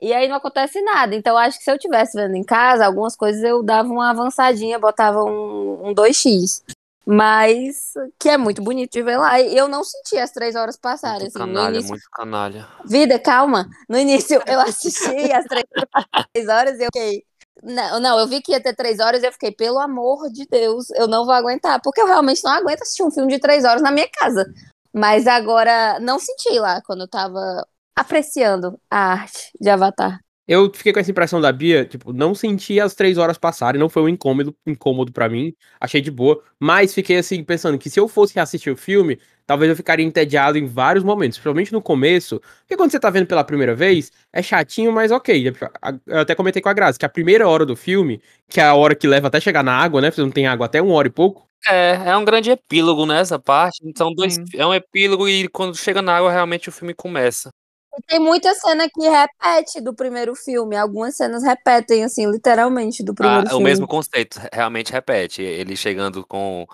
E 0.00 0.12
aí 0.12 0.26
não 0.26 0.36
acontece 0.36 0.82
nada. 0.82 1.14
Então, 1.14 1.38
acho 1.38 1.58
que 1.58 1.64
se 1.64 1.70
eu 1.70 1.78
tivesse 1.78 2.20
vendo 2.20 2.34
em 2.34 2.42
casa, 2.42 2.84
algumas 2.84 3.14
coisas 3.14 3.40
eu 3.44 3.62
dava 3.62 3.88
uma 3.88 4.10
avançadinha, 4.10 4.76
botava 4.76 5.22
um, 5.22 5.90
um 5.90 5.94
2x. 5.94 6.62
Mas 7.06 7.94
que 8.18 8.28
é 8.28 8.36
muito 8.36 8.62
bonito 8.62 8.92
de 8.92 9.02
ver 9.02 9.16
lá. 9.16 9.40
E 9.40 9.56
eu 9.56 9.68
não 9.68 9.84
senti 9.84 10.16
as 10.18 10.30
três 10.32 10.56
horas 10.56 10.76
passarem. 10.76 11.22
Muito 11.22 11.36
Assim, 11.36 11.38
canalha, 11.38 11.74
início, 11.74 11.90
muito 11.90 12.10
canalha. 12.12 12.68
Vida, 12.84 13.18
calma. 13.18 13.68
No 13.88 13.98
início 13.98 14.40
eu 14.46 14.60
assisti 14.60 15.32
as 15.32 15.44
três, 15.46 15.64
três 16.32 16.48
horas 16.48 16.78
e 16.78 16.82
eu 16.82 16.88
fiquei. 16.92 17.24
Não, 17.62 18.00
não, 18.00 18.18
eu 18.18 18.26
vi 18.26 18.40
que 18.40 18.52
ia 18.52 18.60
ter 18.60 18.74
três 18.74 18.98
horas 18.98 19.22
e 19.22 19.26
eu 19.26 19.32
fiquei, 19.32 19.52
pelo 19.52 19.78
amor 19.78 20.28
de 20.32 20.46
Deus, 20.46 20.90
eu 20.90 21.06
não 21.06 21.24
vou 21.24 21.34
aguentar. 21.34 21.80
Porque 21.80 22.00
eu 22.00 22.06
realmente 22.06 22.42
não 22.42 22.52
aguento 22.52 22.82
assistir 22.82 23.04
um 23.04 23.10
filme 23.10 23.32
de 23.32 23.38
três 23.38 23.64
horas 23.64 23.82
na 23.82 23.92
minha 23.92 24.08
casa. 24.08 24.52
Mas 24.94 25.26
agora, 25.26 25.98
não 26.00 26.18
senti 26.18 26.58
lá 26.58 26.82
quando 26.82 27.02
eu 27.02 27.08
tava 27.08 27.66
apreciando 27.96 28.78
a 28.90 29.12
arte 29.14 29.50
de 29.60 29.70
Avatar. 29.70 30.20
Eu 30.52 30.70
fiquei 30.74 30.92
com 30.92 31.00
essa 31.00 31.10
impressão 31.10 31.40
da 31.40 31.50
Bia, 31.52 31.84
tipo, 31.86 32.12
não 32.12 32.34
senti 32.34 32.78
as 32.80 32.94
três 32.94 33.16
horas 33.16 33.38
passarem, 33.38 33.80
não 33.80 33.88
foi 33.88 34.02
um 34.02 34.08
incômodo, 34.08 34.54
incômodo 34.66 35.12
para 35.12 35.28
mim, 35.28 35.54
achei 35.80 36.00
de 36.00 36.10
boa, 36.10 36.42
mas 36.60 36.92
fiquei 36.92 37.16
assim, 37.16 37.42
pensando 37.42 37.78
que 37.78 37.88
se 37.88 37.98
eu 37.98 38.06
fosse 38.08 38.34
reassistir 38.34 38.72
o 38.72 38.76
filme, 38.76 39.18
talvez 39.46 39.70
eu 39.70 39.76
ficaria 39.76 40.04
entediado 40.04 40.58
em 40.58 40.66
vários 40.66 41.04
momentos, 41.04 41.38
principalmente 41.38 41.72
no 41.72 41.80
começo, 41.80 42.40
porque 42.60 42.76
quando 42.76 42.90
você 42.90 43.00
tá 43.00 43.08
vendo 43.10 43.26
pela 43.26 43.44
primeira 43.44 43.74
vez, 43.74 44.12
é 44.32 44.42
chatinho, 44.42 44.92
mas 44.92 45.10
ok. 45.10 45.52
Eu 46.06 46.18
até 46.18 46.34
comentei 46.34 46.60
com 46.60 46.68
a 46.68 46.72
Graça 46.72 46.98
que 46.98 47.06
a 47.06 47.08
primeira 47.08 47.48
hora 47.48 47.64
do 47.64 47.74
filme, 47.76 48.20
que 48.48 48.60
é 48.60 48.64
a 48.64 48.74
hora 48.74 48.94
que 48.94 49.06
leva 49.06 49.28
até 49.28 49.40
chegar 49.40 49.62
na 49.62 49.72
água, 49.74 50.00
né, 50.00 50.10
você 50.10 50.20
não 50.20 50.30
tem 50.30 50.46
água 50.46 50.66
até 50.66 50.82
uma 50.82 50.94
hora 50.94 51.08
e 51.08 51.10
pouco, 51.10 51.48
É, 51.68 52.10
é 52.10 52.16
um 52.16 52.24
grande 52.24 52.50
epílogo 52.50 53.06
nessa 53.06 53.38
parte. 53.38 53.78
São 53.96 54.12
dois, 54.12 54.36
é 54.54 54.66
um 54.66 54.74
epílogo 54.74 55.28
e 55.28 55.48
quando 55.48 55.76
chega 55.76 56.02
na 56.02 56.16
água 56.16 56.30
realmente 56.30 56.68
o 56.68 56.72
filme 56.72 56.92
começa. 56.92 57.50
Tem 58.06 58.18
muita 58.18 58.54
cena 58.54 58.88
que 58.88 59.08
repete 59.08 59.80
do 59.80 59.94
primeiro 59.94 60.34
filme. 60.34 60.76
Algumas 60.76 61.16
cenas 61.16 61.42
repetem, 61.42 62.04
assim, 62.04 62.30
literalmente, 62.30 63.02
do 63.04 63.14
primeiro 63.14 63.46
Ah, 63.46 63.50
filme. 63.50 63.62
o 63.62 63.66
mesmo 63.66 63.86
conceito, 63.86 64.40
realmente 64.52 64.92
repete. 64.92 65.42
Ele 65.42 65.76
chegando 65.76 66.26
com 66.26 66.66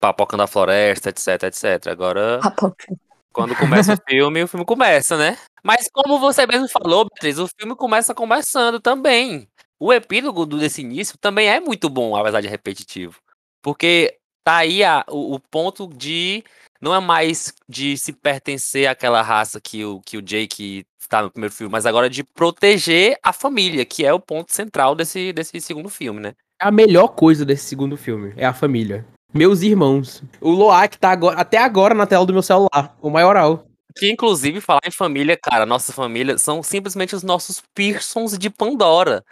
papocando 0.00 0.42
a 0.42 0.46
floresta, 0.46 1.10
etc, 1.10 1.42
etc. 1.44 1.88
Agora, 1.88 2.38
Papoca. 2.40 2.86
quando 3.32 3.54
começa 3.56 3.94
o 3.94 3.96
filme, 4.08 4.42
o 4.42 4.48
filme 4.48 4.64
começa, 4.64 5.16
né? 5.16 5.36
Mas 5.62 5.88
como 5.92 6.18
você 6.18 6.46
mesmo 6.46 6.68
falou, 6.68 7.04
Beatriz, 7.04 7.38
o 7.38 7.48
filme 7.48 7.76
começa 7.76 8.14
conversando 8.14 8.80
também. 8.80 9.46
O 9.78 9.92
epílogo 9.92 10.46
desse 10.46 10.80
início 10.82 11.18
também 11.18 11.48
é 11.48 11.60
muito 11.60 11.90
bom, 11.90 12.14
apesar 12.16 12.40
de 12.40 12.48
repetitivo. 12.48 13.18
Porque 13.62 14.16
tá 14.44 14.58
aí 14.58 14.82
a- 14.84 15.04
o, 15.08 15.34
o 15.34 15.40
ponto 15.40 15.86
de. 15.88 16.42
Não 16.80 16.94
é 16.94 17.00
mais 17.00 17.52
de 17.68 17.96
se 17.96 18.12
pertencer 18.12 18.88
àquela 18.88 19.22
raça 19.22 19.60
que 19.60 19.84
o, 19.84 20.00
que 20.00 20.16
o 20.16 20.22
Jake 20.22 20.84
está 20.98 21.22
no 21.22 21.30
primeiro 21.30 21.54
filme, 21.54 21.70
mas 21.72 21.86
agora 21.86 22.08
de 22.08 22.24
proteger 22.24 23.18
a 23.22 23.32
família, 23.32 23.84
que 23.84 24.04
é 24.04 24.12
o 24.12 24.20
ponto 24.20 24.52
central 24.52 24.94
desse, 24.94 25.32
desse 25.32 25.60
segundo 25.60 25.88
filme, 25.88 26.20
né? 26.20 26.34
a 26.60 26.70
melhor 26.70 27.08
coisa 27.08 27.44
desse 27.44 27.64
segundo 27.64 27.96
filme 27.96 28.34
é 28.36 28.44
a 28.44 28.52
família. 28.52 29.06
Meus 29.32 29.62
irmãos. 29.62 30.22
O 30.40 30.50
Loak 30.50 30.98
tá 30.98 31.10
agora, 31.10 31.40
até 31.40 31.56
agora 31.56 31.94
na 31.94 32.06
tela 32.06 32.26
do 32.26 32.32
meu 32.32 32.42
celular, 32.42 32.94
o 33.00 33.08
maioral. 33.08 33.64
Que 33.96 34.10
inclusive 34.10 34.60
falar 34.60 34.80
em 34.86 34.90
família, 34.90 35.38
cara, 35.40 35.64
nossa 35.64 35.92
família 35.92 36.36
são 36.36 36.62
simplesmente 36.62 37.16
os 37.16 37.22
nossos 37.22 37.62
Pearsons 37.74 38.36
de 38.36 38.50
Pandora. 38.50 39.24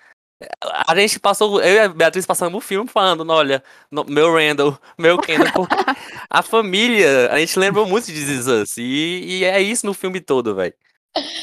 A 0.86 0.94
gente 0.94 1.18
passou, 1.18 1.60
eu 1.60 1.74
e 1.74 1.78
a 1.80 1.88
Beatriz 1.88 2.24
passamos 2.24 2.56
o 2.58 2.60
filme 2.66 2.88
falando, 2.88 3.28
olha, 3.30 3.62
no- 3.90 4.04
meu 4.04 4.32
Randall, 4.32 4.78
meu 4.96 5.18
Kendall, 5.18 5.50
porque 5.52 5.74
a 6.30 6.42
família, 6.42 7.30
a 7.32 7.38
gente 7.40 7.58
lembra 7.58 7.84
muito 7.84 8.06
de 8.06 8.12
This 8.12 8.28
Is 8.40 8.46
Us, 8.46 8.76
e, 8.78 9.40
e 9.40 9.44
é 9.44 9.60
isso 9.60 9.84
no 9.86 9.92
filme 9.94 10.20
todo, 10.20 10.54
velho. 10.54 10.74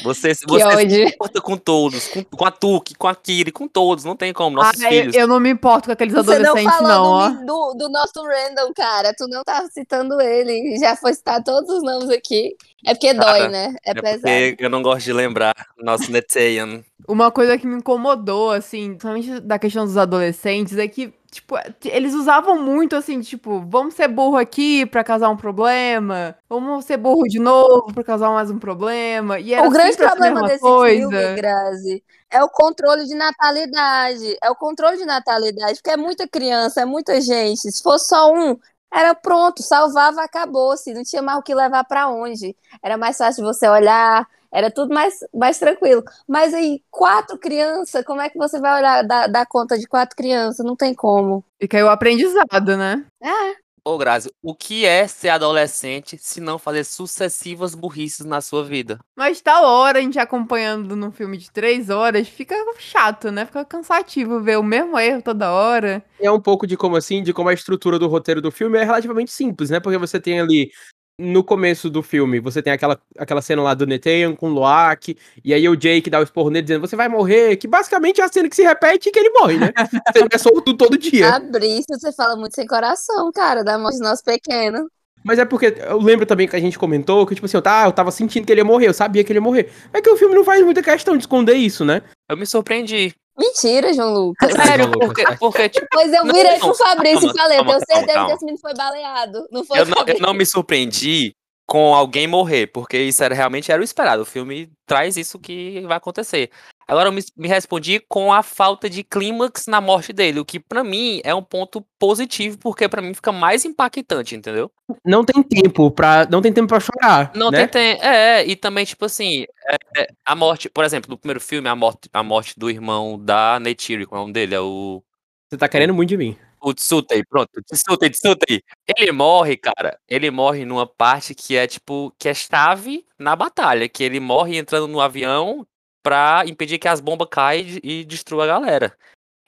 Você, 0.02 0.34
Que 0.34 0.46
você 0.46 0.88
se 0.90 1.04
importa 1.04 1.40
com 1.40 1.56
todos, 1.56 2.08
com, 2.08 2.22
com 2.24 2.44
a 2.44 2.50
Tuki, 2.50 2.94
com 2.94 3.08
a 3.08 3.14
Kiri, 3.14 3.50
com 3.52 3.66
todos, 3.68 4.04
não 4.04 4.16
tem 4.16 4.32
como, 4.32 4.56
nossos 4.56 4.82
Ah, 4.82 4.92
eu, 4.92 5.00
filhos. 5.02 5.14
eu 5.16 5.26
não 5.26 5.40
me 5.40 5.50
importo 5.50 5.86
com 5.86 5.92
aqueles 5.92 6.14
Você 6.14 6.38
não 6.38 6.50
adolescentes, 6.50 6.76
falou 6.78 7.30
não, 7.30 7.38
do, 7.40 7.46
do, 7.46 7.74
do 7.78 7.88
nosso 7.90 8.22
Randall, 8.22 8.72
cara. 8.74 9.12
Tu 9.16 9.26
não 9.28 9.42
tá 9.44 9.66
citando 9.72 10.20
ele. 10.20 10.78
Já 10.78 10.96
foi 10.96 11.12
citar 11.14 11.42
todos 11.42 11.68
os 11.70 11.82
nomes 11.82 12.10
aqui. 12.10 12.54
É 12.84 12.94
porque 12.94 13.12
dói, 13.12 13.24
Cara, 13.24 13.48
né? 13.48 13.74
É, 13.84 13.90
É 13.90 13.94
pesado. 13.94 14.20
porque 14.22 14.56
eu 14.58 14.70
não 14.70 14.82
gosto 14.82 15.04
de 15.04 15.12
lembrar 15.12 15.54
nosso 15.78 16.10
Netean. 16.10 16.84
Uma 17.08 17.30
coisa 17.30 17.58
que 17.58 17.66
me 17.66 17.76
incomodou, 17.76 18.50
assim, 18.50 18.90
principalmente 18.90 19.40
da 19.40 19.58
questão 19.58 19.84
dos 19.84 19.96
adolescentes, 19.96 20.76
é 20.78 20.86
que 20.86 21.12
tipo, 21.36 21.54
eles 21.84 22.14
usavam 22.14 22.62
muito 22.62 22.96
assim, 22.96 23.20
tipo, 23.20 23.60
vamos 23.68 23.94
ser 23.94 24.08
burro 24.08 24.36
aqui 24.36 24.86
pra 24.86 25.04
causar 25.04 25.28
um 25.28 25.36
problema, 25.36 26.36
vamos 26.48 26.84
ser 26.84 26.96
burro 26.96 27.24
de 27.24 27.38
novo 27.38 27.92
pra 27.92 28.02
causar 28.02 28.30
mais 28.30 28.50
um 28.50 28.58
problema. 28.58 29.38
E 29.38 29.54
era 29.54 29.66
o 29.66 29.70
grande 29.70 29.96
problema 29.96 30.42
desse 30.42 30.60
coisa. 30.60 31.08
filme, 31.08 31.34
Grazi, 31.36 32.04
é 32.30 32.42
o 32.42 32.48
controle 32.48 33.04
de 33.06 33.14
natalidade. 33.14 34.36
É 34.42 34.50
o 34.50 34.56
controle 34.56 34.96
de 34.96 35.04
natalidade, 35.04 35.74
porque 35.74 35.90
é 35.90 35.96
muita 35.96 36.26
criança, 36.26 36.80
é 36.80 36.84
muita 36.84 37.20
gente. 37.20 37.70
Se 37.70 37.82
fosse 37.82 38.08
só 38.08 38.32
um, 38.32 38.56
era 38.92 39.14
pronto, 39.14 39.62
salvava, 39.62 40.22
acabou-se, 40.22 40.94
não 40.94 41.02
tinha 41.02 41.22
mais 41.22 41.38
o 41.38 41.42
que 41.42 41.54
levar 41.54 41.84
pra 41.84 42.08
onde. 42.08 42.56
Era 42.82 42.96
mais 42.96 43.18
fácil 43.18 43.44
de 43.44 43.52
você 43.52 43.68
olhar, 43.68 44.26
era 44.56 44.70
tudo 44.70 44.94
mais, 44.94 45.18
mais 45.34 45.58
tranquilo. 45.58 46.02
Mas 46.26 46.54
aí, 46.54 46.82
quatro 46.90 47.36
crianças, 47.36 48.02
como 48.06 48.22
é 48.22 48.30
que 48.30 48.38
você 48.38 48.58
vai 48.58 48.78
olhar, 48.78 49.02
dar, 49.02 49.26
dar 49.26 49.44
conta 49.46 49.78
de 49.78 49.86
quatro 49.86 50.16
crianças? 50.16 50.64
Não 50.64 50.74
tem 50.74 50.94
como. 50.94 51.44
Fica 51.60 51.76
aí 51.76 51.82
o 51.82 51.90
aprendizado, 51.90 52.74
né? 52.74 53.04
É, 53.22 53.56
Ô, 53.88 53.96
Grazi, 53.96 54.28
o 54.42 54.52
que 54.52 54.84
é 54.84 55.06
ser 55.06 55.28
adolescente 55.28 56.18
se 56.18 56.40
não 56.40 56.58
fazer 56.58 56.82
sucessivas 56.82 57.72
burrices 57.72 58.26
na 58.26 58.40
sua 58.40 58.64
vida? 58.64 58.98
Mas 59.14 59.40
tal 59.40 59.64
hora 59.64 60.00
a 60.00 60.02
gente 60.02 60.18
acompanhando 60.18 60.96
num 60.96 61.12
filme 61.12 61.36
de 61.36 61.52
três 61.52 61.88
horas, 61.88 62.26
fica 62.26 62.56
chato, 62.80 63.30
né? 63.30 63.46
Fica 63.46 63.64
cansativo 63.64 64.40
ver 64.40 64.58
o 64.58 64.62
mesmo 64.62 64.98
erro 64.98 65.22
toda 65.22 65.52
hora. 65.52 66.04
É 66.18 66.28
um 66.28 66.40
pouco 66.40 66.66
de 66.66 66.76
como 66.76 66.96
assim, 66.96 67.22
de 67.22 67.32
como 67.32 67.48
a 67.48 67.54
estrutura 67.54 67.96
do 67.96 68.08
roteiro 68.08 68.42
do 68.42 68.50
filme 68.50 68.76
é 68.76 68.82
relativamente 68.82 69.30
simples, 69.30 69.70
né? 69.70 69.78
Porque 69.78 69.98
você 69.98 70.18
tem 70.18 70.40
ali 70.40 70.72
no 71.18 71.42
começo 71.42 71.88
do 71.88 72.02
filme, 72.02 72.40
você 72.40 72.62
tem 72.62 72.72
aquela, 72.72 73.00
aquela 73.18 73.40
cena 73.40 73.62
lá 73.62 73.72
do 73.74 73.86
Netean 73.86 74.34
com 74.34 74.50
o 74.50 74.52
Loak, 74.52 75.16
e 75.42 75.54
aí 75.54 75.66
o 75.68 75.76
Jake 75.76 76.10
dá 76.10 76.20
o 76.20 76.22
esporro 76.22 76.50
nele 76.50 76.64
dizendo, 76.64 76.86
você 76.86 76.94
vai 76.94 77.08
morrer, 77.08 77.56
que 77.56 77.66
basicamente 77.66 78.20
é 78.20 78.24
a 78.24 78.28
cena 78.28 78.48
que 78.48 78.56
se 78.56 78.62
repete 78.62 79.08
e 79.08 79.12
que 79.12 79.18
ele 79.18 79.30
morre, 79.30 79.56
né? 79.56 79.72
Você 80.12 80.26
é 80.30 80.38
solto 80.38 80.74
todo 80.74 80.98
dia. 80.98 81.30
Fabrício, 81.30 81.86
você 81.88 82.12
fala 82.12 82.36
muito 82.36 82.54
sem 82.54 82.66
coração, 82.66 83.30
cara, 83.32 83.62
da 83.62 83.78
morte 83.78 83.98
do 83.98 84.04
nosso 84.04 84.22
pequeno. 84.22 84.88
Mas 85.24 85.38
é 85.38 85.44
porque 85.44 85.74
eu 85.78 85.98
lembro 85.98 86.24
também 86.24 86.46
que 86.46 86.54
a 86.54 86.60
gente 86.60 86.78
comentou 86.78 87.26
que, 87.26 87.34
tipo 87.34 87.46
assim, 87.46 87.56
eu, 87.56 87.62
tá, 87.62 87.84
eu 87.84 87.92
tava 87.92 88.10
sentindo 88.10 88.46
que 88.46 88.52
ele 88.52 88.60
ia 88.60 88.64
morrer, 88.64 88.86
eu 88.86 88.94
sabia 88.94 89.24
que 89.24 89.32
ele 89.32 89.38
ia 89.38 89.42
morrer. 89.42 89.72
É 89.92 90.00
que 90.00 90.08
o 90.08 90.16
filme 90.16 90.34
não 90.34 90.44
faz 90.44 90.64
muita 90.64 90.82
questão 90.82 91.16
de 91.16 91.24
esconder 91.24 91.54
isso, 91.54 91.84
né? 91.84 92.02
Eu 92.28 92.36
me 92.36 92.46
surpreendi. 92.46 93.12
Mentira, 93.38 93.92
João 93.92 94.14
Lucas. 94.14 94.50
Sério, 94.52 94.66
Sério, 94.66 94.90
porque, 94.92 95.24
porque 95.38 95.68
tipo, 95.68 95.86
Pois 95.92 96.12
eu 96.12 96.24
virei 96.24 96.58
não, 96.58 96.60
pro 96.60 96.74
Fabrício 96.74 97.30
e 97.30 97.36
falei, 97.36 97.58
calma, 97.58 97.72
eu 97.72 97.78
tenho 97.78 97.98
certeza 97.98 98.12
calma. 98.14 98.26
que 98.28 98.34
esse 98.34 98.44
menino 98.44 98.60
foi 98.60 98.74
baleado. 98.74 99.46
Não 99.50 99.64
foi 99.64 99.78
eu 99.78 99.86
não, 99.86 100.04
eu 100.06 100.20
não 100.20 100.34
me 100.34 100.46
surpreendi 100.46 101.34
com 101.66 101.94
alguém 101.94 102.26
morrer, 102.26 102.68
porque 102.68 102.96
isso 102.96 103.22
era, 103.22 103.34
realmente 103.34 103.70
era 103.70 103.80
o 103.80 103.84
esperado. 103.84 104.22
O 104.22 104.26
filme 104.26 104.70
traz 104.86 105.16
isso 105.16 105.38
que 105.38 105.80
vai 105.86 105.96
acontecer. 105.96 106.50
Agora 106.88 107.08
eu 107.08 107.12
me, 107.12 107.20
me 107.36 107.48
respondi 107.48 107.98
com 108.08 108.32
a 108.32 108.42
falta 108.42 108.88
de 108.88 109.02
clímax 109.02 109.66
na 109.66 109.80
morte 109.80 110.12
dele, 110.12 110.38
o 110.38 110.44
que 110.44 110.60
pra 110.60 110.84
mim 110.84 111.20
é 111.24 111.34
um 111.34 111.42
ponto 111.42 111.84
positivo, 111.98 112.56
porque 112.58 112.88
pra 112.88 113.02
mim 113.02 113.12
fica 113.12 113.32
mais 113.32 113.64
impactante, 113.64 114.36
entendeu? 114.36 114.70
Não 115.04 115.24
tem 115.24 115.42
tempo 115.42 115.90
pra. 115.90 116.26
Não 116.30 116.40
tem 116.40 116.52
tempo 116.52 116.68
para 116.68 116.78
chorar. 116.78 117.32
Não 117.34 117.50
né? 117.50 117.66
tem, 117.66 117.96
tem- 117.98 118.06
é, 118.08 118.46
e 118.46 118.54
também, 118.54 118.84
tipo 118.84 119.04
assim, 119.04 119.44
é, 119.68 120.02
é, 120.02 120.06
a 120.24 120.36
morte, 120.36 120.68
por 120.70 120.84
exemplo, 120.84 121.10
no 121.10 121.18
primeiro 121.18 121.40
filme, 121.40 121.68
a 121.68 121.74
morte, 121.74 122.08
a 122.12 122.22
morte 122.22 122.54
do 122.56 122.70
irmão 122.70 123.18
da 123.18 123.58
Neytiri, 123.58 124.06
qual 124.06 124.18
é 124.18 124.20
o 124.20 124.22
nome 124.24 124.32
dele? 124.32 124.54
É 124.54 124.60
o, 124.60 125.02
Você 125.50 125.58
tá 125.58 125.68
querendo 125.68 125.92
muito 125.92 126.10
de 126.10 126.16
mim. 126.16 126.36
o 126.62 126.72
Tsutei, 126.72 127.24
pronto, 127.24 127.50
Tsutei, 127.68 128.10
Tsutei. 128.10 128.62
Ele 128.96 129.10
morre, 129.12 129.56
cara, 129.56 129.98
ele 130.08 130.30
morre 130.30 130.64
numa 130.64 130.86
parte 130.86 131.34
que 131.34 131.56
é, 131.56 131.66
tipo, 131.66 132.12
que 132.18 132.28
é 132.28 132.34
chave 132.34 133.04
na 133.18 133.34
batalha, 133.34 133.88
que 133.88 134.04
ele 134.04 134.20
morre 134.20 134.56
entrando 134.56 134.86
no 134.86 135.00
avião 135.00 135.66
pra 136.06 136.44
impedir 136.46 136.78
que 136.78 136.86
as 136.86 137.00
bombas 137.00 137.26
caem 137.28 137.80
e 137.82 138.04
destruam 138.04 138.44
a 138.44 138.46
galera. 138.46 138.96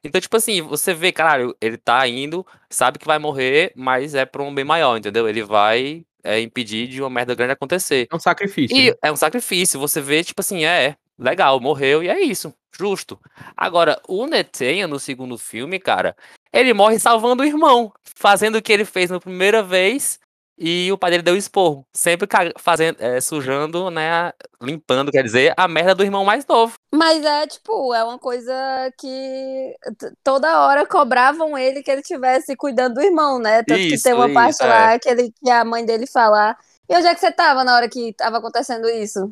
Então, 0.02 0.20
tipo 0.20 0.36
assim, 0.36 0.60
você 0.60 0.92
vê, 0.92 1.12
caralho, 1.12 1.56
ele 1.60 1.76
tá 1.76 2.04
indo, 2.08 2.44
sabe 2.68 2.98
que 2.98 3.06
vai 3.06 3.16
morrer, 3.16 3.72
mas 3.76 4.12
é 4.16 4.26
pra 4.26 4.42
um 4.42 4.52
bem 4.52 4.64
maior, 4.64 4.96
entendeu? 4.96 5.28
Ele 5.28 5.44
vai 5.44 6.04
é, 6.24 6.40
impedir 6.40 6.88
de 6.88 7.00
uma 7.00 7.08
merda 7.08 7.32
grande 7.32 7.52
acontecer. 7.52 8.08
É 8.10 8.16
um 8.16 8.18
sacrifício. 8.18 8.76
E 8.76 8.90
né? 8.90 8.96
é 9.00 9.12
um 9.12 9.14
sacrifício, 9.14 9.78
você 9.78 10.00
vê, 10.00 10.24
tipo 10.24 10.40
assim, 10.40 10.64
é, 10.64 10.96
legal, 11.16 11.60
morreu 11.60 12.02
e 12.02 12.08
é 12.08 12.20
isso, 12.20 12.52
justo. 12.76 13.20
Agora, 13.56 14.02
o 14.08 14.26
Netenha, 14.26 14.88
no 14.88 14.98
segundo 14.98 15.38
filme, 15.38 15.78
cara, 15.78 16.16
ele 16.52 16.74
morre 16.74 16.98
salvando 16.98 17.44
o 17.44 17.46
irmão, 17.46 17.92
fazendo 18.16 18.56
o 18.56 18.62
que 18.62 18.72
ele 18.72 18.84
fez 18.84 19.10
na 19.10 19.20
primeira 19.20 19.62
vez 19.62 20.18
e 20.58 20.90
o 20.92 20.98
pai 20.98 21.10
dele 21.10 21.22
deu 21.22 21.36
esporro, 21.36 21.86
sempre 21.94 22.28
fazendo, 22.58 22.96
é, 23.00 23.20
sujando, 23.20 23.90
né, 23.90 24.32
limpando, 24.60 25.12
quer 25.12 25.22
dizer, 25.22 25.54
a 25.56 25.68
merda 25.68 25.94
do 25.94 26.02
irmão 26.02 26.24
mais 26.24 26.44
novo. 26.46 26.74
Mas 26.92 27.24
é, 27.24 27.46
tipo, 27.46 27.94
é 27.94 28.02
uma 28.02 28.18
coisa 28.18 28.52
que 28.98 29.76
toda 30.24 30.66
hora 30.66 30.84
cobravam 30.84 31.56
ele 31.56 31.82
que 31.82 31.90
ele 31.90 32.02
tivesse 32.02 32.56
cuidando 32.56 32.94
do 32.94 33.02
irmão, 33.02 33.38
né? 33.38 33.62
Tanto 33.62 33.78
que 33.78 33.94
Isso, 33.94 34.02
tem 34.02 34.14
uma 34.14 34.26
isso, 34.26 34.34
parte 34.34 34.62
é. 34.62 34.66
lá 34.66 34.98
que, 34.98 35.08
ele, 35.08 35.32
que 35.42 35.50
a 35.50 35.64
mãe 35.64 35.84
dele 35.84 36.06
fala. 36.06 36.56
E 36.88 36.96
onde 36.96 37.06
é 37.06 37.14
que 37.14 37.20
você 37.20 37.30
tava 37.30 37.62
na 37.62 37.76
hora 37.76 37.88
que 37.88 38.12
tava 38.14 38.38
acontecendo 38.38 38.88
isso? 38.88 39.30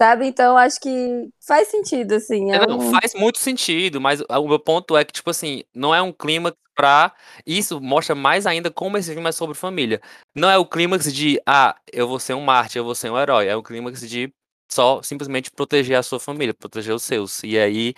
Sabe? 0.00 0.26
Então 0.26 0.56
acho 0.56 0.80
que 0.80 1.28
faz 1.46 1.68
sentido, 1.68 2.14
assim. 2.14 2.50
É 2.52 2.66
Não, 2.66 2.78
um- 2.78 2.90
faz 2.90 3.12
muito 3.14 3.38
sentido, 3.38 4.00
mas 4.00 4.22
o 4.22 4.48
meu 4.48 4.58
ponto 4.58 4.96
é 4.96 5.04
que, 5.04 5.12
tipo 5.12 5.28
assim, 5.28 5.62
não 5.74 5.94
é 5.94 6.00
um 6.00 6.10
clímax 6.10 6.56
pra. 6.74 7.12
Isso 7.46 7.78
mostra 7.82 8.14
mais 8.14 8.46
ainda 8.46 8.70
como 8.70 8.96
esse 8.96 9.12
filme 9.12 9.28
é 9.28 9.32
sobre 9.32 9.54
família. 9.54 10.00
Não 10.34 10.48
é 10.48 10.56
o 10.56 10.64
clímax 10.64 11.12
de, 11.12 11.38
ah, 11.46 11.76
eu 11.92 12.08
vou 12.08 12.18
ser 12.18 12.32
um 12.32 12.40
mártir, 12.40 12.78
eu 12.78 12.84
vou 12.84 12.94
ser 12.94 13.10
um 13.10 13.18
herói. 13.18 13.46
É 13.46 13.54
o 13.54 13.62
clímax 13.62 14.00
de 14.08 14.32
só 14.72 15.02
simplesmente 15.02 15.50
proteger 15.50 15.98
a 15.98 16.02
sua 16.02 16.18
família, 16.18 16.54
proteger 16.54 16.94
os 16.94 17.02
seus. 17.02 17.42
E 17.42 17.58
aí 17.58 17.92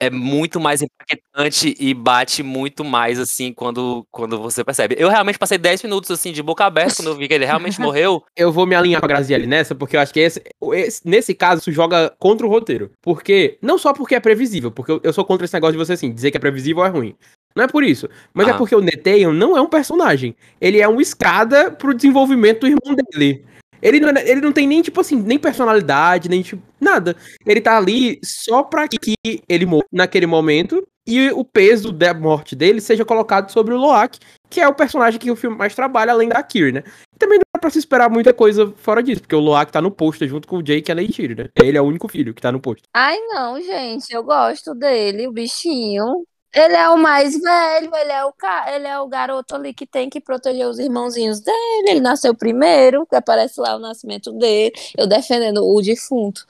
é 0.00 0.10
muito 0.10 0.60
mais 0.60 0.82
impactante 0.82 1.74
e 1.78 1.94
bate 1.94 2.42
muito 2.42 2.84
mais, 2.84 3.18
assim, 3.18 3.52
quando, 3.52 4.06
quando 4.10 4.38
você 4.38 4.62
percebe. 4.62 4.94
Eu 4.98 5.08
realmente 5.08 5.38
passei 5.38 5.56
10 5.56 5.82
minutos, 5.82 6.10
assim, 6.10 6.32
de 6.32 6.42
boca 6.42 6.64
aberta 6.64 6.96
quando 6.96 7.08
eu 7.08 7.16
vi 7.16 7.26
que 7.28 7.34
ele 7.34 7.46
realmente 7.46 7.80
morreu. 7.80 8.22
Eu 8.36 8.52
vou 8.52 8.66
me 8.66 8.74
alinhar 8.74 9.00
com 9.00 9.06
a 9.06 9.08
Graziele 9.08 9.46
nessa, 9.46 9.74
porque 9.74 9.96
eu 9.96 10.00
acho 10.00 10.12
que 10.12 10.20
esse, 10.20 10.42
esse- 10.74 11.00
nesse 11.08 11.34
caso 11.34 11.60
isso 11.60 11.72
joga 11.72 12.14
contra 12.18 12.46
o 12.46 12.50
roteiro. 12.50 12.90
Porque, 13.02 13.58
não 13.62 13.78
só 13.78 13.92
porque 13.94 14.14
é 14.14 14.20
previsível, 14.20 14.70
porque 14.70 14.92
eu, 14.92 15.00
eu 15.02 15.12
sou 15.12 15.24
contra 15.24 15.44
esse 15.44 15.54
negócio 15.54 15.72
de 15.72 15.78
você 15.78 15.94
assim, 15.94 16.12
dizer 16.12 16.30
que 16.30 16.36
é 16.36 16.40
previsível 16.40 16.84
é 16.84 16.88
ruim. 16.88 17.14
Não 17.54 17.64
é 17.64 17.68
por 17.68 17.82
isso. 17.82 18.06
Mas 18.34 18.46
é 18.46 18.50
Aham. 18.50 18.58
porque 18.58 18.74
o 18.76 18.82
Neteon 18.82 19.32
não 19.32 19.56
é 19.56 19.62
um 19.62 19.66
personagem. 19.68 20.36
Ele 20.60 20.78
é 20.78 20.86
uma 20.86 21.00
escada 21.00 21.70
pro 21.70 21.94
desenvolvimento 21.94 22.60
do 22.60 22.66
irmão 22.66 22.94
dele. 22.94 23.42
Ele 23.82 24.00
não, 24.00 24.08
é- 24.10 24.28
ele 24.28 24.40
não 24.40 24.52
tem 24.52 24.66
nem, 24.66 24.82
tipo 24.82 25.00
assim, 25.00 25.16
nem 25.16 25.38
personalidade, 25.38 26.28
nem 26.28 26.42
tipo, 26.42 26.62
nada. 26.80 27.16
Ele 27.46 27.60
tá 27.60 27.76
ali 27.76 28.18
só 28.24 28.62
pra 28.62 28.86
que 28.88 29.14
ele 29.48 29.66
morra 29.66 29.84
naquele 29.92 30.26
momento 30.26 30.86
e 31.06 31.30
o 31.30 31.44
peso 31.44 31.92
da 31.92 32.12
morte 32.12 32.56
dele 32.56 32.80
seja 32.80 33.04
colocado 33.04 33.50
sobre 33.50 33.72
o 33.72 33.76
Loak, 33.76 34.18
que 34.50 34.60
é 34.60 34.66
o 34.66 34.74
personagem 34.74 35.20
que 35.20 35.30
o 35.30 35.36
filme 35.36 35.56
mais 35.56 35.74
trabalha, 35.74 36.12
além 36.12 36.28
da 36.28 36.42
Kir, 36.42 36.72
né? 36.72 36.82
E 37.14 37.18
também 37.18 37.38
não 37.38 37.44
dá 37.54 37.60
pra 37.60 37.70
se 37.70 37.78
esperar 37.78 38.10
muita 38.10 38.34
coisa 38.34 38.72
fora 38.76 39.02
disso, 39.02 39.20
porque 39.20 39.36
o 39.36 39.40
Loak 39.40 39.70
tá 39.70 39.80
no 39.80 39.90
pôster 39.90 40.28
junto 40.28 40.48
com 40.48 40.56
o 40.58 40.62
Jake 40.62 40.90
e 40.90 40.92
a 40.92 40.94
Neytiri, 40.94 41.34
né? 41.36 41.48
Ele 41.62 41.78
é 41.78 41.80
o 41.80 41.84
único 41.84 42.08
filho 42.08 42.34
que 42.34 42.42
tá 42.42 42.50
no 42.50 42.60
pôster. 42.60 42.84
Ai, 42.92 43.16
não, 43.28 43.60
gente, 43.62 44.12
eu 44.12 44.24
gosto 44.24 44.74
dele, 44.74 45.28
o 45.28 45.32
bichinho. 45.32 46.26
Ele 46.56 46.74
é 46.74 46.88
o 46.88 46.96
mais 46.96 47.38
velho, 47.38 47.94
ele 47.94 48.12
é 48.12 48.24
o, 48.24 48.32
ca... 48.32 48.74
ele 48.74 48.86
é 48.88 48.98
o 48.98 49.06
garoto 49.06 49.54
ali 49.54 49.74
que 49.74 49.86
tem 49.86 50.08
que 50.08 50.18
proteger 50.18 50.66
os 50.66 50.78
irmãozinhos 50.78 51.38
dele. 51.38 51.90
Ele 51.90 52.00
nasceu 52.00 52.34
primeiro, 52.34 53.06
que 53.06 53.14
aparece 53.14 53.60
lá 53.60 53.76
o 53.76 53.78
nascimento 53.78 54.32
dele, 54.32 54.72
eu 54.96 55.06
defendendo 55.06 55.62
o 55.62 55.82
defunto. 55.82 56.46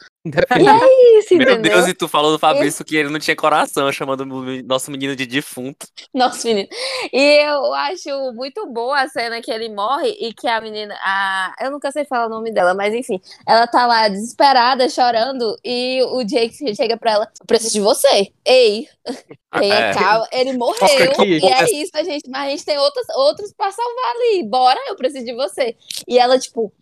Isso, 1.18 1.34
Meu 1.34 1.52
entendeu? 1.52 1.76
Deus, 1.76 1.88
e 1.88 1.94
tu 1.94 2.08
falou 2.08 2.32
do 2.32 2.38
Fabrício 2.38 2.84
que 2.84 2.96
ele 2.96 3.08
não 3.08 3.18
tinha 3.18 3.36
coração, 3.36 3.90
chamando 3.92 4.22
o 4.22 4.62
nosso 4.64 4.90
menino 4.90 5.14
de 5.16 5.26
defunto. 5.26 5.86
Nossa, 6.12 6.46
menino. 6.48 6.68
E 7.12 7.46
eu 7.46 7.72
acho 7.74 8.32
muito 8.34 8.66
boa 8.66 9.00
a 9.00 9.08
cena 9.08 9.40
que 9.40 9.50
ele 9.50 9.68
morre 9.68 10.16
e 10.20 10.32
que 10.32 10.46
a 10.48 10.60
menina, 10.60 10.94
a... 11.02 11.54
eu 11.60 11.70
nunca 11.70 11.90
sei 11.92 12.04
falar 12.04 12.26
o 12.26 12.30
nome 12.30 12.52
dela, 12.52 12.74
mas 12.74 12.94
enfim, 12.94 13.20
ela 13.46 13.66
tá 13.66 13.86
lá 13.86 14.08
desesperada, 14.08 14.88
chorando, 14.88 15.56
e 15.64 16.02
o 16.04 16.22
Jake 16.24 16.74
chega 16.74 16.96
pra 16.96 17.12
ela, 17.12 17.30
eu 17.40 17.46
preciso 17.46 17.74
de 17.74 17.80
você. 17.80 18.32
Ei, 18.44 18.88
tenha 19.58 19.74
É. 19.74 19.94
calma. 19.94 20.26
Ele 20.32 20.52
morreu, 20.54 20.78
e 21.24 21.46
é 21.46 21.64
isso, 21.72 21.92
a 21.94 22.02
gente, 22.02 22.28
mas 22.28 22.46
a 22.46 22.50
gente 22.50 22.64
tem 22.64 22.78
outros, 22.78 23.06
outros 23.14 23.52
pra 23.52 23.70
salvar 23.70 24.10
ali. 24.16 24.42
Bora, 24.44 24.78
eu 24.88 24.96
preciso 24.96 25.24
de 25.24 25.34
você. 25.34 25.76
E 26.06 26.18
ela, 26.18 26.38
tipo, 26.38 26.72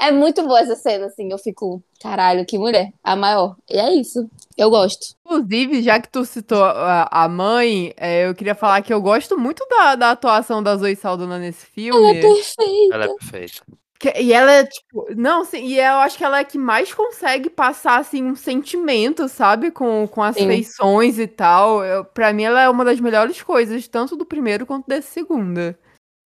é 0.00 0.10
muito 0.10 0.42
boa 0.42 0.60
essa 0.60 0.74
cena, 0.76 1.06
assim, 1.06 1.30
eu 1.30 1.38
fico, 1.38 1.82
caralho, 2.00 2.44
que 2.46 2.58
mulher, 2.58 2.92
a 3.04 3.14
maior. 3.14 3.56
E 3.68 3.78
é 3.78 3.92
isso, 3.94 4.28
eu 4.56 4.70
gosto. 4.70 5.14
Inclusive, 5.26 5.82
já 5.82 6.00
que 6.00 6.08
tu 6.08 6.24
citou 6.24 6.64
a, 6.64 7.08
a 7.10 7.28
mãe, 7.28 7.92
é, 7.96 8.26
eu 8.26 8.34
queria 8.34 8.54
falar 8.54 8.82
que 8.82 8.92
eu 8.92 9.00
gosto 9.00 9.38
muito 9.38 9.64
da, 9.68 9.94
da 9.94 10.10
atuação 10.12 10.62
da 10.62 10.76
Zoe 10.76 10.96
Saldana 10.96 11.38
nesse 11.38 11.66
Ela 11.76 12.10
é 12.10 12.14
filme. 12.14 12.20
perfeita. 12.20 12.94
Ela 12.94 13.04
é 13.04 13.08
perfeita. 13.08 13.62
Que- 13.98 14.18
e 14.18 14.32
ela 14.32 14.50
é, 14.50 14.64
tipo, 14.64 15.06
não, 15.14 15.44
sim, 15.44 15.62
e 15.66 15.78
eu 15.78 15.96
acho 15.98 16.16
que 16.16 16.24
ela 16.24 16.38
é 16.38 16.44
que 16.44 16.56
mais 16.56 16.94
consegue 16.94 17.50
passar, 17.50 18.00
assim, 18.00 18.24
um 18.24 18.34
sentimento, 18.34 19.28
sabe? 19.28 19.70
Com, 19.70 20.08
com 20.08 20.22
as 20.22 20.36
Sim. 20.36 20.46
feições 20.46 21.18
e 21.18 21.26
tal. 21.26 21.84
Eu, 21.84 22.02
pra 22.02 22.32
mim, 22.32 22.44
ela 22.44 22.62
é 22.62 22.68
uma 22.70 22.82
das 22.82 22.98
melhores 22.98 23.42
coisas, 23.42 23.86
tanto 23.86 24.16
do 24.16 24.24
primeiro 24.24 24.64
quanto 24.64 24.86
desse 24.88 25.08
segundo. 25.08 25.76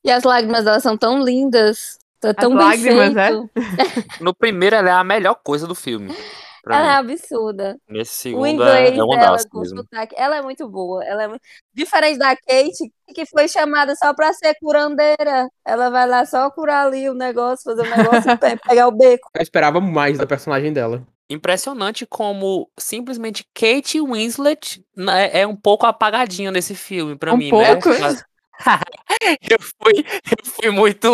E 0.05 0.11
as 0.11 0.23
lágrimas 0.23 0.65
dela 0.65 0.79
são 0.79 0.97
tão 0.97 1.21
lindas. 1.21 1.99
Tá 2.33 2.43
tão 2.43 2.57
bem 2.57 2.59
lágrimas, 2.59 3.17
é? 3.17 3.27
feito. 3.29 3.51
No 4.21 4.35
primeiro, 4.35 4.77
ela 4.77 4.89
é 4.89 4.93
a 4.93 5.05
melhor 5.05 5.35
coisa 5.43 5.67
do 5.67 5.75
filme. 5.75 6.15
Ela 6.67 6.95
é 6.99 7.03
mim. 7.03 7.13
absurda. 7.13 7.77
Nesse 7.87 8.13
O 8.35 8.45
segundo 8.45 8.47
inglês 8.47 8.93
é, 8.93 8.97
é 8.97 9.05
um 9.05 9.09
dela 9.09 9.37
com 9.51 9.61
mesmo. 9.61 9.79
sotaque, 9.81 10.15
ela 10.17 10.37
é 10.37 10.43
muito 10.43 10.67
boa. 10.69 11.05
Ela 11.05 11.25
é 11.25 11.29
muito... 11.29 11.43
Diferente 11.75 12.19
da 12.19 12.35
Kate, 12.35 12.91
que 13.15 13.27
foi 13.27 13.49
chamada 13.49 13.95
só 13.97 14.15
pra 14.15 14.33
ser 14.33 14.55
curandeira. 14.61 15.47
Ela 15.67 15.91
vai 15.91 16.09
lá 16.09 16.25
só 16.25 16.51
curar 16.51 16.87
ali 16.87 17.09
o 17.11 17.15
negócio, 17.15 17.65
fazer 17.65 17.83
o 17.83 17.97
negócio 17.97 18.31
e 18.31 18.37
pe- 18.39 18.57
pegar 18.67 18.89
o 18.89 18.93
beco. 18.93 19.29
Eu 19.35 19.43
esperava 19.43 19.79
mais 19.81 20.17
da 20.17 20.27
personagem 20.27 20.73
dela. 20.73 21.07
Impressionante 21.29 22.07
como 22.07 22.71
simplesmente 22.79 23.47
Kate 23.55 24.01
Winslet 24.01 24.83
né, 24.97 25.31
é 25.39 25.47
um 25.47 25.57
pouco 25.57 25.85
apagadinha 25.87 26.51
nesse 26.51 26.75
filme 26.75 27.17
pra 27.17 27.35
Um 27.35 27.37
mim, 27.39 27.51
pouco? 27.51 27.91
né? 27.91 28.17
Eu 29.51 29.59
fui, 29.61 30.05
eu 30.31 30.45
fui 30.45 30.71
muito, 30.71 31.11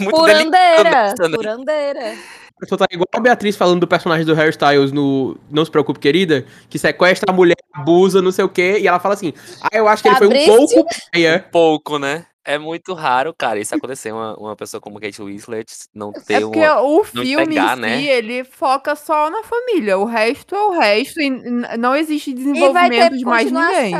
muito 0.00 0.16
Curandeira, 0.16 1.12
delicado, 1.12 1.28
né? 1.28 1.36
curandeira. 1.36 2.14
Eu 2.60 2.66
tô 2.68 2.76
tá 2.76 2.86
igual 2.90 3.06
a 3.12 3.20
Beatriz 3.20 3.56
falando 3.56 3.80
do 3.80 3.88
personagem 3.88 4.24
do 4.24 4.34
Harry 4.34 4.50
Styles 4.50 4.92
no 4.92 5.36
Não 5.50 5.64
Se 5.64 5.70
Preocupe, 5.70 5.98
Querida, 5.98 6.44
que 6.68 6.78
sequestra 6.78 7.30
a 7.30 7.34
mulher, 7.34 7.56
abusa, 7.72 8.20
não 8.20 8.30
sei 8.32 8.44
o 8.44 8.48
quê, 8.48 8.78
e 8.80 8.86
ela 8.86 9.00
fala 9.00 9.14
assim, 9.14 9.32
ah, 9.62 9.68
eu 9.72 9.88
acho 9.88 10.02
que 10.02 10.08
ele 10.08 10.16
foi 10.16 10.28
um 10.28 10.46
pouco 10.46 10.86
paia. 11.12 11.46
pouco, 11.50 11.98
né? 11.98 12.26
É 12.50 12.58
muito 12.58 12.94
raro, 12.94 13.34
cara, 13.36 13.58
isso 13.60 13.74
acontecer, 13.74 14.12
uma, 14.12 14.34
uma 14.36 14.56
pessoa 14.56 14.80
como 14.80 15.00
Kate 15.00 15.22
Winslet 15.22 15.66
não 15.94 16.12
ter 16.12 16.34
É 16.34 16.40
porque 16.40 16.58
uma... 16.58 16.80
o 16.82 16.96
não 17.12 17.22
filme 17.22 17.42
entregar, 17.42 17.72
em 17.72 17.74
si, 17.76 17.80
né? 17.80 18.02
ele 18.02 18.44
foca 18.44 18.94
só 18.96 19.30
na 19.30 19.42
família. 19.42 19.98
O 19.98 20.04
resto 20.04 20.54
é 20.54 20.62
o 20.64 20.70
resto 20.70 21.20
e 21.20 21.30
não 21.78 21.94
existe 21.94 22.32
desenvolvimento 22.32 23.16
de 23.16 23.24
mais 23.24 23.50
ninguém. 23.50 23.94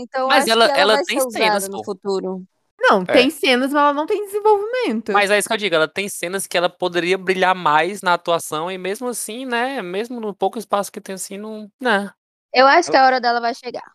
então 0.00 0.28
Mas 0.28 0.42
acho 0.44 0.52
ela- 0.52 0.66
que 0.66 0.72
ela, 0.72 0.80
ela 0.80 0.94
vai 0.96 1.04
tem 1.04 1.30
cenas, 1.30 1.68
no 1.68 1.78
pô. 1.78 1.84
futuro. 1.84 2.42
Não, 2.78 3.00
É. 3.02 3.04
tem 3.06 3.30
cenas, 3.30 3.72
mas 3.72 3.80
ela 3.82 3.92
não 3.94 4.04
tem 4.04 4.22
desenvolvimento. 4.26 5.12
Mas 5.12 5.30
é 5.30 5.38
isso 5.38 5.48
que 5.48 5.54
eu 5.54 5.58
digo, 5.58 5.74
ela 5.74 5.88
tem 5.88 6.06
cenas 6.08 6.46
que 6.46 6.56
ela 6.56 6.68
poderia 6.68 7.16
brilhar 7.16 7.54
mais 7.54 8.02
na 8.02 8.12
atuação 8.12 8.70
e 8.70 8.76
mesmo 8.76 9.08
assim, 9.08 9.46
né, 9.46 9.80
mesmo 9.80 10.20
no 10.20 10.34
pouco 10.34 10.58
espaço 10.58 10.92
que 10.92 11.00
tem 11.00 11.14
assim, 11.14 11.38
não... 11.38 11.70
Né. 11.80 12.10
Eu 12.52 12.66
acho 12.66 12.90
que 12.90 12.96
a 12.96 13.06
hora 13.06 13.20
dela 13.20 13.40
vai 13.40 13.54
chegar. 13.54 13.90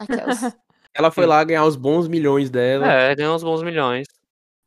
Aquelas. 0.00 0.38
Ela 0.94 1.10
foi 1.10 1.26
lá 1.26 1.42
ganhar 1.42 1.64
os 1.64 1.76
bons 1.76 2.06
milhões 2.06 2.50
dela. 2.50 2.86
É, 2.86 3.14
ganhou 3.14 3.34
uns 3.34 3.42
bons 3.42 3.62
milhões. 3.62 4.06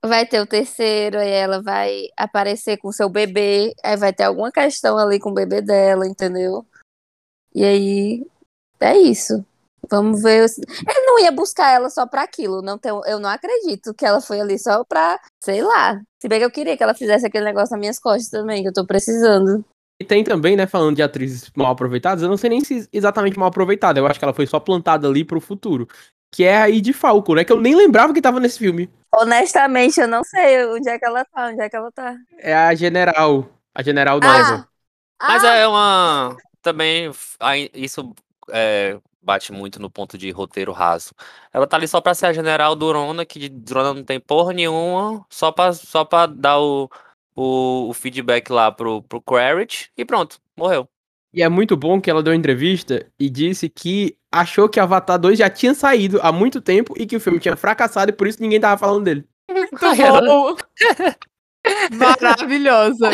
vai 0.05 0.25
ter 0.25 0.41
o 0.41 0.45
terceiro, 0.45 1.17
aí 1.17 1.29
ela 1.29 1.61
vai 1.61 2.07
aparecer 2.17 2.77
com 2.77 2.91
seu 2.91 3.09
bebê, 3.09 3.73
aí 3.83 3.95
vai 3.95 4.13
ter 4.13 4.23
alguma 4.23 4.51
questão 4.51 4.97
ali 4.97 5.19
com 5.19 5.29
o 5.29 5.33
bebê 5.33 5.61
dela, 5.61 6.05
entendeu? 6.05 6.65
E 7.55 7.63
aí 7.63 8.27
é 8.79 8.97
isso. 8.97 9.45
Vamos 9.89 10.21
ver. 10.21 10.45
Ele 10.87 11.05
não 11.05 11.19
ia 11.19 11.31
buscar 11.31 11.71
ela 11.71 11.89
só 11.89 12.05
pra 12.05 12.23
aquilo. 12.23 12.61
Não 12.61 12.77
tem... 12.77 12.91
Eu 13.05 13.19
não 13.19 13.29
acredito 13.29 13.93
que 13.93 14.05
ela 14.05 14.19
foi 14.19 14.41
ali 14.41 14.59
só 14.59 14.83
pra, 14.83 15.19
sei 15.41 15.61
lá. 15.61 16.01
Se 16.21 16.27
bem 16.27 16.39
que 16.39 16.45
eu 16.45 16.51
queria 16.51 16.75
que 16.75 16.83
ela 16.83 16.93
fizesse 16.93 17.25
aquele 17.25 17.45
negócio 17.45 17.71
nas 17.71 17.79
minhas 17.79 17.99
costas 17.99 18.29
também, 18.29 18.61
que 18.61 18.69
eu 18.69 18.73
tô 18.73 18.85
precisando. 18.85 19.63
E 19.99 20.05
tem 20.05 20.23
também, 20.23 20.55
né, 20.55 20.67
falando 20.67 20.95
de 20.95 21.01
atrizes 21.01 21.49
mal 21.55 21.71
aproveitadas, 21.71 22.21
eu 22.21 22.29
não 22.29 22.37
sei 22.37 22.51
nem 22.51 22.63
se 22.63 22.87
exatamente 22.93 23.39
mal 23.39 23.49
aproveitada, 23.49 23.99
eu 23.99 24.05
acho 24.05 24.19
que 24.19 24.25
ela 24.25 24.33
foi 24.33 24.45
só 24.45 24.59
plantada 24.59 25.07
ali 25.07 25.25
pro 25.25 25.41
futuro. 25.41 25.87
Que 26.31 26.43
é 26.43 26.61
a 26.61 26.69
de 26.69 26.93
Falco, 26.93 27.35
né, 27.35 27.43
que 27.43 27.51
eu 27.51 27.59
nem 27.59 27.75
lembrava 27.75 28.13
que 28.13 28.21
tava 28.21 28.39
nesse 28.39 28.59
filme. 28.59 28.89
Honestamente, 29.13 29.99
eu 29.99 30.07
não 30.07 30.23
sei 30.23 30.65
onde 30.65 30.89
é 30.89 30.99
que 30.99 31.05
ela 31.05 31.23
tá, 31.25 31.47
onde 31.47 31.61
é 31.61 31.69
que 31.69 31.75
ela 31.75 31.91
tá. 31.91 32.15
É 32.37 32.53
a 32.53 32.75
General, 32.75 33.47
a 33.73 33.81
General 33.81 34.19
Ah, 34.21 34.37
Nova. 34.39 34.69
Mas 35.21 35.43
ah, 35.43 35.55
é 35.55 35.67
uma. 35.67 36.37
Também 36.61 37.11
aí 37.39 37.69
isso 37.73 38.13
é, 38.49 38.99
bate 39.21 39.51
muito 39.51 39.79
no 39.79 39.89
ponto 39.89 40.17
de 40.17 40.31
roteiro 40.31 40.71
raso. 40.71 41.13
Ela 41.51 41.67
tá 41.67 41.77
ali 41.77 41.87
só 41.87 41.99
pra 41.99 42.13
ser 42.13 42.27
a 42.27 42.33
general 42.33 42.75
Durona, 42.75 43.25
que 43.25 43.39
de 43.39 43.49
Durona 43.49 43.93
não 43.93 44.03
tem 44.03 44.19
porra 44.19 44.53
nenhuma, 44.53 45.25
só 45.29 45.51
pra, 45.51 45.73
só 45.73 46.05
pra 46.05 46.25
dar 46.27 46.59
o, 46.59 46.89
o, 47.35 47.89
o 47.89 47.93
feedback 47.93 48.49
lá 48.49 48.71
pro, 48.71 49.01
pro 49.03 49.21
Quaritch 49.21 49.87
e 49.97 50.05
pronto, 50.05 50.39
morreu. 50.55 50.87
E 51.33 51.43
é 51.43 51.49
muito 51.49 51.75
bom 51.75 51.99
que 51.99 52.09
ela 52.09 52.23
deu 52.23 52.31
uma 52.31 52.37
entrevista 52.37 53.05
e 53.19 53.29
disse 53.29 53.69
que 53.69 54.17
achou 54.31 54.69
que 54.69 54.79
Avatar 54.79 55.19
2 55.19 55.37
já 55.39 55.49
tinha 55.49 55.73
saído 55.73 56.19
há 56.21 56.31
muito 56.31 56.61
tempo 56.61 56.93
e 56.97 57.05
que 57.05 57.15
o 57.15 57.19
filme 57.19 57.39
tinha 57.39 57.55
fracassado 57.55 58.11
e 58.11 58.13
por 58.13 58.27
isso 58.27 58.41
ninguém 58.41 58.59
tava 58.59 58.77
falando 58.77 59.03
dele. 59.03 59.25
Muito 59.51 59.71
bom. 59.95 60.55
Maravilhosa. 61.91 63.09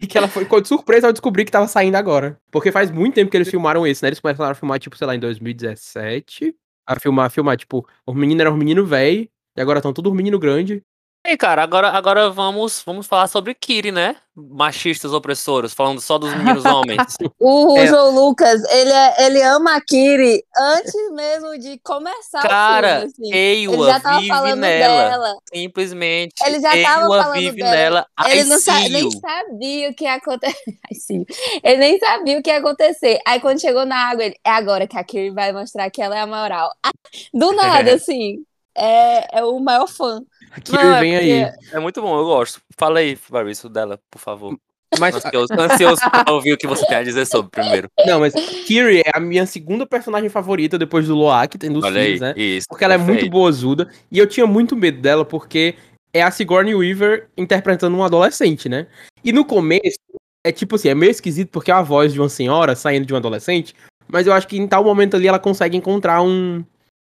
E 0.00 0.06
que 0.06 0.16
ela 0.16 0.28
foi 0.28 0.44
ficou 0.44 0.60
de 0.60 0.68
surpresa 0.68 1.06
ao 1.06 1.12
descobrir 1.12 1.44
que 1.44 1.50
tava 1.50 1.66
saindo 1.66 1.96
agora. 1.96 2.38
Porque 2.50 2.70
faz 2.70 2.90
muito 2.90 3.14
tempo 3.14 3.30
que 3.30 3.36
eles 3.36 3.48
filmaram 3.48 3.86
esse, 3.86 4.02
né? 4.02 4.08
Eles 4.08 4.20
começaram 4.20 4.50
a 4.50 4.54
filmar, 4.54 4.78
tipo, 4.78 4.96
sei 4.96 5.06
lá, 5.06 5.14
em 5.14 5.20
2017. 5.20 6.54
A 6.86 6.98
filmar, 6.98 7.26
a 7.26 7.30
filmar, 7.30 7.56
tipo, 7.56 7.86
os 8.06 8.14
meninos 8.14 8.40
eram 8.40 8.52
os 8.52 8.58
meninos 8.58 8.88
velho 8.88 9.28
e 9.56 9.60
agora 9.60 9.78
estão 9.78 9.92
todos 9.92 10.12
menino 10.12 10.38
grande. 10.38 10.82
E 11.30 11.36
cara, 11.36 11.62
agora, 11.62 11.88
agora 11.90 12.30
vamos, 12.30 12.82
vamos 12.86 13.06
falar 13.06 13.26
sobre 13.26 13.54
Kiri, 13.54 13.92
né? 13.92 14.16
Machistas 14.34 15.12
opressores, 15.12 15.74
falando 15.74 16.00
só 16.00 16.16
dos 16.16 16.32
meninos 16.32 16.64
homens. 16.64 17.16
O 17.40 17.76
É. 17.76 17.86
João 17.86 18.14
Lucas, 18.14 18.62
ele, 18.70 18.90
é- 18.92 19.26
ele 19.26 19.42
ama 19.42 19.76
a 19.76 19.80
Kiri 19.80 20.42
antes 20.56 20.94
mesmo 21.12 21.58
de 21.58 21.78
começar 21.84 22.40
Cara, 22.42 23.04
o 23.06 23.10
filme. 23.10 23.28
Assim. 23.28 23.34
Ele 23.34 23.84
já 23.84 24.00
tava 24.00 24.16
vive 24.18 24.28
falando 24.28 24.60
nela. 24.60 25.08
dela. 25.10 25.34
Simplesmente. 25.52 26.34
Ele 26.46 26.60
já 26.60 26.70
tava 26.82 27.06
falando 27.08 27.34
vive 27.38 27.56
dela. 27.56 27.70
nela. 27.72 28.06
Ele 28.26 28.40
I 28.40 28.44
não 28.44 28.58
sa- 28.60 28.76
see 28.78 28.88
nem 28.88 29.10
sabia 29.10 29.90
o 29.90 29.94
que 29.94 30.04
ia 30.04 30.14
acontecer. 30.14 30.54
Ele 31.64 31.76
nem 31.76 31.98
sabia 31.98 32.38
o 32.38 32.42
que 32.42 32.50
ia 32.50 32.58
acontecer. 32.58 33.18
Aí 33.26 33.40
quando 33.40 33.60
chegou 33.60 33.84
na 33.84 33.96
água, 34.10 34.24
ele, 34.24 34.36
é 34.44 34.50
agora 34.50 34.86
que 34.86 34.96
a 34.96 35.04
Kiri 35.04 35.30
vai 35.30 35.52
mostrar 35.52 35.90
que 35.90 36.00
ela 36.00 36.16
é 36.16 36.20
a 36.20 36.26
moral. 36.26 36.70
Ah, 36.82 36.90
do 37.34 37.52
nada, 37.52 37.92
assim. 37.94 38.36
É, 38.78 39.38
é 39.38 39.44
o 39.44 39.58
maior 39.58 39.88
fã. 39.88 40.20
A 40.52 40.56
Não, 40.56 40.62
Kiri 40.62 40.82
é 40.82 41.00
vem 41.00 41.16
aí. 41.16 41.52
porque 41.52 41.76
É 41.76 41.80
muito 41.80 42.00
bom, 42.00 42.18
eu 42.18 42.24
gosto. 42.24 42.60
Fala 42.76 43.00
aí, 43.00 43.16
Fabrício, 43.16 43.68
dela, 43.68 43.98
por 44.10 44.18
favor. 44.20 44.56
Mas, 44.98 45.14
Ansioso, 45.16 45.52
ansioso 45.52 46.00
pra 46.10 46.32
ouvir 46.32 46.54
o 46.54 46.56
que 46.56 46.66
você 46.66 46.86
tem 46.86 46.96
a 46.96 47.02
dizer 47.02 47.26
sobre 47.26 47.50
primeiro. 47.50 47.90
não, 48.06 48.20
mas 48.20 48.32
Kiri 48.66 49.00
é 49.00 49.10
a 49.12 49.20
minha 49.20 49.44
segunda 49.44 49.86
personagem 49.86 50.30
favorita 50.30 50.78
depois 50.78 51.06
do 51.06 51.14
Loak, 51.14 51.58
tem 51.58 51.70
dos 51.70 51.84
Olha 51.84 52.00
aí, 52.00 52.06
filhos, 52.06 52.20
né? 52.22 52.34
isso. 52.36 52.66
Porque 52.70 52.84
ela 52.84 52.94
é 52.94 52.98
muito 52.98 53.28
boazuda. 53.28 53.90
E 54.10 54.18
eu 54.18 54.26
tinha 54.26 54.46
muito 54.46 54.74
medo 54.74 54.98
dela, 55.00 55.26
porque 55.26 55.74
é 56.14 56.22
a 56.22 56.30
Sigourney 56.30 56.74
Weaver 56.74 57.28
interpretando 57.36 57.96
um 57.98 58.02
adolescente, 58.02 58.66
né? 58.68 58.86
E 59.22 59.30
no 59.30 59.44
começo, 59.44 59.98
é 60.42 60.50
tipo 60.50 60.76
assim, 60.76 60.88
é 60.88 60.94
meio 60.94 61.10
esquisito 61.10 61.50
porque 61.50 61.70
é 61.70 61.74
a 61.74 61.82
voz 61.82 62.12
de 62.14 62.20
uma 62.20 62.28
senhora 62.30 62.74
saindo 62.74 63.04
de 63.04 63.12
um 63.12 63.16
adolescente. 63.18 63.74
Mas 64.08 64.26
eu 64.26 64.32
acho 64.32 64.48
que 64.48 64.56
em 64.56 64.66
tal 64.66 64.82
momento 64.82 65.16
ali 65.16 65.28
ela 65.28 65.38
consegue 65.38 65.76
encontrar 65.76 66.22
um, 66.22 66.64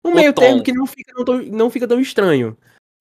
um 0.03 0.13
meio 0.13 0.33
tom. 0.33 0.41
termo 0.41 0.63
que 0.63 0.73
não 0.73 0.85
fica 0.85 1.13
não 1.15 1.25
tão, 1.25 1.41
não 1.43 1.69
fica 1.69 1.87
tão 1.87 1.99
estranho. 1.99 2.57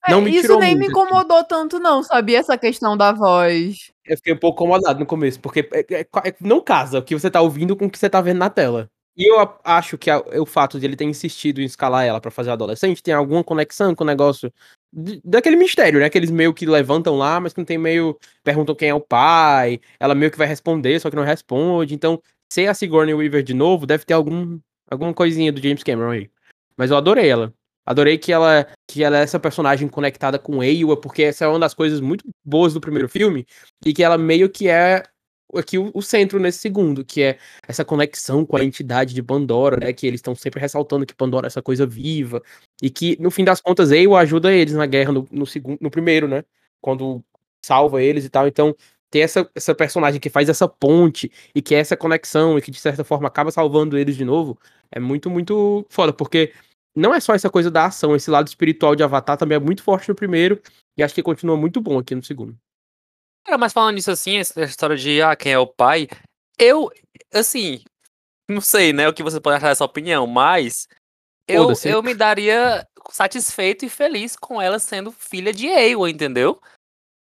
Não 0.08 0.20
me 0.20 0.30
É, 0.30 0.34
Isso 0.34 0.42
tirou 0.42 0.58
nem 0.58 0.74
me 0.74 0.80
muito, 0.86 0.98
assim. 0.98 1.06
incomodou 1.06 1.44
tanto, 1.44 1.78
não, 1.78 2.02
sabia? 2.02 2.38
Essa 2.38 2.58
questão 2.58 2.96
da 2.96 3.12
voz. 3.12 3.92
Eu 4.04 4.16
fiquei 4.16 4.32
um 4.32 4.38
pouco 4.38 4.64
incomodado 4.64 4.98
no 4.98 5.06
começo, 5.06 5.38
porque 5.38 5.60
é- 5.72 5.86
é- 6.00 6.00
é- 6.00 6.34
não 6.40 6.60
casa 6.60 6.98
o 6.98 7.02
que 7.02 7.14
você 7.14 7.30
tá 7.30 7.40
ouvindo 7.40 7.76
com 7.76 7.86
o 7.86 7.90
que 7.90 7.98
você 7.98 8.10
tá 8.10 8.20
vendo 8.20 8.38
na 8.38 8.50
tela. 8.50 8.88
E 9.16 9.30
eu 9.30 9.36
acho 9.62 9.96
que 9.98 10.10
a- 10.10 10.18
o 10.40 10.46
fato 10.46 10.80
de 10.80 10.86
ele 10.86 10.96
ter 10.96 11.04
insistido 11.04 11.60
em 11.60 11.64
escalar 11.64 12.04
ela 12.04 12.20
pra 12.20 12.30
fazer 12.30 12.50
adolescente 12.50 13.02
tem 13.02 13.12
alguma 13.14 13.44
conexão 13.44 13.94
com 13.94 14.02
o 14.02 14.06
negócio 14.06 14.50
de- 14.92 15.20
daquele 15.24 15.54
mistério, 15.54 16.00
né? 16.00 16.08
Que 16.10 16.18
eles 16.18 16.30
meio 16.30 16.52
que 16.52 16.66
levantam 16.66 17.16
lá, 17.16 17.38
mas 17.38 17.52
que 17.52 17.58
não 17.60 17.64
tem 17.64 17.78
meio. 17.78 18.18
Perguntam 18.42 18.74
quem 18.74 18.88
é 18.88 18.94
o 18.94 19.00
pai, 19.00 19.80
ela 20.00 20.14
meio 20.16 20.32
que 20.32 20.38
vai 20.38 20.48
responder, 20.48 20.98
só 20.98 21.10
que 21.10 21.16
não 21.16 21.22
responde. 21.22 21.94
Então, 21.94 22.20
ser 22.52 22.66
a 22.66 22.74
Sigourney 22.74 23.14
Weaver 23.14 23.42
de 23.42 23.54
novo 23.54 23.86
deve 23.86 24.04
ter 24.04 24.14
algum, 24.14 24.58
alguma 24.90 25.12
coisinha 25.14 25.52
do 25.52 25.60
James 25.62 25.84
Cameron 25.84 26.10
aí. 26.10 26.30
Mas 26.82 26.90
eu 26.90 26.96
adorei 26.96 27.28
ela. 27.30 27.54
Adorei 27.86 28.18
que 28.18 28.32
ela, 28.32 28.66
que 28.88 29.04
ela 29.04 29.16
é 29.16 29.22
essa 29.22 29.38
personagem 29.38 29.86
conectada 29.86 30.36
com 30.36 30.64
Ewa, 30.64 31.00
porque 31.00 31.22
essa 31.22 31.44
é 31.44 31.48
uma 31.48 31.60
das 31.60 31.72
coisas 31.74 32.00
muito 32.00 32.24
boas 32.44 32.74
do 32.74 32.80
primeiro 32.80 33.08
filme, 33.08 33.46
e 33.86 33.94
que 33.94 34.02
ela 34.02 34.18
meio 34.18 34.50
que 34.50 34.68
é 34.68 35.04
aqui 35.54 35.78
o, 35.78 35.92
o 35.94 36.02
centro 36.02 36.40
nesse 36.40 36.58
segundo, 36.58 37.04
que 37.04 37.22
é 37.22 37.38
essa 37.68 37.84
conexão 37.84 38.44
com 38.44 38.56
a 38.56 38.64
entidade 38.64 39.14
de 39.14 39.22
Pandora, 39.22 39.76
né? 39.76 39.92
Que 39.92 40.08
eles 40.08 40.18
estão 40.18 40.34
sempre 40.34 40.60
ressaltando 40.60 41.06
que 41.06 41.14
Pandora 41.14 41.46
é 41.46 41.48
essa 41.48 41.62
coisa 41.62 41.86
viva, 41.86 42.42
e 42.82 42.90
que, 42.90 43.16
no 43.20 43.30
fim 43.30 43.44
das 43.44 43.60
contas, 43.60 43.92
Ewa 43.92 44.18
ajuda 44.18 44.52
eles 44.52 44.74
na 44.74 44.86
guerra 44.86 45.12
no, 45.12 45.28
no 45.30 45.46
segundo, 45.46 45.78
no 45.80 45.88
primeiro, 45.90 46.26
né? 46.26 46.42
Quando 46.80 47.22
salva 47.64 48.02
eles 48.02 48.24
e 48.24 48.28
tal. 48.28 48.48
Então, 48.48 48.74
ter 49.08 49.20
essa, 49.20 49.48
essa 49.54 49.72
personagem 49.72 50.20
que 50.20 50.28
faz 50.28 50.48
essa 50.48 50.66
ponte 50.66 51.30
e 51.54 51.62
que 51.62 51.76
é 51.76 51.78
essa 51.78 51.96
conexão 51.96 52.58
e 52.58 52.62
que, 52.62 52.72
de 52.72 52.80
certa 52.80 53.04
forma, 53.04 53.28
acaba 53.28 53.52
salvando 53.52 53.96
eles 53.96 54.16
de 54.16 54.24
novo, 54.24 54.58
é 54.90 55.00
muito, 55.00 55.30
muito 55.30 55.86
foda, 55.88 56.12
porque 56.12 56.52
não 56.94 57.14
é 57.14 57.20
só 57.20 57.34
essa 57.34 57.50
coisa 57.50 57.70
da 57.70 57.86
ação, 57.86 58.14
esse 58.14 58.30
lado 58.30 58.46
espiritual 58.46 58.94
de 58.94 59.02
Avatar 59.02 59.36
também 59.36 59.56
é 59.56 59.60
muito 59.60 59.82
forte 59.82 60.08
no 60.08 60.14
primeiro, 60.14 60.60
e 60.96 61.02
acho 61.02 61.14
que 61.14 61.22
continua 61.22 61.56
muito 61.56 61.80
bom 61.80 61.98
aqui 61.98 62.14
no 62.14 62.22
segundo. 62.22 62.56
Cara, 63.44 63.58
mas 63.58 63.72
falando 63.72 63.94
nisso 63.94 64.10
assim, 64.10 64.36
essa 64.36 64.62
história 64.62 64.96
de 64.96 65.20
ah, 65.20 65.34
quem 65.34 65.52
é 65.52 65.58
o 65.58 65.66
pai, 65.66 66.06
eu, 66.58 66.90
assim, 67.32 67.82
não 68.48 68.60
sei, 68.60 68.92
né, 68.92 69.08
o 69.08 69.12
que 69.12 69.22
você 69.22 69.40
pode 69.40 69.56
achar 69.56 69.68
dessa 69.68 69.84
opinião, 69.84 70.26
mas 70.26 70.86
eu, 71.48 71.68
eu 71.84 72.02
me 72.02 72.14
daria 72.14 72.86
satisfeito 73.10 73.84
e 73.84 73.88
feliz 73.88 74.36
com 74.36 74.60
ela 74.60 74.78
sendo 74.78 75.10
filha 75.10 75.52
de 75.52 75.66
Ewa, 75.66 76.08
entendeu? 76.08 76.60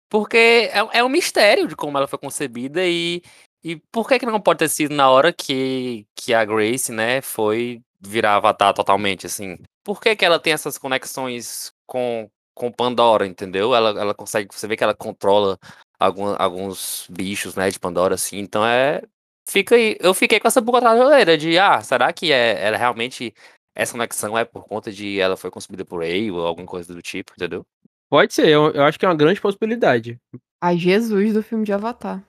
Porque 0.08 0.70
é, 0.72 0.98
é 0.98 1.04
um 1.04 1.08
mistério 1.08 1.68
de 1.68 1.76
como 1.76 1.98
ela 1.98 2.08
foi 2.08 2.18
concebida 2.18 2.86
e, 2.86 3.22
e 3.62 3.76
por 3.92 4.08
que 4.08 4.18
que 4.18 4.24
não 4.24 4.40
pode 4.40 4.60
ter 4.60 4.68
sido 4.68 4.94
na 4.94 5.10
hora 5.10 5.32
que, 5.32 6.06
que 6.14 6.32
a 6.32 6.44
Grace, 6.44 6.90
né, 6.90 7.20
foi 7.20 7.82
virar 8.00 8.36
Avatar 8.36 8.72
totalmente, 8.74 9.26
assim? 9.26 9.58
Por 9.84 10.00
que 10.00 10.14
que 10.14 10.24
ela 10.24 10.38
tem 10.38 10.52
essas 10.52 10.78
conexões 10.78 11.72
com, 11.86 12.28
com 12.54 12.70
Pandora, 12.70 13.26
entendeu? 13.26 13.74
Ela, 13.74 14.00
ela 14.00 14.14
consegue, 14.14 14.48
você 14.52 14.66
vê 14.66 14.76
que 14.76 14.84
ela 14.84 14.94
controla 14.94 15.58
algum- 15.98 16.36
alguns 16.38 17.06
bichos, 17.10 17.54
né, 17.54 17.70
de 17.70 17.78
Pandora, 17.78 18.14
assim, 18.14 18.38
então 18.38 18.64
é... 18.64 19.02
fica 19.48 19.74
aí. 19.74 19.96
Eu 20.00 20.14
fiquei 20.14 20.38
com 20.38 20.48
essa 20.48 20.60
boca 20.60 20.80
traseira 20.80 21.36
de, 21.36 21.58
ah, 21.58 21.80
será 21.82 22.12
que 22.12 22.32
é, 22.32 22.64
ela 22.64 22.76
realmente. 22.76 23.34
Essa 23.74 23.92
conexão 23.92 24.36
é 24.36 24.44
por 24.44 24.64
conta 24.64 24.90
de 24.90 25.20
ela 25.20 25.36
foi 25.36 25.52
consumida 25.52 25.84
por 25.84 26.00
Ray 26.00 26.32
ou 26.32 26.44
alguma 26.44 26.66
coisa 26.66 26.92
do 26.92 27.00
tipo, 27.00 27.32
entendeu? 27.36 27.64
Pode 28.10 28.34
ser, 28.34 28.48
eu, 28.48 28.72
eu 28.72 28.82
acho 28.82 28.98
que 28.98 29.04
é 29.04 29.08
uma 29.08 29.14
grande 29.14 29.40
possibilidade. 29.40 30.18
A 30.60 30.74
Jesus 30.74 31.32
do 31.32 31.44
filme 31.44 31.64
de 31.64 31.72
Avatar. 31.72 32.20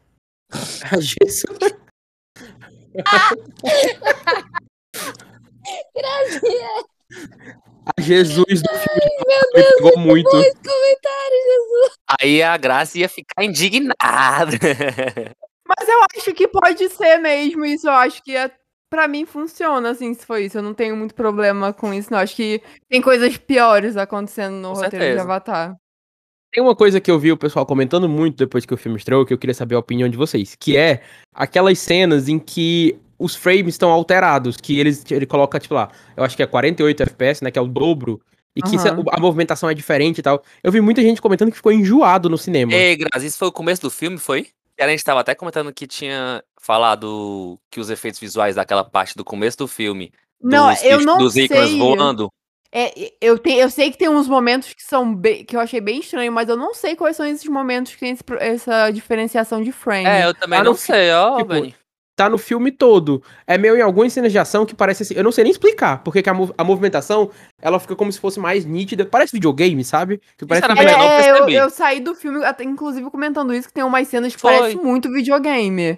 A 0.51 0.53
Jesus. 1.01 1.43
A 7.97 8.01
Jesus 8.01 8.62
do 8.62 8.69
filme 8.69 9.01
Meu 9.27 9.41
me 9.53 9.63
pegou 9.63 9.97
muito. 9.97 10.29
Dois 10.29 10.53
comentários, 10.53 11.43
Jesus. 11.45 11.93
Aí 12.19 12.43
a 12.43 12.58
Graça 12.58 12.99
ia 12.99 13.10
ficar 13.10 13.43
indignada. 13.43 14.58
Mas 15.67 15.88
eu 15.88 15.99
acho 16.15 16.34
que 16.34 16.47
pode 16.47 16.89
ser 16.89 17.17
mesmo 17.17 17.65
isso. 17.65 17.88
Eu 17.88 17.93
acho 17.93 18.21
que 18.23 18.36
é, 18.36 18.51
pra 18.89 19.08
mim 19.08 19.25
funciona, 19.25 19.91
assim, 19.91 20.13
se 20.13 20.25
for 20.25 20.38
isso. 20.39 20.58
Eu 20.58 20.63
não 20.63 20.73
tenho 20.73 20.95
muito 20.95 21.15
problema 21.15 21.71
com 21.73 21.93
isso, 21.93 22.12
não. 22.12 22.19
Acho 22.19 22.36
que 22.36 22.62
tem 22.89 23.01
coisas 23.01 23.38
piores 23.38 23.95
acontecendo 23.97 24.55
no 24.55 24.69
Com 24.69 24.75
roteiro 24.75 24.97
de 24.97 25.01
certeza. 25.01 25.21
Avatar. 25.21 25.75
Tem 26.51 26.63
uma 26.63 26.75
coisa 26.75 26.99
que 26.99 27.12
eu 27.12 27.19
vi 27.19 27.32
o 27.32 27.38
pessoal 27.38 27.65
comentando 27.65 28.10
muito 28.10 28.38
depois 28.38 28.65
que 28.65 28.73
o 28.73 28.77
filme 28.77 28.97
estreou, 28.97 29.23
que 29.23 29.34
eu 29.34 29.38
queria 29.38 29.53
saber 29.53 29.75
a 29.75 29.79
opinião 29.79 30.10
de 30.10 30.17
vocês, 30.17 30.55
que 30.55 30.75
é 30.75 31.03
aquelas 31.32 31.77
cenas 31.77 32.27
em 32.27 32.39
que 32.39 32.99
os 33.19 33.36
frames 33.36 33.75
estão 33.75 33.91
alterados, 33.91 34.55
que 34.58 34.79
eles 34.79 35.03
ele 35.12 35.25
coloca, 35.25 35.60
tipo 35.60 35.73
lá, 35.75 35.89
eu 36.15 36.23
acho 36.23 36.36
que 36.38 36.41
é 36.41 36.47
48 36.47 37.03
FPS, 37.03 37.43
né, 37.43 37.51
que 37.51 37.60
é 37.60 37.62
o 37.62 37.67
dobro, 37.67 38.21
e 38.55 38.62
que 38.63 38.79
se- 38.79 38.88
a 38.89 39.19
movimentação 39.19 39.69
é 39.69 39.73
diferente 39.73 40.17
e 40.19 40.21
tal. 40.23 40.41
Eu 40.63 40.71
vi 40.71 40.82
muita 40.82 41.01
gente 41.01 41.21
comentando 41.21 41.51
que 41.51 41.58
ficou 41.58 41.71
enjoado 41.71 42.29
no 42.29 42.38
cinema. 42.38 42.73
Ei, 42.73 42.95
Graça, 42.95 43.25
isso 43.25 43.38
foi 43.38 43.49
o 43.49 43.51
começo 43.51 43.82
do 43.82 43.89
filme, 43.91 44.17
foi? 44.17 44.47
A 44.79 44.88
gente 44.88 45.03
tava 45.03 45.19
até 45.19 45.36
comentando 45.36 45.73
que 45.73 45.86
tinha 45.86 46.41
falado 46.62 47.58
que 47.69 47.79
os 47.79 47.89
efeitos 47.89 48.19
visuais 48.19 48.55
daquela 48.55 48.84
parte 48.84 49.15
do 49.15 49.25
começo 49.25 49.58
do 49.58 49.67
filme, 49.67 50.12
Não, 50.41 50.69
dos, 50.69 50.84
eu 50.84 51.01
não 51.01 51.17
dos 51.17 51.36
ícones 51.36 51.69
sei. 51.69 51.77
voando, 51.77 52.29
É, 52.71 53.12
eu, 53.19 53.38
te- 53.39 53.55
eu 53.55 53.67
sei 53.69 53.89
que 53.91 53.97
tem 53.97 54.08
uns 54.10 54.27
momentos 54.27 54.73
que 54.73 54.84
são 54.84 55.13
bem- 55.15 55.43
que 55.43 55.55
eu 55.55 55.60
achei 55.60 55.82
bem 55.82 55.99
estranho, 56.01 56.32
mas 56.32 56.47
eu 56.47 56.55
não 56.55 56.71
sei 56.73 56.95
quais 56.95 57.15
são 57.17 57.25
esses 57.25 57.47
momentos 57.49 57.93
que 57.95 57.99
tem 57.99 58.12
esse 58.12 58.23
essa 58.39 58.91
diferenciação 58.91 59.60
de 59.63 59.71
frame. 59.71 60.05
É, 60.05 60.25
eu 60.25 60.34
também 60.36 60.60
Lá 60.60 60.63
não 60.65 60.75
sei, 60.75 61.12
ó, 61.12 61.38
tipo. 61.38 61.75
Tá 62.19 62.29
no 62.29 62.38
filme 62.38 62.69
todo. 62.69 63.23
É 63.47 63.58
meio 63.58 63.77
em 63.77 63.82
algumas 63.82 64.12
cenas 64.12 64.29
de 64.34 64.38
ação 64.38 64.65
que 64.65 64.75
parece 64.75 65.03
assim. 65.03 65.13
Eu 65.15 65.23
não 65.23 65.32
sei 65.32 65.45
nem 65.45 65.51
explicar, 65.51 66.03
porque 66.03 66.21
que 66.21 66.29
a, 66.29 66.34
mov- 66.34 66.51
a 66.58 66.63
movimentação 66.65 67.29
ela 67.62 67.79
fica 67.79 67.95
como 67.95 68.12
se 68.12 68.19
fosse 68.19 68.41
mais 68.41 68.65
nítida. 68.65 69.05
Parece 69.05 69.32
videogame, 69.32 69.82
sabe? 69.86 70.19
Que 70.38 70.45
parece 70.45 70.67
que 70.67 70.79
É, 70.79 70.84
eu 70.84 70.97
não 70.97 71.03
é, 71.05 71.29
eu, 71.29 71.49
eu 71.49 71.69
saí 71.69 72.01
do 72.01 72.13
filme, 72.13 72.43
até, 72.43 72.65
inclusive 72.65 73.10
comentando 73.10 73.53
isso, 73.53 73.69
que 73.69 73.73
tem 73.73 73.86
umas 73.86 74.05
cenas 74.10 74.36
que 74.36 74.41
Foi. 74.41 74.53
parecem 74.53 74.84
muito 74.84 75.10
videogame. 75.10 75.97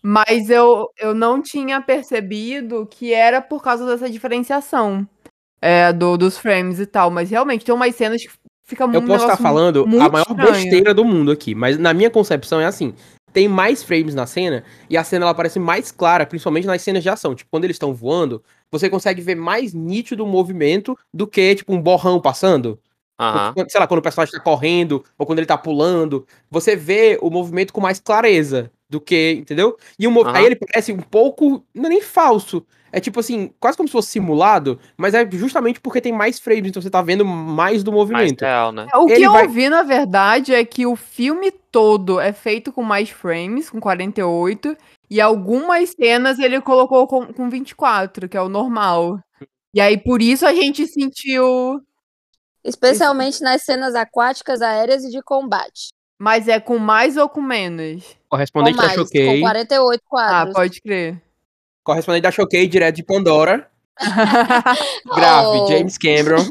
Mas 0.00 0.50
eu, 0.50 0.88
eu 1.00 1.12
não 1.12 1.42
tinha 1.42 1.80
percebido 1.80 2.86
que 2.88 3.12
era 3.12 3.40
por 3.42 3.60
causa 3.60 3.84
dessa 3.84 4.08
diferenciação 4.08 5.04
é, 5.60 5.92
do, 5.92 6.16
dos 6.16 6.38
frames 6.38 6.78
e 6.78 6.86
tal. 6.86 7.10
Mas 7.10 7.28
realmente 7.28 7.64
tem 7.64 7.74
umas 7.74 7.92
cenas 7.96 8.22
que 8.22 8.30
fica 8.64 8.84
Eu 8.84 8.88
um 8.88 8.92
posso 8.92 9.24
estar 9.24 9.36
negócio 9.36 9.42
falando 9.42 9.82
a 9.82 9.86
muito 9.88 10.12
maior 10.12 10.26
estranho. 10.30 10.52
besteira 10.52 10.94
do 10.94 11.04
mundo 11.04 11.32
aqui, 11.32 11.56
mas 11.56 11.76
na 11.76 11.92
minha 11.92 12.08
concepção 12.10 12.60
é 12.60 12.66
assim: 12.66 12.94
tem 13.36 13.48
mais 13.48 13.82
frames 13.82 14.14
na 14.14 14.24
cena 14.26 14.64
e 14.88 14.96
a 14.96 15.04
cena 15.04 15.26
ela 15.26 15.34
parece 15.34 15.58
mais 15.58 15.92
clara, 15.92 16.24
principalmente 16.24 16.66
nas 16.66 16.80
cenas 16.80 17.02
de 17.02 17.10
ação. 17.10 17.34
Tipo, 17.34 17.50
quando 17.50 17.64
eles 17.64 17.74
estão 17.74 17.92
voando, 17.92 18.42
você 18.72 18.88
consegue 18.88 19.20
ver 19.20 19.34
mais 19.34 19.74
nítido 19.74 20.24
o 20.24 20.26
movimento 20.26 20.98
do 21.12 21.26
que, 21.26 21.54
tipo, 21.54 21.74
um 21.74 21.82
borrão 21.82 22.18
passando. 22.18 22.80
Quando- 23.52 23.70
Sei 23.70 23.78
lá, 23.78 23.86
quando 23.86 23.98
o 23.98 24.02
personagem 24.02 24.32
tá 24.32 24.40
correndo 24.40 25.04
ou 25.18 25.26
quando 25.26 25.38
ele 25.40 25.46
tá 25.46 25.58
pulando, 25.58 26.26
você 26.50 26.74
vê 26.74 27.18
o 27.20 27.28
movimento 27.28 27.74
com 27.74 27.80
mais 27.82 28.00
clareza 28.00 28.70
do 28.88 29.02
que, 29.02 29.32
entendeu? 29.32 29.76
E 29.98 30.08
o 30.08 30.10
Aham. 30.22 30.32
aí 30.34 30.46
ele 30.46 30.56
parece 30.56 30.90
um 30.90 31.02
pouco, 31.02 31.62
não 31.74 31.84
é 31.84 31.88
nem 31.90 32.00
falso, 32.00 32.64
é 32.96 33.00
tipo 33.00 33.20
assim, 33.20 33.50
quase 33.60 33.76
como 33.76 33.86
se 33.88 33.92
fosse 33.92 34.08
simulado, 34.08 34.80
mas 34.96 35.12
é 35.12 35.28
justamente 35.30 35.78
porque 35.80 36.00
tem 36.00 36.12
mais 36.12 36.40
frames, 36.40 36.70
então 36.70 36.80
você 36.80 36.88
tá 36.88 37.02
vendo 37.02 37.26
mais 37.26 37.82
do 37.84 37.92
Mais 37.92 38.08
movimento. 38.08 38.40
real, 38.40 38.72
né? 38.72 38.86
O 38.94 39.04
que 39.04 39.12
Ele 39.12 39.26
eu 39.26 39.32
vai- 39.32 39.44
ouvi, 39.44 39.68
na 39.68 39.82
verdade, 39.82 40.54
é 40.54 40.64
que 40.64 40.86
o 40.86 40.96
filme 40.96 41.50
todo 41.50 42.18
é 42.18 42.32
feito 42.32 42.72
com 42.72 42.82
mais 42.82 43.10
frames, 43.10 43.68
com 43.68 43.78
48, 43.78 44.74
e 45.10 45.20
algumas 45.20 45.90
cenas 45.90 46.38
ele 46.38 46.58
colocou 46.62 47.06
com, 47.06 47.26
com 47.34 47.50
24, 47.50 48.28
que 48.30 48.36
é 48.36 48.40
o 48.40 48.48
normal. 48.48 49.18
E 49.74 49.80
aí, 49.80 49.98
por 49.98 50.22
isso 50.22 50.46
a 50.46 50.54
gente 50.54 50.86
sentiu. 50.86 51.78
Especialmente 52.64 53.42
nas 53.42 53.62
cenas 53.62 53.94
aquáticas, 53.94 54.60
aéreas 54.62 55.04
e 55.04 55.10
de 55.10 55.22
combate. 55.22 55.88
Mas 56.18 56.48
é 56.48 56.58
com 56.58 56.78
mais 56.78 57.16
ou 57.18 57.28
com 57.28 57.42
menos? 57.42 58.02
Com 58.04 58.30
Correspondente 58.30 58.76
da 58.78 58.82
mais, 58.84 58.96
com 58.96 59.04
Choquei, 59.04 59.40
48 59.40 60.00
Ah, 60.02 60.08
quadros. 60.08 60.54
pode 60.54 60.80
crer. 60.80 61.22
Correspondente 61.86 62.22
da 62.22 62.32
Choquei, 62.32 62.66
direto 62.66 62.96
de 62.96 63.04
Pandora, 63.04 63.70
grave, 65.14 65.58
Oh. 65.58 65.66
James 65.68 65.96
Cameron. 65.96 66.44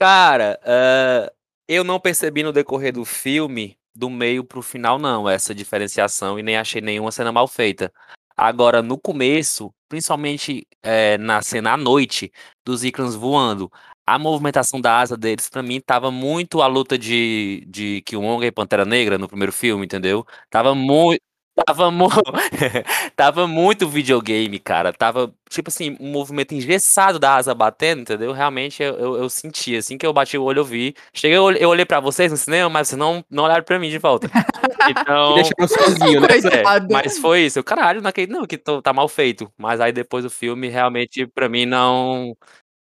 Cara, 0.00 0.58
eh, 0.64 1.32
eu 1.68 1.84
não 1.84 2.00
percebi 2.00 2.42
no 2.42 2.52
decorrer 2.52 2.92
do 2.92 3.04
filme, 3.04 3.76
do 3.94 4.08
meio 4.08 4.42
pro 4.42 4.62
final, 4.62 4.98
não, 4.98 5.28
essa 5.28 5.54
diferenciação, 5.54 6.38
e 6.38 6.42
nem 6.42 6.56
achei 6.56 6.80
nenhuma 6.80 7.12
cena 7.12 7.30
mal 7.30 7.46
feita. 7.46 7.92
Agora, 8.36 8.82
no 8.82 8.98
começo, 8.98 9.72
principalmente 9.88 10.66
eh, 10.82 11.18
na 11.18 11.42
cena 11.42 11.72
à 11.74 11.76
noite, 11.76 12.32
dos 12.64 12.82
ícones 12.82 13.14
voando, 13.14 13.70
a 14.06 14.18
movimentação 14.18 14.80
da 14.80 14.98
asa 15.00 15.16
deles, 15.16 15.48
pra 15.50 15.62
mim, 15.62 15.80
tava 15.80 16.10
muito 16.10 16.62
a 16.62 16.66
luta 16.66 16.96
de, 16.98 17.64
de 17.68 18.02
Killmonger 18.06 18.48
e 18.48 18.52
Pantera 18.52 18.84
Negra 18.84 19.18
no 19.18 19.28
primeiro 19.28 19.52
filme, 19.52 19.84
entendeu? 19.84 20.24
Tava 20.50 20.74
muito. 20.74 21.20
Tava, 21.64 21.90
mu... 21.90 22.08
tava 23.16 23.46
muito 23.46 23.88
videogame, 23.88 24.58
cara. 24.58 24.92
Tava, 24.92 25.32
tipo 25.48 25.70
assim, 25.70 25.96
um 25.98 26.10
movimento 26.12 26.52
engessado 26.54 27.18
da 27.18 27.34
asa 27.36 27.54
batendo, 27.54 28.02
entendeu? 28.02 28.30
Realmente 28.32 28.82
eu, 28.82 28.94
eu, 28.96 29.16
eu 29.16 29.30
senti, 29.30 29.74
assim 29.74 29.96
que 29.96 30.06
eu 30.06 30.12
bati 30.12 30.36
o 30.36 30.42
olho, 30.42 30.60
eu 30.60 30.64
vi. 30.64 30.94
Cheguei, 31.14 31.36
eu 31.38 31.42
olhei, 31.44 31.64
eu 31.64 31.68
olhei 31.70 31.86
pra 31.86 31.98
vocês 31.98 32.30
no 32.30 32.36
cinema, 32.36 32.68
mas 32.68 32.88
vocês 32.88 32.98
não, 32.98 33.24
não 33.30 33.44
olharam 33.44 33.64
pra 33.64 33.78
mim 33.78 33.88
de 33.90 33.98
volta. 33.98 34.28
Então. 34.88 35.34
Deixaram 35.34 35.66
sozinho, 35.68 36.20
né? 36.20 36.28
É, 36.52 36.62
mas 36.92 37.18
foi 37.18 37.40
isso. 37.46 37.58
Eu, 37.58 37.64
caralho, 37.64 38.00
naquele, 38.00 38.30
não, 38.32 38.46
que 38.46 38.56
tô- 38.56 38.80
tá 38.80 38.92
mal 38.92 39.08
feito. 39.08 39.50
Mas 39.58 39.80
aí 39.80 39.90
depois 39.92 40.22
do 40.24 40.30
filme, 40.30 40.68
realmente, 40.68 41.26
pra 41.26 41.48
mim, 41.48 41.66
não. 41.66 42.36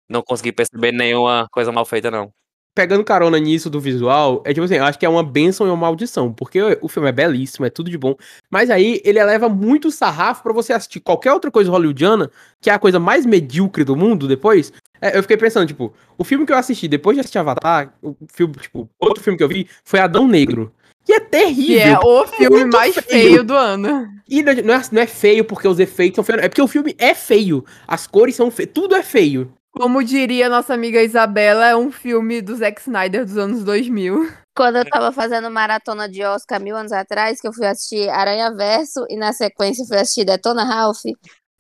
Não 0.10 0.22
consegui 0.24 0.52
perceber 0.52 0.92
nenhuma 0.92 1.48
coisa 1.52 1.72
mal 1.72 1.86
feita, 1.86 2.12
não. 2.12 2.32
Pegando 2.76 3.06
carona 3.06 3.40
nisso 3.40 3.70
do 3.70 3.80
visual, 3.80 4.44
é 4.46 4.54
tipo 4.54 4.66
assim, 4.66 4.76
eu 4.76 4.84
acho 4.84 5.00
que 5.00 5.06
é 5.06 5.10
uma 5.10 5.24
benção 5.24 5.66
e 5.66 5.70
uma 5.70 5.78
maldição, 5.78 6.34
porque 6.34 6.60
o 6.82 6.90
filme 6.90 7.08
é 7.08 7.12
belíssimo, 7.14 7.66
é 7.66 7.70
tudo 7.70 7.90
de 7.90 7.98
bom, 7.98 8.16
mas 8.52 8.70
aí 8.70 9.02
ele 9.06 9.18
eleva 9.18 9.48
muito 9.48 9.90
sarrafo 9.90 10.44
pra 10.44 10.52
você 10.52 10.74
assistir 10.74 11.00
qualquer 11.00 11.32
outra 11.32 11.50
coisa 11.50 11.72
hollywoodiana, 11.72 12.30
que 12.60 12.70
é 12.70 12.74
a 12.74 12.78
coisa 12.80 13.00
mais 13.00 13.26
medíocre 13.26 13.86
do 13.86 13.96
mundo 13.96 14.28
depois. 14.28 14.74
É, 15.02 15.18
eu 15.18 15.22
fiquei 15.22 15.38
pensando, 15.38 15.66
tipo, 15.68 15.94
o 16.18 16.24
filme 16.26 16.46
que 16.46 16.52
eu 16.52 16.58
assisti 16.58 16.86
depois 16.90 17.16
de 17.16 17.22
assistir 17.22 17.38
Avatar, 17.38 17.94
o 18.02 18.14
filme, 18.34 18.54
tipo, 18.56 18.90
outro 19.00 19.24
filme 19.24 19.38
que 19.38 19.44
eu 19.44 19.50
vi 19.50 19.70
foi 19.86 20.02
Adão 20.02 20.28
Negro. 20.28 20.70
E 21.08 21.14
é 21.14 21.20
Que 21.20 21.26
terrível. 21.30 21.82
é 21.94 22.00
o 22.00 22.28
filme 22.28 22.58
muito 22.62 22.76
mais 22.76 22.94
feio. 22.96 23.06
feio 23.08 23.44
do 23.44 23.54
ano. 23.54 24.08
E 24.28 24.42
não 24.44 24.52
é, 24.52 24.62
não 24.62 24.74
é- 24.74 24.82
não 24.92 25.02
é 25.02 25.08
feio 25.08 25.46
porque 25.46 25.68
os 25.68 25.80
efeitos 25.80 26.16
são 26.16 26.24
feios, 26.26 26.42
é 26.44 26.50
porque 26.50 26.62
o 26.62 26.68
filme 26.68 26.94
é 26.98 27.14
feio. 27.14 27.64
As 27.88 28.06
cores 28.08 28.36
são 28.36 28.50
feias, 28.52 28.72
tudo 28.74 28.96
é 28.96 29.04
feio. 29.04 29.50
Como 29.78 30.04
diria 30.04 30.48
nossa 30.48 30.74
amiga 30.74 31.02
Isabela, 31.02 31.68
é 31.68 31.76
um 31.76 31.92
filme 31.92 32.42
do 32.42 32.56
Zack 32.56 32.80
Snyder 32.82 33.26
dos 33.26 33.38
anos 33.38 33.64
2000. 33.64 34.32
Quando 34.56 34.78
eu 34.78 34.86
tava 34.90 35.12
fazendo 35.12 35.52
maratona 35.52 36.08
de 36.08 36.24
Oscar 36.24 36.62
mil 36.62 36.78
anos 36.78 36.94
atrás, 36.94 37.42
que 37.42 37.48
eu 37.48 37.52
fui 37.54 37.68
assistir 37.68 38.08
Aranha 38.10 38.54
Verso 38.56 39.06
e 39.10 39.18
na 39.18 39.34
sequência 39.34 39.86
fui 39.86 39.98
assistir 39.98 40.24
Detona 40.24 40.64
Ralph. 40.64 41.02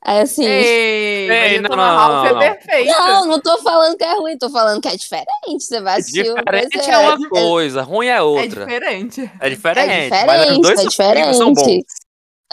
Aí 0.02 0.20
assim. 0.22 0.46
Ei, 0.46 0.64
Ei, 0.66 1.28
mas 1.28 1.54
não, 1.56 1.62
Detona 1.64 1.88
não, 1.88 1.98
Ralph 1.98 2.14
não, 2.14 2.26
é 2.26 2.32
não. 2.34 2.40
perfeito. 2.40 2.92
Não, 2.92 3.26
não 3.28 3.42
tô 3.42 3.58
falando 3.62 3.98
que 3.98 4.04
é 4.06 4.14
ruim, 4.18 4.38
tô 4.38 4.50
falando 4.50 4.82
que 4.82 4.88
é 4.88 4.96
diferente. 4.96 5.28
Você 5.60 5.82
vai 5.82 6.00
assistir. 6.00 6.32
uma 6.32 6.42
Diferente 6.42 6.72
coisa- 6.78 6.92
é 6.92 6.98
uma 7.16 7.30
coisa, 7.30 7.82
ruim 7.82 8.08
é 8.08 8.12
É 8.12 8.22
outra. 8.22 8.66
diferente. 8.66 9.32
É 9.42 9.50
diferente. 9.50 10.14
É 10.14 10.26
mas 10.26 10.42
os 10.42 10.58
diferente, 10.58 10.62
dois 10.62 10.80
é 10.80 10.84
são- 10.84 10.92
filmes 11.16 11.38
são 11.38 11.48
bons. 11.54 11.62
diferente. 11.64 11.86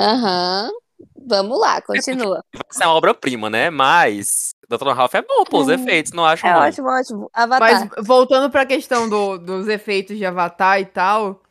Aham. 0.00 0.70
Vamos 1.24 1.60
lá, 1.60 1.80
continua. 1.82 2.42
Vai 2.52 2.62
ser 2.72 2.84
uma 2.84 2.94
obra-prima, 2.94 3.48
né? 3.48 3.70
Mas. 3.70 4.50
Dr. 4.76 4.88
Ralph 4.88 5.14
é 5.14 5.22
bom, 5.22 5.44
pô, 5.44 5.58
os 5.60 5.68
Hum. 5.68 5.72
efeitos, 5.72 6.12
não 6.12 6.24
acho 6.24 6.46
É 6.46 6.52
ruim. 6.52 6.68
ótimo, 6.68 6.88
ótimo. 6.88 7.30
Avatar. 7.32 7.90
Mas 7.94 8.06
voltando 8.06 8.50
pra 8.50 8.64
questão 8.66 9.08
do- 9.08 9.38
dos 9.38 9.68
efeitos 9.68 10.16
de 10.16 10.24
Avatar 10.24 10.80
e 10.80 10.84
tal, 10.86 11.42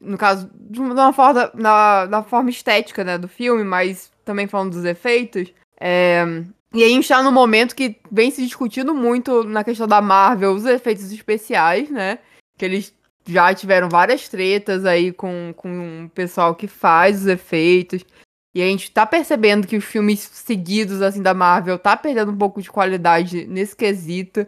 no 0.00 0.16
caso, 0.16 0.50
de 0.54 0.80
uma 0.80 1.12
forma, 1.12 1.50
na, 1.54 2.06
na 2.06 2.22
forma 2.22 2.50
estética, 2.50 3.04
né, 3.04 3.18
do 3.18 3.28
filme, 3.28 3.62
mas 3.64 4.10
também 4.24 4.46
falando 4.46 4.70
dos 4.72 4.84
efeitos, 4.84 5.52
é, 5.78 6.24
e 6.72 6.82
aí 6.82 6.90
a 6.90 6.94
gente 6.94 7.08
tá 7.08 7.22
num 7.22 7.32
momento 7.32 7.74
que 7.74 7.96
vem 8.10 8.30
se 8.30 8.42
discutindo 8.42 8.94
muito 8.94 9.44
na 9.44 9.62
questão 9.64 9.86
da 9.86 10.00
Marvel, 10.00 10.52
os 10.54 10.64
efeitos 10.64 11.12
especiais, 11.12 11.90
né, 11.90 12.18
que 12.56 12.64
eles 12.64 12.94
já 13.26 13.52
tiveram 13.54 13.88
várias 13.88 14.28
tretas 14.28 14.84
aí 14.86 15.12
com, 15.12 15.52
com 15.56 16.04
o 16.06 16.08
pessoal 16.10 16.54
que 16.54 16.66
faz 16.66 17.20
os 17.22 17.26
efeitos, 17.26 18.02
e 18.54 18.62
a 18.62 18.66
gente 18.66 18.90
tá 18.90 19.06
percebendo 19.06 19.66
que 19.66 19.76
os 19.76 19.84
filmes 19.84 20.20
seguidos, 20.20 21.02
assim, 21.02 21.22
da 21.22 21.32
Marvel 21.34 21.78
tá 21.78 21.96
perdendo 21.96 22.32
um 22.32 22.36
pouco 22.36 22.60
de 22.60 22.70
qualidade 22.70 23.46
nesse 23.46 23.76
quesito. 23.76 24.46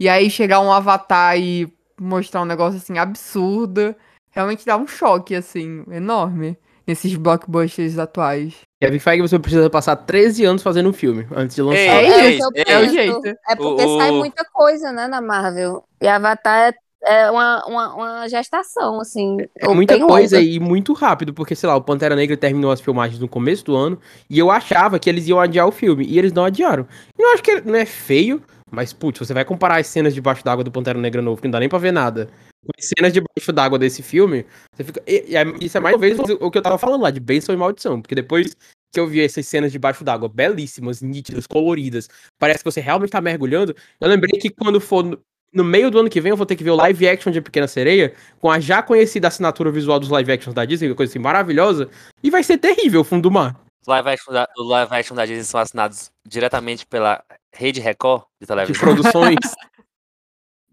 E 0.00 0.08
aí 0.08 0.30
chegar 0.30 0.60
um 0.60 0.72
avatar 0.72 1.38
e 1.38 1.72
mostrar 2.00 2.42
um 2.42 2.46
negócio 2.46 2.78
assim 2.78 2.98
absurdo, 2.98 3.94
realmente 4.30 4.64
dá 4.66 4.76
um 4.76 4.86
choque, 4.86 5.34
assim, 5.34 5.84
enorme. 5.90 6.56
nesses 6.84 7.14
blockbusters 7.14 7.96
atuais. 7.96 8.54
Kevin 8.82 8.98
Feige, 8.98 9.22
você 9.22 9.38
precisa 9.38 9.70
passar 9.70 9.94
13 9.94 10.44
anos 10.44 10.64
fazendo 10.64 10.88
um 10.88 10.92
filme 10.92 11.24
antes 11.30 11.54
de 11.54 11.62
lançar. 11.62 11.78
Ei, 11.78 12.10
É 12.10 12.18
É, 12.26 12.30
isso, 12.30 12.48
eu 12.56 12.64
é 12.66 12.78
o 12.80 12.88
jeito. 12.88 13.28
É 13.48 13.54
porque 13.54 13.84
O- 13.84 13.98
sai 13.98 14.10
o- 14.10 14.14
muita 14.18 14.44
coisa, 14.52 14.90
né, 14.90 15.06
na 15.06 15.20
Marvel. 15.20 15.84
E 16.02 16.08
Avatar 16.08 16.70
é, 16.70 16.74
é 17.04 17.30
uma, 17.30 17.64
uma, 17.66 17.94
uma 17.94 18.28
gestação, 18.28 19.00
assim. 19.00 19.38
É 19.58 19.68
muita 19.68 19.98
coisa 20.06 20.36
longa. 20.38 20.48
e 20.48 20.60
muito 20.60 20.92
rápido, 20.92 21.32
porque, 21.34 21.54
sei 21.54 21.68
lá, 21.68 21.76
o 21.76 21.82
Pantera 21.82 22.14
Negra 22.16 22.36
terminou 22.36 22.70
as 22.70 22.80
filmagens 22.80 23.18
no 23.20 23.28
começo 23.28 23.64
do 23.64 23.76
ano 23.76 23.98
e 24.30 24.38
eu 24.38 24.50
achava 24.50 24.98
que 24.98 25.08
eles 25.10 25.26
iam 25.28 25.40
adiar 25.40 25.66
o 25.66 25.72
filme, 25.72 26.04
e 26.06 26.18
eles 26.18 26.32
não 26.32 26.44
adiaram. 26.44 26.86
E 27.18 27.22
eu 27.22 27.32
acho 27.32 27.42
que 27.42 27.60
não 27.62 27.74
é 27.76 27.84
feio, 27.86 28.42
mas, 28.70 28.92
putz, 28.92 29.18
você 29.18 29.34
vai 29.34 29.44
comparar 29.44 29.76
as 29.80 29.86
cenas 29.86 30.14
debaixo 30.14 30.44
d'água 30.44 30.64
do 30.64 30.70
Pantera 30.70 30.98
Negra 30.98 31.20
novo, 31.20 31.40
que 31.40 31.46
não 31.48 31.52
dá 31.52 31.60
nem 31.60 31.68
pra 31.68 31.78
ver 31.78 31.92
nada, 31.92 32.26
com 32.64 32.70
as 32.78 32.86
cenas 32.88 33.12
debaixo 33.12 33.52
d'água 33.52 33.78
desse 33.78 34.02
filme, 34.02 34.46
você 34.74 34.84
fica... 34.84 35.02
e- 35.06 35.24
e 35.28 35.36
é- 35.36 35.44
isso 35.60 35.76
é 35.76 35.80
mais 35.80 35.94
uma 35.94 36.00
vez 36.00 36.18
o 36.18 36.50
que 36.50 36.58
eu 36.58 36.62
tava 36.62 36.78
falando 36.78 37.02
lá, 37.02 37.10
de 37.10 37.20
bênção 37.20 37.54
e 37.54 37.58
maldição, 37.58 38.00
porque 38.00 38.14
depois 38.14 38.56
que 38.94 39.00
eu 39.00 39.06
vi 39.06 39.22
essas 39.22 39.46
cenas 39.46 39.72
debaixo 39.72 40.04
d'água, 40.04 40.28
belíssimas, 40.28 41.00
nítidas, 41.00 41.46
coloridas, 41.46 42.08
parece 42.38 42.58
que 42.58 42.70
você 42.70 42.78
realmente 42.80 43.10
tá 43.10 43.20
mergulhando, 43.22 43.74
eu 44.00 44.08
lembrei 44.08 44.38
que 44.38 44.50
quando 44.50 44.80
for... 44.80 45.18
no- 45.52 45.64
meio 45.64 45.90
do 45.90 45.98
ano 45.98 46.08
que 46.10 46.20
vem 46.20 46.30
eu 46.30 46.36
vou 46.36 46.46
ter 46.46 46.56
que 46.56 46.64
ver 46.64 46.70
o 46.70 46.76
live 46.76 47.08
action 47.08 47.30
de 47.32 47.40
Pequena 47.40 47.68
Sereia, 47.68 48.14
com 48.40 48.50
a 48.50 48.58
já 48.58 48.82
conhecida 48.82 49.28
assinatura 49.28 49.70
visual 49.70 49.98
dos 50.00 50.08
live 50.08 50.32
actions 50.32 50.54
da 50.54 50.64
Disney, 50.64 50.86
que 50.86 50.90
é 50.90 50.92
uma 50.92 50.96
coisa 50.96 51.12
assim 51.12 51.18
maravilhosa, 51.18 51.88
e 52.22 52.30
vai 52.30 52.42
ser 52.42 52.58
terrível 52.58 53.00
o 53.00 53.04
fundo 53.04 53.22
do 53.24 53.30
mar. 53.30 53.56
Os 53.82 53.88
live 53.88 54.08
action 54.10 54.32
da, 54.32 54.48
os 54.56 54.68
live 54.68 54.94
action 54.94 55.16
da 55.16 55.26
Disney 55.26 55.44
são 55.44 55.60
assinados 55.60 56.10
diretamente 56.26 56.86
pela 56.86 57.22
Rede 57.52 57.80
Record 57.80 58.22
de 58.22 58.26
De 58.40 58.46
televisão. 58.46 58.80
produções. 58.80 59.36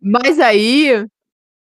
Mas 0.01 0.39
aí, 0.39 1.05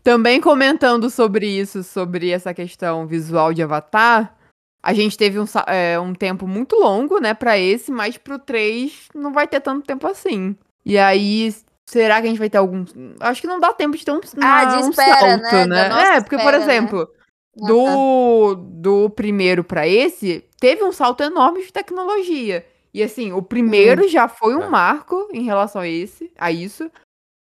também 0.02 0.40
comentando 0.40 1.10
sobre 1.10 1.46
isso, 1.48 1.82
sobre 1.82 2.30
essa 2.30 2.54
questão 2.54 3.06
visual 3.06 3.52
de 3.52 3.62
Avatar, 3.62 4.36
a 4.82 4.94
gente 4.94 5.16
teve 5.18 5.40
um, 5.40 5.46
sa- 5.46 5.64
é, 5.66 5.98
um 5.98 6.14
tempo 6.14 6.46
muito 6.46 6.76
longo, 6.76 7.18
né, 7.18 7.34
pra 7.34 7.58
esse, 7.58 7.90
mas 7.90 8.16
pro 8.16 8.38
3 8.38 9.08
não 9.12 9.32
vai 9.32 9.48
ter 9.48 9.60
tanto 9.60 9.84
tempo 9.84 10.06
assim. 10.06 10.54
E 10.84 10.96
aí, 10.96 11.52
será 11.88 12.20
que 12.20 12.26
a 12.26 12.30
gente 12.30 12.38
vai 12.38 12.50
ter 12.50 12.58
algum. 12.58 12.84
Acho 13.18 13.40
que 13.40 13.46
não 13.46 13.58
dá 13.58 13.72
tempo 13.72 13.96
de 13.96 14.04
ter 14.04 14.12
um, 14.12 14.20
Ah, 14.42 14.62
uma- 14.62 14.64
de 14.76 14.84
um 14.84 14.90
espera, 14.90 15.18
salto, 15.40 15.68
né? 15.68 15.88
Né? 15.88 16.16
É, 16.16 16.20
porque, 16.20 16.36
por 16.36 16.44
espera, 16.44 16.58
né? 16.58 16.64
exemplo, 16.64 17.08
Ah, 17.10 17.66
do, 17.66 18.54
do 18.54 19.10
primeiro 19.10 19.64
pra 19.64 19.88
esse, 19.88 20.44
teve 20.60 20.84
um 20.84 20.92
salto 20.92 21.22
enorme 21.22 21.62
de 21.64 21.72
tecnologia. 21.72 22.64
E 22.92 23.02
assim, 23.02 23.32
o 23.32 23.40
primeiro 23.42 24.06
já 24.08 24.28
foi 24.28 24.54
um 24.54 24.64
É. 24.64 24.68
marco 24.68 25.28
em 25.32 25.42
relação 25.44 25.80
a 25.82 25.88
esse, 25.88 26.30
a 26.38 26.52
isso. 26.52 26.90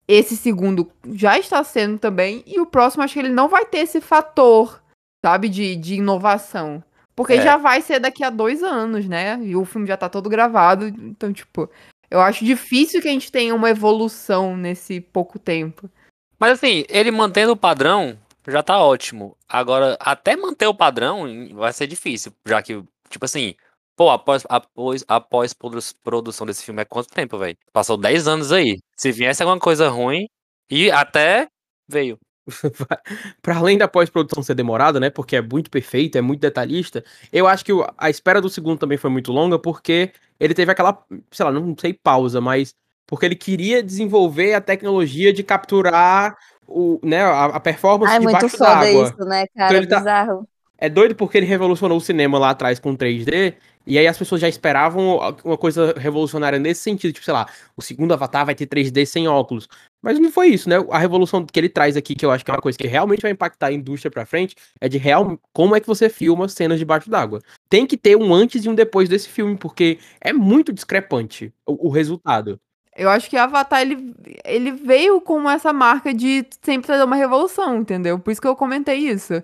Esse 0.08 0.36
segundo 0.36 0.90
já 1.12 1.38
está 1.38 1.62
sendo 1.62 1.98
também. 1.98 2.42
E 2.46 2.58
o 2.60 2.66
próximo, 2.66 3.02
acho 3.04 3.14
que 3.14 3.20
ele 3.20 3.28
não 3.28 3.48
vai 3.48 3.64
ter 3.64 3.78
esse 3.78 4.00
fator, 4.00 4.82
sabe, 5.24 5.48
de, 5.48 5.76
de 5.76 5.94
inovação. 5.94 6.82
Porque 7.14 7.34
É. 7.34 7.42
já 7.42 7.56
vai 7.56 7.80
ser 7.80 8.00
daqui 8.00 8.24
a 8.24 8.30
dois 8.30 8.62
anos, 8.62 9.06
né? 9.06 9.38
E 9.42 9.54
o 9.54 9.64
filme 9.64 9.86
já 9.86 9.96
tá 9.96 10.08
todo 10.08 10.28
gravado. 10.28 10.86
Então, 10.88 11.32
tipo, 11.32 11.68
eu 12.12 12.20
acho 12.20 12.44
difícil 12.44 13.00
que 13.00 13.08
a 13.08 13.10
gente 13.10 13.32
tenha 13.32 13.54
uma 13.54 13.70
evolução 13.70 14.56
nesse 14.56 15.00
pouco 15.00 15.38
tempo. 15.38 15.90
Mas 16.38 16.52
assim, 16.52 16.84
ele 16.88 17.10
mantendo 17.10 17.52
o 17.52 17.56
padrão 17.56 18.18
já 18.46 18.62
tá 18.62 18.78
ótimo. 18.78 19.36
Agora, 19.48 19.96
até 20.00 20.36
manter 20.36 20.66
o 20.66 20.74
padrão 20.74 21.24
vai 21.54 21.72
ser 21.72 21.86
difícil, 21.86 22.32
já 22.46 22.60
que, 22.62 22.82
tipo 23.08 23.24
assim, 23.24 23.54
pô, 23.96 24.10
após, 24.10 24.44
após, 24.48 25.04
após 25.06 25.52
produ- 25.54 25.78
produção 26.02 26.46
desse 26.46 26.64
filme 26.64 26.82
é 26.82 26.84
quanto 26.84 27.08
tempo, 27.08 27.38
velho? 27.38 27.56
Passou 27.72 27.96
10 27.96 28.26
anos 28.26 28.50
aí. 28.52 28.78
Se 28.96 29.12
viesse 29.12 29.42
alguma 29.42 29.60
coisa 29.60 29.88
ruim, 29.88 30.26
e 30.70 30.90
até 30.90 31.46
veio. 31.88 32.18
Pra 33.42 33.56
além 33.56 33.78
da 33.78 33.88
pós-produção 33.88 34.42
ser 34.42 34.54
demorada, 34.54 34.98
né? 35.00 35.10
Porque 35.10 35.36
é 35.36 35.42
muito 35.42 35.70
perfeito, 35.70 36.16
é 36.18 36.20
muito 36.20 36.40
detalhista. 36.40 37.04
Eu 37.32 37.46
acho 37.46 37.64
que 37.64 37.72
a 37.98 38.10
espera 38.10 38.40
do 38.40 38.48
segundo 38.50 38.78
também 38.78 38.98
foi 38.98 39.10
muito 39.10 39.32
longa, 39.32 39.58
porque 39.58 40.12
ele 40.40 40.54
teve 40.54 40.72
aquela, 40.72 41.04
sei 41.30 41.44
lá, 41.46 41.52
não 41.52 41.74
sei 41.78 41.92
pausa, 41.94 42.40
mas 42.40 42.74
porque 43.06 43.26
ele 43.26 43.36
queria 43.36 43.82
desenvolver 43.82 44.54
a 44.54 44.60
tecnologia 44.60 45.32
de 45.32 45.42
capturar 45.42 46.36
o, 46.66 46.98
né, 47.02 47.22
a, 47.22 47.46
a 47.46 47.60
performance 47.60 48.12
Ah, 48.12 48.16
é 48.16 48.20
muito 48.20 48.48
debaixo 48.48 48.56
foda 48.56 48.90
d'água. 48.90 48.90
isso, 48.90 49.24
né, 49.24 49.46
cara? 49.48 49.78
ele 49.78 49.86
tá- 49.86 50.02
Bizarro. 50.02 50.48
É 50.82 50.88
doido 50.88 51.14
porque 51.14 51.38
ele 51.38 51.46
revolucionou 51.46 51.96
o 51.96 52.00
cinema 52.00 52.40
lá 52.40 52.50
atrás 52.50 52.80
com 52.80 52.96
3D, 52.96 53.54
e 53.86 53.96
aí 53.96 54.08
as 54.08 54.18
pessoas 54.18 54.40
já 54.40 54.48
esperavam 54.48 55.20
uma 55.44 55.56
coisa 55.56 55.94
revolucionária 55.96 56.58
nesse 56.58 56.80
sentido, 56.80 57.12
tipo, 57.12 57.24
sei 57.24 57.32
lá, 57.32 57.46
o 57.76 57.80
segundo 57.80 58.12
Avatar 58.12 58.44
vai 58.44 58.56
ter 58.56 58.66
3D 58.66 59.06
sem 59.06 59.28
óculos. 59.28 59.68
Mas 60.02 60.18
não 60.18 60.32
foi 60.32 60.48
isso, 60.48 60.68
né? 60.68 60.84
A 60.90 60.98
revolução 60.98 61.46
que 61.46 61.60
ele 61.60 61.68
traz 61.68 61.96
aqui, 61.96 62.16
que 62.16 62.26
eu 62.26 62.32
acho 62.32 62.44
que 62.44 62.50
é 62.50 62.54
uma 62.54 62.60
coisa 62.60 62.76
que 62.76 62.88
realmente 62.88 63.22
vai 63.22 63.30
impactar 63.30 63.68
a 63.68 63.72
indústria 63.72 64.10
pra 64.10 64.26
frente, 64.26 64.56
é 64.80 64.88
de 64.88 64.98
real 64.98 65.38
como 65.52 65.76
é 65.76 65.80
que 65.80 65.86
você 65.86 66.08
filma 66.08 66.48
cenas 66.48 66.80
debaixo 66.80 67.08
d'água. 67.08 67.40
Tem 67.70 67.86
que 67.86 67.96
ter 67.96 68.16
um 68.16 68.34
antes 68.34 68.64
e 68.64 68.68
um 68.68 68.74
depois 68.74 69.08
desse 69.08 69.28
filme, 69.28 69.56
porque 69.56 70.00
é 70.20 70.32
muito 70.32 70.72
discrepante 70.72 71.54
o, 71.64 71.86
o 71.86 71.90
resultado. 71.90 72.58
Eu 72.96 73.08
acho 73.08 73.30
que 73.30 73.36
Avatar, 73.36 73.82
ele, 73.82 74.12
ele 74.44 74.72
veio 74.72 75.20
com 75.20 75.48
essa 75.48 75.72
marca 75.72 76.12
de 76.12 76.44
sempre 76.60 76.88
trazer 76.88 77.04
uma 77.04 77.14
revolução, 77.14 77.76
entendeu? 77.76 78.18
Por 78.18 78.32
isso 78.32 78.40
que 78.40 78.48
eu 78.48 78.56
comentei 78.56 78.98
isso. 78.98 79.34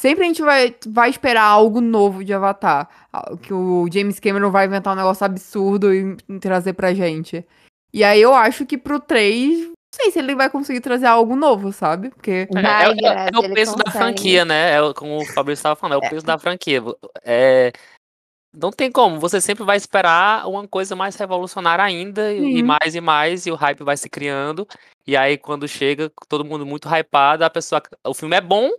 Sempre 0.00 0.24
a 0.24 0.26
gente 0.28 0.40
vai, 0.40 0.74
vai 0.86 1.10
esperar 1.10 1.42
algo 1.42 1.78
novo 1.78 2.24
de 2.24 2.32
Avatar. 2.32 2.88
Que 3.42 3.52
o 3.52 3.86
James 3.92 4.18
Cameron 4.18 4.50
vai 4.50 4.64
inventar 4.64 4.94
um 4.94 4.96
negócio 4.96 5.26
absurdo 5.26 5.92
e, 5.92 6.16
e 6.26 6.38
trazer 6.38 6.72
pra 6.72 6.94
gente. 6.94 7.46
E 7.92 8.02
aí 8.02 8.18
eu 8.18 8.34
acho 8.34 8.64
que 8.64 8.78
pro 8.78 8.98
3, 8.98 9.66
não 9.66 9.74
sei 9.94 10.10
se 10.10 10.18
ele 10.18 10.34
vai 10.34 10.48
conseguir 10.48 10.80
trazer 10.80 11.04
algo 11.04 11.36
novo, 11.36 11.70
sabe? 11.70 12.08
Porque 12.08 12.48
É, 12.56 12.62
Vai, 12.62 12.86
é- 12.86 12.86
é- 12.86 13.30
é 13.34 13.38
o 13.38 13.54
peso 13.54 13.76
da 13.76 13.90
franquia, 13.90 14.42
né? 14.46 14.72
É 14.72 14.80
o- 14.80 14.94
como 14.94 15.18
o 15.18 15.26
Fabrício 15.26 15.60
estava 15.60 15.76
falando, 15.76 16.02
é 16.02 16.06
o 16.06 16.08
peso 16.08 16.24
da 16.24 16.38
franquia. 16.38 16.82
É, 17.22 17.70
não 18.56 18.70
tem 18.72 18.90
como, 18.90 19.20
você 19.20 19.38
sempre 19.38 19.64
vai 19.64 19.76
esperar 19.76 20.48
uma 20.48 20.66
coisa 20.66 20.96
mais 20.96 21.14
revolucionária 21.14 21.84
ainda, 21.84 22.32
e 22.32 22.62
mais 22.62 22.94
e 22.94 23.02
mais, 23.02 23.44
e 23.44 23.50
o 23.50 23.54
hype 23.54 23.84
vai 23.84 23.98
se 23.98 24.08
criando. 24.08 24.66
E 25.06 25.14
aí, 25.14 25.36
quando 25.36 25.68
chega, 25.68 26.10
todo 26.26 26.42
mundo 26.42 26.64
muito 26.64 26.88
hypado, 26.88 27.44
a 27.44 27.50
pessoa. 27.50 27.82
O 28.06 28.14
filme 28.14 28.34
é 28.34 28.40
bom, 28.40 28.70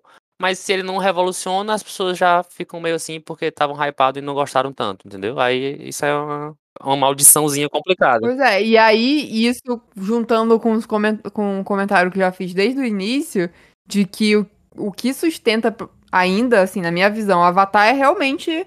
mas 0.42 0.58
se 0.58 0.74
ele 0.74 0.82
não 0.82 0.98
revoluciona, 0.98 1.76
as 1.76 1.84
pessoas 1.84 2.18
já 2.18 2.42
ficam 2.42 2.82
meio 2.82 2.96
assim 2.96 3.22
porque 3.22 3.46
estavam 3.46 3.76
hypados 3.76 4.20
e 4.20 4.26
não 4.26 4.34
gostaram 4.34 4.74
tanto, 4.74 5.08
entendeu? 5.08 5.40
Aí 5.40 5.88
isso 5.88 6.04
é 6.04 6.14
uma, 6.14 6.58
uma 6.82 6.98
maldiçãozinha 6.98 7.70
complicada. 7.70 8.22
Pois 8.22 8.40
é, 8.40 8.64
e 8.64 8.76
aí, 8.76 9.46
isso 9.46 9.80
juntando 9.96 10.60
com, 10.60 10.74
os 10.74 10.88
comen 10.88 11.18
com 11.32 11.62
o 11.62 11.64
comentário 11.64 12.10
que 12.10 12.18
já 12.18 12.32
fiz 12.32 12.56
desde 12.56 12.80
o 12.80 12.84
início, 12.84 13.52
de 13.88 14.04
que 14.04 14.36
o, 14.36 14.48
o 14.76 14.92
que 14.92 15.14
sustenta 15.14 15.76
ainda, 16.12 16.62
assim, 16.62 16.82
na 16.82 16.92
minha 16.92 17.10
visão, 17.10 17.44
Avatar 17.44 17.88
é 17.88 17.92
realmente 17.92 18.66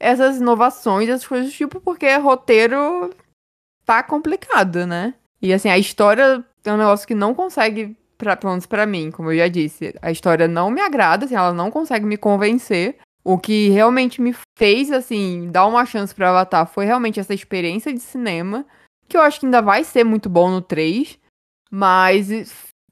essas 0.00 0.38
inovações, 0.38 1.08
essas 1.08 1.26
coisas 1.26 1.50
do 1.50 1.56
tipo, 1.56 1.80
porque 1.80 2.12
roteiro 2.16 3.14
tá 3.84 4.02
complicado, 4.02 4.84
né? 4.88 5.14
E 5.40 5.52
assim, 5.52 5.68
a 5.68 5.78
história 5.78 6.44
é 6.64 6.72
um 6.72 6.76
negócio 6.76 7.06
que 7.06 7.14
não 7.14 7.32
consegue, 7.32 7.96
pra, 8.22 8.36
pelo 8.36 8.52
menos 8.52 8.66
pra 8.66 8.86
mim, 8.86 9.10
como 9.10 9.32
eu 9.32 9.38
já 9.38 9.48
disse, 9.48 9.92
a 10.00 10.12
história 10.12 10.46
não 10.46 10.70
me 10.70 10.80
agrada, 10.80 11.24
assim, 11.24 11.34
ela 11.34 11.52
não 11.52 11.72
consegue 11.72 12.06
me 12.06 12.16
convencer. 12.16 12.98
O 13.24 13.36
que 13.36 13.68
realmente 13.70 14.22
me 14.22 14.32
fez, 14.56 14.92
assim, 14.92 15.48
dar 15.50 15.66
uma 15.66 15.84
chance 15.84 16.14
pra 16.14 16.30
Avatar 16.30 16.66
foi 16.66 16.84
realmente 16.84 17.18
essa 17.18 17.34
experiência 17.34 17.92
de 17.92 17.98
cinema, 17.98 18.64
que 19.08 19.16
eu 19.16 19.20
acho 19.20 19.40
que 19.40 19.46
ainda 19.46 19.60
vai 19.60 19.82
ser 19.82 20.04
muito 20.04 20.28
bom 20.28 20.50
no 20.50 20.60
3, 20.60 21.18
mas 21.68 22.30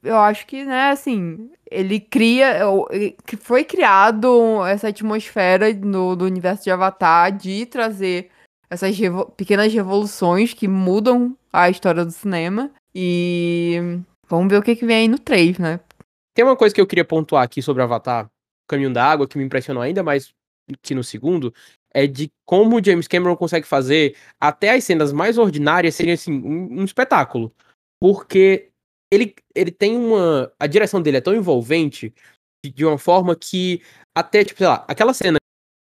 eu 0.03 0.17
acho 0.17 0.45
que, 0.45 0.65
né, 0.65 0.89
assim, 0.89 1.49
ele 1.69 1.99
cria, 1.99 2.59
que 3.25 3.37
foi 3.37 3.63
criado 3.63 4.65
essa 4.65 4.89
atmosfera 4.89 5.73
no, 5.73 6.13
do 6.15 6.25
universo 6.25 6.63
de 6.63 6.71
Avatar 6.71 7.31
de 7.31 7.65
trazer 7.65 8.29
essas 8.69 8.97
revo- 8.97 9.31
pequenas 9.31 9.73
revoluções 9.73 10.53
que 10.53 10.67
mudam 10.67 11.37
a 11.53 11.69
história 11.69 12.03
do 12.03 12.11
cinema 12.11 12.69
e 12.93 13.99
vamos 14.37 14.51
ver 14.51 14.59
o 14.59 14.63
que, 14.63 14.75
que 14.75 14.85
vem 14.85 14.97
aí 14.97 15.07
no 15.07 15.19
3, 15.19 15.57
né? 15.59 15.79
Tem 16.33 16.45
uma 16.45 16.55
coisa 16.55 16.73
que 16.73 16.79
eu 16.79 16.87
queria 16.87 17.05
pontuar 17.05 17.43
aqui 17.43 17.61
sobre 17.61 17.83
Avatar, 17.83 18.29
Caminho 18.67 18.93
da 18.93 19.03
Água, 19.03 19.27
que 19.27 19.37
me 19.37 19.43
impressionou 19.43 19.83
ainda 19.83 20.01
mais 20.03 20.33
que 20.81 20.95
no 20.95 21.03
segundo, 21.03 21.53
é 21.93 22.07
de 22.07 22.31
como 22.45 22.77
o 22.77 22.83
James 22.83 23.07
Cameron 23.07 23.35
consegue 23.35 23.67
fazer 23.67 24.15
até 24.39 24.71
as 24.71 24.83
cenas 24.83 25.11
mais 25.11 25.37
ordinárias 25.37 25.95
serem 25.95 26.13
assim, 26.13 26.31
um, 26.31 26.81
um 26.81 26.85
espetáculo. 26.85 27.53
Porque 28.01 28.69
ele, 29.11 29.35
ele 29.53 29.71
tem 29.71 29.97
uma. 29.97 30.51
A 30.59 30.67
direção 30.67 31.01
dele 31.01 31.17
é 31.17 31.21
tão 31.21 31.35
envolvente 31.35 32.13
de, 32.65 32.85
uma 32.85 32.97
forma 32.97 33.35
que 33.35 33.81
até, 34.17 34.43
tipo, 34.43 34.59
sei 34.59 34.67
lá, 34.67 34.85
aquela 34.87 35.13
cena 35.13 35.37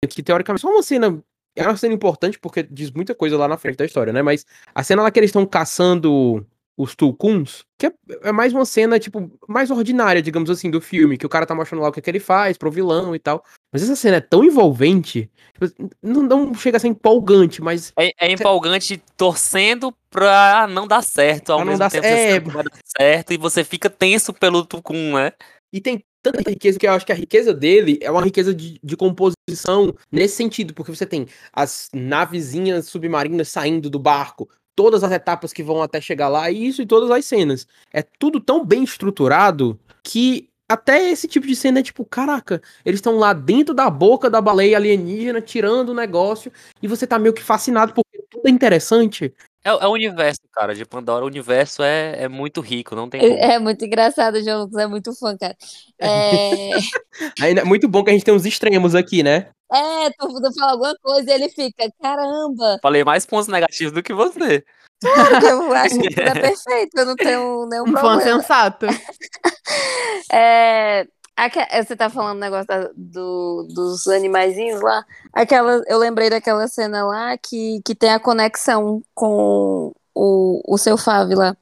que 0.09 0.23
teoricamente 0.23 0.63
só 0.63 0.69
uma 0.69 0.83
cena. 0.83 1.23
É 1.55 1.69
uma 1.69 1.77
cena 1.77 1.93
importante 1.93 2.39
porque 2.39 2.63
diz 2.63 2.91
muita 2.91 3.15
coisa 3.15 3.37
lá 3.37 3.47
na 3.47 3.59
frente 3.59 3.77
da 3.77 3.85
história, 3.85 4.11
né? 4.11 4.23
Mas 4.23 4.47
a 4.75 4.83
cena 4.83 5.03
lá 5.03 5.11
que 5.11 5.21
eles 5.21 5.29
estão 5.29 5.45
caçando 5.45 6.47
os 6.83 6.95
Tulkuns, 6.95 7.65
que 7.79 7.87
é, 7.87 7.93
é 8.25 8.33
mais 8.33 8.53
uma 8.53 8.65
cena, 8.65 8.99
tipo, 8.99 9.31
mais 9.49 9.71
ordinária, 9.71 10.21
digamos 10.21 10.51
assim, 10.51 10.71
do 10.71 10.81
filme, 10.81 11.17
que 11.17 11.27
o 11.27 11.29
cara 11.29 11.47
tá 11.47 11.55
mostrando 11.55 11.83
lá 11.83 11.89
o 11.89 11.93
que, 11.93 12.01
é 12.01 12.03
que 12.03 12.11
ele 12.11 12.21
faz 12.21 12.57
pro 12.57 12.71
vilão 12.71 13.15
e 13.15 13.19
tal. 13.19 13.45
Mas 13.73 13.83
essa 13.83 13.97
cena 13.97 14.17
é 14.17 14.21
tão 14.21 14.45
envolvente, 14.45 15.31
tipo, 15.53 15.93
não, 16.03 16.23
não 16.23 16.55
chega 16.55 16.77
a 16.77 16.81
ser 16.81 16.89
empolgante, 16.89 17.63
mas 17.63 17.93
É, 17.99 18.11
é 18.19 18.33
empolgante 18.33 19.03
torcendo 19.17 19.95
pra 20.11 20.67
não 20.69 20.87
dar 20.87 21.03
certo, 21.03 21.53
ao 21.53 21.59
Pra 21.59 21.65
mesmo 21.67 21.79
dar 21.79 21.91
tempo 21.91 22.05
você 22.05 22.09
é. 22.09 22.41
vai 22.41 22.65
dar 22.65 22.79
certo 22.85 23.33
e 23.33 23.37
você 23.37 23.65
fica 23.65 23.89
tenso 23.89 24.33
pelo 24.33 24.65
Tucum, 24.65 25.15
né? 25.15 25.33
E 25.73 25.81
tem 25.81 26.05
tanta 26.23 26.49
riqueza 26.49 26.79
que 26.79 26.87
eu 26.87 26.93
acho 26.93 27.05
que 27.05 27.13
a 27.13 27.17
riqueza 27.17 27.53
dele 27.53 27.99
é 28.01 28.11
uma 28.11 28.23
riqueza 28.23 28.55
de, 28.55 28.79
de 28.83 28.97
composição 28.97 29.95
nesse 30.11 30.37
sentido, 30.37 30.73
porque 30.73 30.95
você 30.95 31.05
tem 31.05 31.27
as 31.53 31.89
navezinhas 31.93 32.87
submarinas 32.87 33.49
saindo 33.49 33.91
do 33.91 33.99
barco, 33.99 34.49
todas 34.75 35.05
as 35.05 35.13
etapas 35.13 35.53
que 35.53 35.63
vão 35.63 35.83
até 35.83 36.01
chegar 36.01 36.29
lá, 36.29 36.51
e 36.51 36.67
isso 36.67 36.83
e 36.83 36.87
todas 36.87 37.11
as 37.11 37.25
cenas. 37.25 37.67
É 37.93 38.03
tudo 38.03 38.41
tão 38.41 38.65
bem 38.65 38.85
estruturado 38.85 39.79
que 40.03 40.49
até 40.69 41.11
esse 41.11 41.29
tipo 41.29 41.47
de 41.47 41.55
cena 41.55 41.81
é 41.81 41.83
tipo, 41.83 42.05
caraca, 42.05 42.63
eles 42.85 42.99
estão 42.99 43.17
lá 43.17 43.33
dentro 43.33 43.75
da 43.75 43.91
boca 43.91 44.31
da 44.31 44.41
baleia 44.41 44.77
alienígena, 44.77 45.41
tirando 45.41 45.91
o 45.91 45.95
negócio, 45.95 46.51
e 46.83 46.89
você 46.89 47.07
tá 47.07 47.19
meio 47.19 47.35
que 47.35 47.43
fascinado 47.43 47.93
porque 47.93 48.25
tudo 48.31 48.47
é 48.47 48.51
interessante. 48.51 49.35
É, 49.65 49.71
é, 49.71 49.87
o 49.87 49.93
universo, 49.93 50.41
cara, 50.53 50.75
de 50.75 50.85
Pandora. 50.85 51.25
O 51.25 51.29
universo 51.29 51.83
é, 51.83 52.25
é 52.25 52.29
muito 52.29 52.61
rico, 52.61 52.97
não 52.97 53.09
tem 53.09 53.21
como. 53.21 53.33
É, 53.33 53.55
é 53.55 53.59
muito 53.59 53.85
engraçado, 53.85 54.37
o 54.37 54.43
João 54.43 54.63
Lucas 54.63 54.83
é 54.83 54.87
muito 54.87 55.15
fã, 55.15 55.37
cara. 55.37 55.57
É... 55.99 56.71
É 57.61 57.65
muito 57.65 57.89
bom 57.89 58.03
que 58.03 58.11
a 58.11 58.13
gente 58.13 58.25
tem 58.25 58.35
uns 58.35 58.47
extremos 58.47 58.95
aqui, 58.95 59.23
né? 59.23 59.49
É, 59.73 60.11
tu, 60.11 60.29
tu 60.41 60.53
fala 60.59 60.73
alguma 60.73 60.95
coisa 61.03 61.31
e 61.31 61.35
ele 61.35 61.49
fica, 61.49 61.91
caramba. 62.01 62.79
Falei 62.83 63.03
mais 63.05 63.25
pontos 63.25 63.49
negativos 63.49 63.93
do 63.93 64.03
que 64.03 64.13
você. 64.13 64.65
Claro 65.03 65.41
que 65.41 65.47
eu 65.47 65.73
acho 65.73 65.99
que 66.01 66.09
tudo 66.11 66.21
é 66.29 66.35
perfeito, 66.35 66.91
eu 66.99 67.07
não 67.07 67.17
tenho 67.17 67.67
nenhum 67.67 67.83
Um 67.89 67.93
problema. 67.93 68.21
fã 68.21 68.41
sensato. 68.41 68.87
É, 70.33 71.07
aque- 71.37 71.83
você 71.85 71.97
tá 71.97 72.09
falando 72.11 72.37
do 72.37 72.41
negócio 72.41 72.67
da- 72.67 72.91
do, 72.95 73.67
dos 73.75 74.07
animaizinhos 74.09 74.81
lá. 74.81 75.05
Aquela, 75.33 75.83
eu 75.87 75.99
lembrei 75.99 76.31
daquela 76.31 76.67
cena 76.69 77.05
lá 77.05 77.37
que, 77.39 77.81
que 77.85 77.95
tem 77.95 78.11
a 78.11 78.21
conexão 78.21 79.03
com 79.15 79.93
o, 80.15 80.63
o 80.67 80.79
seu 80.79 80.97
Fábio 80.97 81.39
lá. 81.39 81.57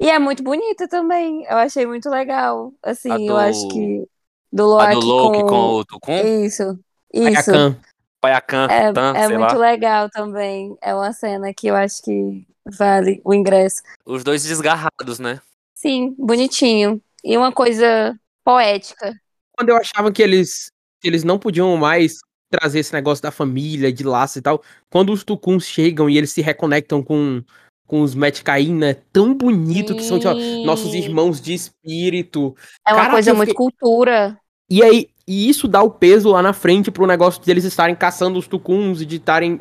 E 0.00 0.10
é 0.10 0.18
muito 0.18 0.42
bonita 0.42 0.88
também. 0.88 1.44
Eu 1.44 1.56
achei 1.56 1.86
muito 1.86 2.10
legal. 2.10 2.72
Assim, 2.82 3.10
A 3.10 3.16
eu 3.20 3.26
do- 3.26 3.36
acho 3.36 3.68
que. 3.68 4.06
Do 4.52 4.62
A 4.64 4.66
Loaki 4.66 5.00
do 5.00 5.06
Loki 5.06 5.40
com... 5.40 5.46
com 5.48 5.68
o 5.74 5.84
Tukun, 5.84 6.44
Isso, 6.44 6.78
isso. 7.14 7.50
Ayakan. 7.50 7.76
Payakan, 8.20 8.66
É, 8.70 8.92
Tan, 8.92 9.12
é 9.16 9.26
sei 9.26 9.36
muito 9.38 9.54
lá. 9.56 9.70
legal 9.70 10.08
também. 10.10 10.76
É 10.80 10.94
uma 10.94 11.12
cena 11.12 11.52
que 11.52 11.66
eu 11.66 11.76
acho 11.76 12.02
que 12.02 12.46
vale 12.78 13.20
o 13.24 13.34
ingresso. 13.34 13.82
Os 14.06 14.24
dois 14.24 14.44
desgarrados, 14.44 15.18
né? 15.18 15.40
Sim, 15.74 16.14
bonitinho. 16.18 17.00
E 17.22 17.36
uma 17.36 17.52
coisa 17.52 18.18
poética. 18.42 19.14
Quando 19.56 19.68
eu 19.68 19.76
achava 19.76 20.10
que 20.10 20.22
eles, 20.22 20.68
que 21.02 21.08
eles 21.08 21.22
não 21.22 21.38
podiam 21.38 21.76
mais 21.76 22.18
trazer 22.50 22.78
esse 22.78 22.92
negócio 22.94 23.22
da 23.22 23.30
família, 23.30 23.92
de 23.92 24.04
laço 24.04 24.38
e 24.38 24.42
tal, 24.42 24.62
quando 24.90 25.12
os 25.12 25.22
Tucuns 25.24 25.66
chegam 25.66 26.08
e 26.08 26.16
eles 26.16 26.30
se 26.32 26.40
reconectam 26.40 27.02
com, 27.02 27.42
com 27.86 28.00
os 28.00 28.14
Metcaína, 28.14 28.90
é 28.90 28.94
tão 29.12 29.34
bonito 29.34 29.94
que 29.94 30.02
são 30.02 30.18
tipo, 30.18 30.34
nossos 30.64 30.92
Sim. 30.92 30.98
irmãos 30.98 31.40
de 31.42 31.52
espírito. 31.52 32.56
É 32.86 32.92
uma 32.92 32.96
Caraca, 33.00 33.10
coisa 33.12 33.34
muito 33.34 33.50
fiquei- 33.50 33.56
cultura. 33.66 34.38
E 34.70 34.82
aí, 34.82 35.08
e 35.26 35.48
isso 35.48 35.66
dá 35.66 35.82
o 35.82 35.90
peso 35.90 36.30
lá 36.30 36.42
na 36.42 36.52
frente 36.52 36.90
pro 36.90 37.06
negócio 37.06 37.42
deles 37.42 37.64
estarem 37.64 37.94
caçando 37.94 38.38
os 38.38 38.46
Tucuns 38.46 39.00
e 39.00 39.06
de 39.06 39.16
estarem. 39.16 39.60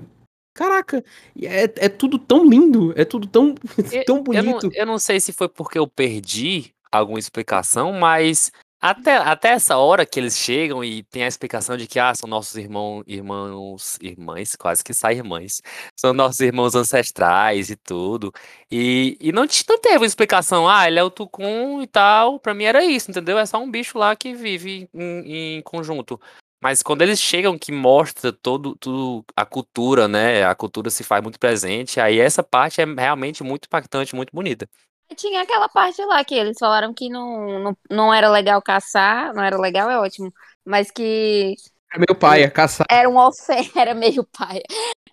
Caraca, 0.53 1.03
é, 1.41 1.63
é 1.63 1.89
tudo 1.89 2.19
tão 2.19 2.47
lindo, 2.47 2.93
é 2.95 3.03
tudo 3.03 3.27
tão, 3.27 3.55
tão 4.05 4.23
Eu 4.31 4.43
não, 4.43 4.53
bonito. 4.53 4.71
eu 4.73 4.85
não 4.85 4.99
sei 4.99 5.19
se 5.19 5.33
foi 5.33 5.49
porque 5.49 5.79
eu 5.79 5.87
perdi 5.87 6.71
alguma 6.91 7.17
explicação, 7.17 7.91
mas 7.93 8.51
até, 8.83 9.15
até 9.15 9.49
essa 9.51 9.77
hora 9.77 10.05
que 10.05 10.19
eles 10.19 10.37
chegam 10.37 10.83
e 10.83 11.03
tem 11.03 11.23
a 11.23 11.27
explicação 11.27 11.77
de 11.77 11.87
que 11.87 11.97
ah, 11.97 12.13
são 12.13 12.27
nossos 12.29 12.57
irmãos, 12.57 13.01
irmãos, 13.07 13.97
irmãs, 14.01 14.57
quase 14.57 14.83
que 14.83 14.93
sai 14.93 15.15
irmãs, 15.15 15.61
são 15.97 16.13
nossos 16.13 16.41
irmãos 16.41 16.75
ancestrais 16.75 17.69
e 17.69 17.77
tudo. 17.77 18.29
E, 18.69 19.17
e 19.21 19.31
não, 19.31 19.43
não 19.69 19.79
teve 19.79 19.97
uma 19.99 20.05
explicação, 20.05 20.67
ah, 20.67 20.85
ele 20.85 20.99
é 20.99 21.03
o 21.03 21.09
Tucum 21.09 21.81
e 21.81 21.87
tal. 21.87 22.39
Pra 22.41 22.53
mim 22.53 22.65
era 22.65 22.83
isso, 22.83 23.09
entendeu? 23.09 23.37
É 23.39 23.45
só 23.45 23.57
um 23.57 23.71
bicho 23.71 23.97
lá 23.97 24.17
que 24.17 24.33
vive 24.33 24.89
em, 24.93 25.57
em 25.59 25.61
conjunto. 25.61 26.19
Mas 26.61 26.83
quando 26.83 27.03
eles 27.03 27.21
chegam 27.21 27.57
que 27.57 27.71
mostra 27.71 28.33
todo, 28.33 28.75
tudo 28.75 29.25
a 29.35 29.45
cultura, 29.45 30.09
né? 30.09 30.43
A 30.45 30.55
cultura 30.55 30.89
se 30.89 31.03
faz 31.05 31.23
muito 31.23 31.39
presente, 31.39 32.01
aí 32.01 32.19
essa 32.19 32.43
parte 32.43 32.81
é 32.81 32.85
realmente 32.85 33.43
muito 33.43 33.65
impactante, 33.65 34.13
muito 34.15 34.31
bonita. 34.33 34.67
Tinha 35.15 35.41
aquela 35.43 35.69
parte 35.69 36.03
lá 36.05 36.23
que 36.23 36.35
eles 36.35 36.57
falaram 36.59 36.93
que 36.93 37.09
não, 37.09 37.59
não, 37.59 37.77
não 37.89 38.13
era 38.13 38.29
legal 38.29 38.61
caçar, 38.61 39.33
não 39.33 39.43
era 39.43 39.57
legal, 39.59 39.89
é 39.89 39.99
ótimo, 39.99 40.33
mas 40.65 40.91
que 40.91 41.55
É 41.93 41.97
meu 41.99 42.15
pai, 42.17 42.43
é 42.43 42.49
caçar. 42.49 42.87
era 42.89 43.09
uma 43.09 43.27
ofensa, 43.27 43.71
era 43.79 43.93
meio 43.93 44.23
paia, 44.37 44.63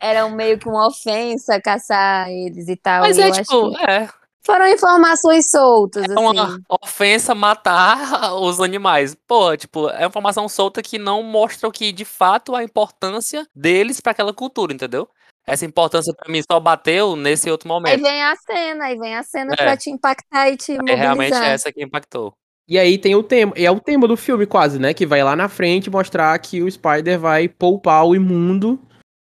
era 0.01 0.27
um 0.27 0.31
meio 0.35 0.59
que 0.59 0.69
uma 0.69 0.87
ofensa 0.89 1.61
caçar 1.61 2.29
eles 2.31 2.69
e 2.69 2.77
tal. 2.77 3.01
Mas 3.01 3.19
e 3.19 3.23
é 3.23 3.29
eu 3.29 3.33
acho 3.35 3.43
tipo, 3.43 3.73
que 3.73 3.83
é, 3.91 4.09
foram 4.45 4.67
informações 4.69 5.51
soltas, 5.51 6.09
é 6.09 6.19
uma 6.19 6.45
assim. 6.45 6.65
ofensa 6.69 7.35
matar 7.35 7.97
os 8.35 8.61
animais. 8.61 9.15
Pô, 9.27 9.57
tipo, 9.57 9.89
é 9.91 10.07
informação 10.07 10.49
solta 10.49 10.83
que 10.83 10.99
não 10.99 11.23
mostra 11.23 11.69
o 11.69 11.73
que 11.73 11.93
de 11.93 12.05
fato 12.05 12.55
a 12.55 12.65
importância 12.65 13.47
deles 13.55 14.01
pra 14.01 14.13
aquela 14.13 14.35
cultura, 14.35 14.73
entendeu? 14.73 15.09
Essa 15.47 15.65
importância 15.65 16.15
pra 16.15 16.31
mim 16.31 16.41
só 16.49 16.61
bateu 16.61 17.17
nesse 17.17 17.51
outro 17.51 17.67
Aí 17.69 17.73
momento. 17.73 18.03
vem 18.03 18.23
a 18.23 18.37
cena, 18.37 18.85
aí 18.85 18.99
vem 18.99 19.17
a 19.17 19.23
cena 19.23 19.53
É. 19.55 19.57
pra 19.57 19.77
te 19.77 19.91
impactar 19.91 20.49
e 20.51 20.57
te 20.57 20.73
É 20.73 20.95
realmente 20.95 21.31
mobilizar. 21.31 21.49
essa 21.49 21.73
que 21.73 21.83
impactou. 21.83 22.33
E 22.69 22.79
aí 22.79 22.99
tem 22.99 23.17
o 23.17 23.23
tema, 23.23 23.53
e 23.57 23.67
é 23.67 23.71
o 23.71 23.81
tema 23.81 24.07
do 24.07 24.17
filme 24.17 24.47
quase, 24.47 24.79
né? 24.79 24.95
Que 24.95 25.05
vai 25.05 25.25
lá 25.25 25.35
na 25.35 25.49
frente 25.49 25.91
mostrar 25.91 26.39
que 26.39 26.63
o 26.63 26.71
Spider 26.71 27.19
vai 27.19 27.49
poupar 27.49 28.07
o 28.07 28.15
imundo, 28.15 28.79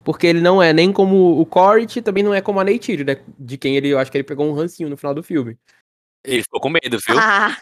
porque 0.03 0.27
ele 0.27 0.41
não 0.41 0.61
é 0.61 0.71
nem 0.71 0.91
como 0.93 1.39
o 1.39 1.45
Corrit, 1.45 1.97
e 1.97 2.01
também 2.03 2.21
não 2.23 2.33
é 2.35 2.41
como 2.41 2.59
a 2.59 2.63
Neytiri, 2.63 3.03
né? 3.03 3.17
De 3.39 3.57
quem 3.57 3.75
ele, 3.75 3.87
eu 3.89 3.97
acho 3.97 4.11
que 4.11 4.17
ele 4.17 4.23
pegou 4.23 4.45
um 4.47 4.53
rancinho 4.53 4.89
no 4.89 4.97
final 4.97 5.15
do 5.15 5.23
filme. 5.23 5.57
Ele 6.23 6.43
ficou 6.43 6.61
com 6.61 6.69
medo, 6.69 6.99
viu? 7.07 7.15
Ah, 7.17 7.57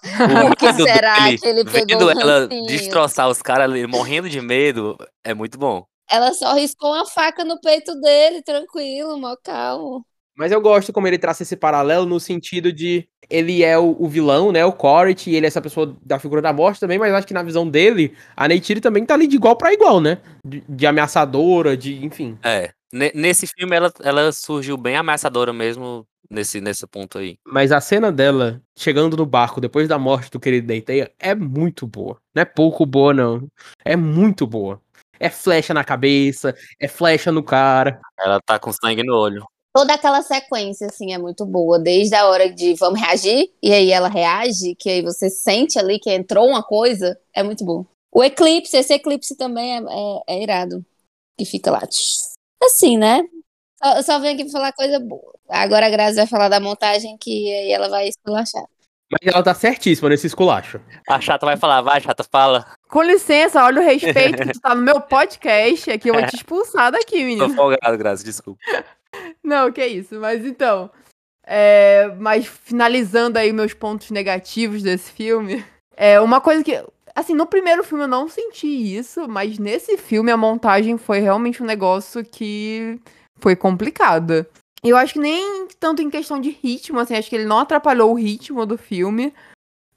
O 0.52 0.56
que 0.60 0.74
será 0.74 1.20
dele, 1.24 1.38
que 1.38 1.48
ele 1.48 1.64
pegou 1.64 1.88
vendo 1.88 2.06
o 2.08 2.12
ela 2.12 2.40
rancinho? 2.42 2.68
destroçar 2.68 3.30
os 3.30 3.42
caras 3.42 3.72
ali, 3.72 3.88
morrendo 3.88 4.30
de 4.30 4.42
medo, 4.42 4.98
é 5.24 5.34
muito 5.34 5.58
bom. 5.58 5.86
Ela 6.10 6.34
só 6.34 6.54
riscou 6.54 6.92
uma 6.94 7.06
faca 7.06 7.44
no 7.44 7.60
peito 7.62 7.94
dele, 8.00 8.42
tranquilo, 8.42 9.18
mó 9.20 9.36
calmo. 9.44 10.06
Mas 10.38 10.52
eu 10.54 10.62
gosto 10.62 10.94
como 10.94 11.06
ele 11.06 11.18
traça 11.18 11.44
esse 11.44 11.58
paralelo 11.58 12.06
no 12.06 12.18
sentido 12.20 12.72
de 12.72 13.06
ele 13.30 13.62
é 13.62 13.78
o, 13.78 13.96
o 14.00 14.08
vilão, 14.08 14.52
né? 14.54 14.64
O 14.66 14.72
Corrit, 14.72 15.30
e 15.30 15.36
ele 15.36 15.46
é 15.46 15.50
essa 15.50 15.62
pessoa 15.62 15.96
da 16.02 16.18
figura 16.18 16.42
da 16.42 16.54
morte 16.54 16.80
também, 16.80 16.98
mas 16.98 17.14
acho 17.14 17.28
que 17.28 17.34
na 17.34 17.44
visão 17.44 17.70
dele, 17.70 18.16
a 18.38 18.48
Neytiri 18.48 18.80
também 18.80 19.06
tá 19.06 19.14
ali 19.16 19.28
de 19.28 19.36
igual 19.36 19.58
pra 19.58 19.74
igual, 19.74 20.00
né? 20.00 20.20
De, 20.46 20.64
de 20.68 20.88
ameaçadora, 20.88 21.76
de, 21.76 22.06
enfim. 22.06 22.38
É. 22.42 22.72
ne- 22.94 23.12
Nesse 23.14 23.48
filme 23.48 23.76
ela, 23.76 23.92
ela 24.02 24.32
surgiu 24.32 24.78
bem 24.78 24.96
ameaçadora 24.96 25.52
mesmo 25.52 26.06
nesse, 26.30 26.62
nesse 26.62 26.88
ponto 26.88 27.18
aí. 27.18 27.36
Mas 27.46 27.72
a 27.74 27.82
cena 27.82 28.10
dela 28.12 28.62
chegando 28.78 29.18
no 29.18 29.26
barco 29.26 29.60
depois 29.60 29.90
da 29.90 30.00
morte 30.00 30.32
do 30.32 30.40
querido 30.40 30.68
Deiteia 30.68 31.12
é 31.20 31.36
muito 31.36 31.86
boa. 31.86 32.18
Não 32.34 32.42
é 32.42 32.46
pouco 32.46 32.86
boa, 32.86 33.14
não. 33.14 33.46
É 33.84 33.96
muito 33.98 34.48
boa. 34.48 34.82
É 35.20 35.30
flecha 35.30 35.74
na 35.74 35.84
cabeça, 35.84 36.56
é 36.80 36.88
flecha 36.88 37.32
no 37.32 37.44
cara. 37.44 38.00
Ela 38.20 38.40
tá 38.42 38.58
com 38.60 38.72
sangue 38.72 39.04
no 39.04 39.16
olho. 39.16 39.46
Toda 39.74 39.94
aquela 39.94 40.22
sequência, 40.24 40.88
assim, 40.88 41.14
é 41.14 41.18
muito 41.18 41.46
boa. 41.46 41.78
Desde 41.78 42.16
a 42.16 42.26
hora 42.28 42.52
de 42.52 42.74
vamos 42.76 43.00
reagir, 43.00 43.52
e 43.62 43.72
aí 43.72 43.92
ela 43.92 44.08
reage, 44.08 44.76
que 44.76 44.90
aí 44.90 45.02
você 45.02 45.30
sente 45.30 45.78
ali 45.78 46.00
que 46.00 46.10
entrou 46.12 46.48
uma 46.48 46.64
coisa, 46.64 47.18
é 47.34 47.44
muito 47.44 47.64
bom. 47.64 47.86
O 48.12 48.24
eclipse, 48.24 48.76
esse 48.76 48.94
eclipse 48.94 49.36
também 49.36 49.78
é, 49.78 49.80
é, 49.80 50.24
é 50.40 50.44
irado. 50.44 50.84
Que 51.38 51.46
fica 51.46 51.70
lá. 51.70 51.82
Assim, 52.64 52.98
né? 52.98 53.22
Só- 53.82 53.98
Eu 53.98 54.04
só 54.04 54.20
venho 54.20 54.34
aqui 54.34 54.44
pra 54.46 54.52
falar 54.52 54.74
coisa 54.74 55.00
boa. 55.00 55.34
Agora 55.48 55.86
a 55.86 55.90
Grazi 55.90 56.16
vai 56.18 56.28
falar 56.28 56.50
da 56.50 56.60
montagem, 56.60 57.16
que 57.18 57.54
aí 57.54 57.72
ela 57.72 57.88
vai 57.90 58.08
esculachar. 58.10 58.66
Mas 59.12 59.34
ela 59.34 59.44
tá 59.44 59.54
certíssima 59.54 60.10
nesse 60.10 60.28
esculacho. 60.28 60.80
A 61.08 61.20
chata 61.20 61.46
vai 61.46 61.58
falar, 61.58 61.82
vai, 61.82 62.00
chata, 62.00 62.24
fala. 62.24 62.66
Com 62.88 63.02
licença, 63.02 63.64
olha 63.64 63.82
o 63.82 63.84
respeito 63.84 64.38
que 64.44 64.54
tu 64.54 64.62
tá 64.62 64.76
no 64.76 64.82
meu 64.84 65.02
podcast 65.02 65.90
aqui, 65.92 66.10
eu 66.10 66.14
vou 66.14 66.26
te 66.28 66.36
expulsar 66.36 66.92
daqui, 66.92 67.18
Tô 67.18 67.26
menino. 67.26 67.56
folgado, 67.56 67.98
Grazi, 67.98 68.24
desculpa. 68.24 68.60
Não, 69.44 69.72
que 69.72 69.84
isso, 69.86 70.20
mas 70.20 70.46
então. 70.46 70.92
é, 71.46 72.14
mas 72.20 72.46
finalizando 72.46 73.40
aí 73.40 73.52
meus 73.52 73.74
pontos 73.74 74.12
negativos 74.12 74.84
desse 74.84 75.12
filme, 75.12 75.66
é 75.98 76.20
uma 76.22 76.40
coisa 76.40 76.64
que. 76.64 76.84
Assim, 77.16 77.34
no 77.34 77.48
primeiro 77.48 77.84
filme 77.84 78.04
eu 78.04 78.08
não 78.08 78.30
senti 78.30 78.68
isso, 78.96 79.28
mas 79.28 79.58
nesse 79.58 79.98
filme 79.98 80.32
a 80.32 80.38
montagem 80.38 80.98
foi 80.98 81.20
realmente 81.20 81.62
um 81.62 81.66
negócio 81.66 82.24
que 82.24 82.98
foi 83.40 83.56
complicada. 83.56 84.48
Eu 84.84 84.96
acho 84.98 85.14
que 85.14 85.20
nem 85.20 85.68
tanto 85.80 86.02
em 86.02 86.10
questão 86.10 86.40
de 86.40 86.50
ritmo, 86.52 87.00
assim, 87.00 87.16
acho 87.16 87.30
que 87.30 87.36
ele 87.36 87.46
não 87.46 87.60
atrapalhou 87.60 88.12
o 88.12 88.18
ritmo 88.18 88.66
do 88.66 88.78
filme, 88.78 89.34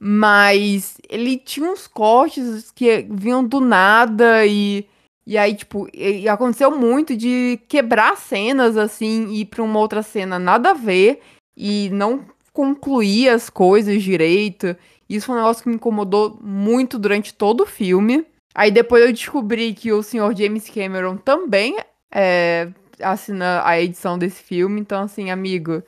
mas 0.01 0.99
ele 1.09 1.39
tinha 1.39 1.71
uns 1.71 1.87
cortes 1.87 2.71
que 2.73 3.07
vinham 3.11 3.45
do 3.45 3.61
nada 3.61 4.45
e 4.47 4.87
e 5.25 5.39
aí, 5.39 5.55
tipo, 5.55 5.87
e- 5.95 6.29
aconteceu 6.29 6.77
muito 6.77 7.17
de 7.17 7.61
quebrar 7.69 8.17
cenas, 8.17 8.77
assim, 8.77 9.29
e 9.29 9.43
ir 9.43 9.45
pra 9.45 9.63
uma 9.63 9.79
outra 9.79 10.03
cena 10.03 10.37
nada 10.37 10.71
a 10.71 10.75
ver 10.75 11.21
e 11.57 11.89
não 11.91 12.25
concluir 12.53 13.29
as 13.29 13.49
coisas 13.49 14.03
direito. 14.03 14.77
Isso 15.09 15.27
foi 15.27 15.37
um 15.37 15.39
negócio 15.39 15.63
que 15.63 15.69
me 15.69 15.77
incomodou 15.77 16.37
muito 16.43 16.99
durante 16.99 17.33
todo 17.33 17.63
o 17.63 17.67
filme. 17.67 18.27
Aí 18.53 18.73
depois 18.73 19.05
eu 19.05 19.13
descobri 19.13 19.73
que 19.75 19.93
o 19.93 20.03
senhor 20.03 20.37
James 20.37 20.69
Cameron 20.69 21.17
também 21.17 21.77
é, 22.13 22.69
assina 23.03 23.63
a 23.65 23.81
edição 23.81 24.17
desse 24.19 24.43
filme. 24.43 24.81
Então, 24.81 25.03
assim, 25.03 25.31
amigo, 25.31 25.83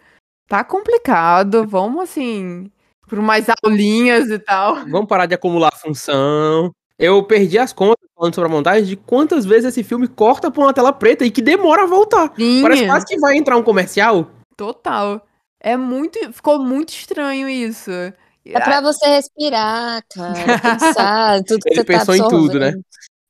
tá 0.49 0.63
complicado. 0.65 1.67
Vamos, 1.67 2.03
assim, 2.03 2.71
por 3.09 3.21
mais 3.21 3.47
aulinhas 3.65 4.29
e 4.31 4.39
tal. 4.39 4.77
Vamos 4.87 5.07
parar 5.09 5.27
de 5.27 5.35
acumular 5.35 5.73
função. 5.77 6.71
Eu 6.99 7.23
perdi 7.25 7.59
as 7.59 7.73
contas 7.73 8.07
falando 8.15 8.35
sobre 8.35 8.49
a 8.51 8.53
montagem 8.53 8.85
de 8.85 8.97
quantas 8.97 9.45
vezes 9.45 9.65
esse 9.67 9.83
filme 9.83 10.07
corta 10.07 10.51
pra 10.51 10.63
uma 10.63 10.73
tela 10.73 10.93
preta 10.93 11.25
e 11.25 11.31
que 11.31 11.43
demora 11.43 11.83
a 11.83 11.87
voltar. 11.87 12.33
Sim, 12.37 12.63
Parece 12.63 12.87
quase 12.87 13.07
que 13.07 13.19
vai 13.19 13.37
entrar 13.37 13.57
um 13.57 13.63
comercial. 13.63 14.31
total. 14.57 15.27
É 15.61 15.77
muito. 15.77 16.19
Ficou 16.33 16.59
muito 16.59 16.91
estranho 16.91 17.49
isso. 17.49 17.91
É 17.91 18.61
pra 18.61 18.83
você 18.83 19.07
respirar, 19.07 20.03
cara, 20.15 20.35
pensar, 20.61 21.43
tudo 21.45 21.61
que 21.63 21.71
Ele 21.71 21.77
você 21.77 21.85
tá 21.85 21.99
pensou 21.99 22.15
em 22.15 22.21
absorvendo. 22.21 22.47
tudo, 22.53 22.61
né? 22.61 22.75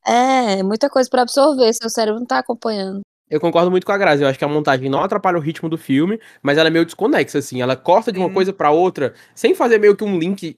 É, 0.04 0.62
muita 0.64 0.90
coisa 0.90 1.08
pra 1.08 1.22
absorver, 1.22 1.72
seu 1.72 1.88
cérebro 1.88 2.18
não 2.18 2.26
tá 2.26 2.40
acompanhando. 2.40 3.00
Eu 3.30 3.40
concordo 3.40 3.70
muito 3.70 3.86
com 3.86 3.92
a 3.92 3.98
Grazi. 3.98 4.22
Eu 4.22 4.28
acho 4.28 4.38
que 4.38 4.44
a 4.44 4.48
montagem 4.48 4.88
não 4.88 5.00
atrapalha 5.02 5.38
o 5.38 5.40
ritmo 5.40 5.68
do 5.68 5.78
filme, 5.78 6.20
mas 6.42 6.58
ela 6.58 6.68
é 6.68 6.70
meio 6.70 6.84
desconexa, 6.84 7.38
assim. 7.38 7.62
Ela 7.62 7.76
corta 7.76 8.12
de 8.12 8.18
uma 8.18 8.30
coisa 8.30 8.52
pra 8.52 8.70
outra, 8.70 9.14
sem 9.34 9.54
fazer 9.54 9.78
meio 9.78 9.96
que 9.96 10.04
um 10.04 10.18
link. 10.18 10.56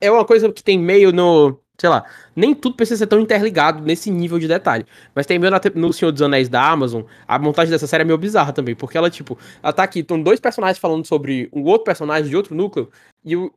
É 0.00 0.10
uma 0.10 0.24
coisa 0.24 0.50
que 0.52 0.62
tem 0.62 0.78
meio 0.78 1.12
no. 1.12 1.60
Sei 1.80 1.88
lá, 1.88 2.04
nem 2.34 2.56
tudo 2.56 2.74
precisa 2.74 2.98
ser 2.98 3.06
tão 3.06 3.20
interligado 3.20 3.80
nesse 3.84 4.10
nível 4.10 4.36
de 4.40 4.48
detalhe. 4.48 4.84
Mas 5.14 5.26
tem 5.26 5.38
meio 5.38 5.52
na 5.52 5.60
no 5.76 5.92
Senhor 5.92 6.10
dos 6.10 6.22
Anéis 6.22 6.48
da 6.48 6.68
Amazon, 6.68 7.02
a 7.26 7.38
montagem 7.38 7.70
dessa 7.70 7.86
série 7.86 8.02
é 8.02 8.04
meio 8.04 8.18
bizarra 8.18 8.52
também, 8.52 8.74
porque 8.74 8.98
ela, 8.98 9.08
tipo, 9.08 9.38
ela 9.62 9.72
tá 9.72 9.84
aqui, 9.84 10.00
estão 10.00 10.20
dois 10.20 10.40
personagens 10.40 10.76
falando 10.78 11.06
sobre 11.06 11.48
um 11.52 11.62
outro 11.62 11.84
personagem 11.84 12.28
de 12.28 12.36
outro 12.36 12.52
núcleo, 12.52 12.90
e 13.24 13.36
o. 13.36 13.52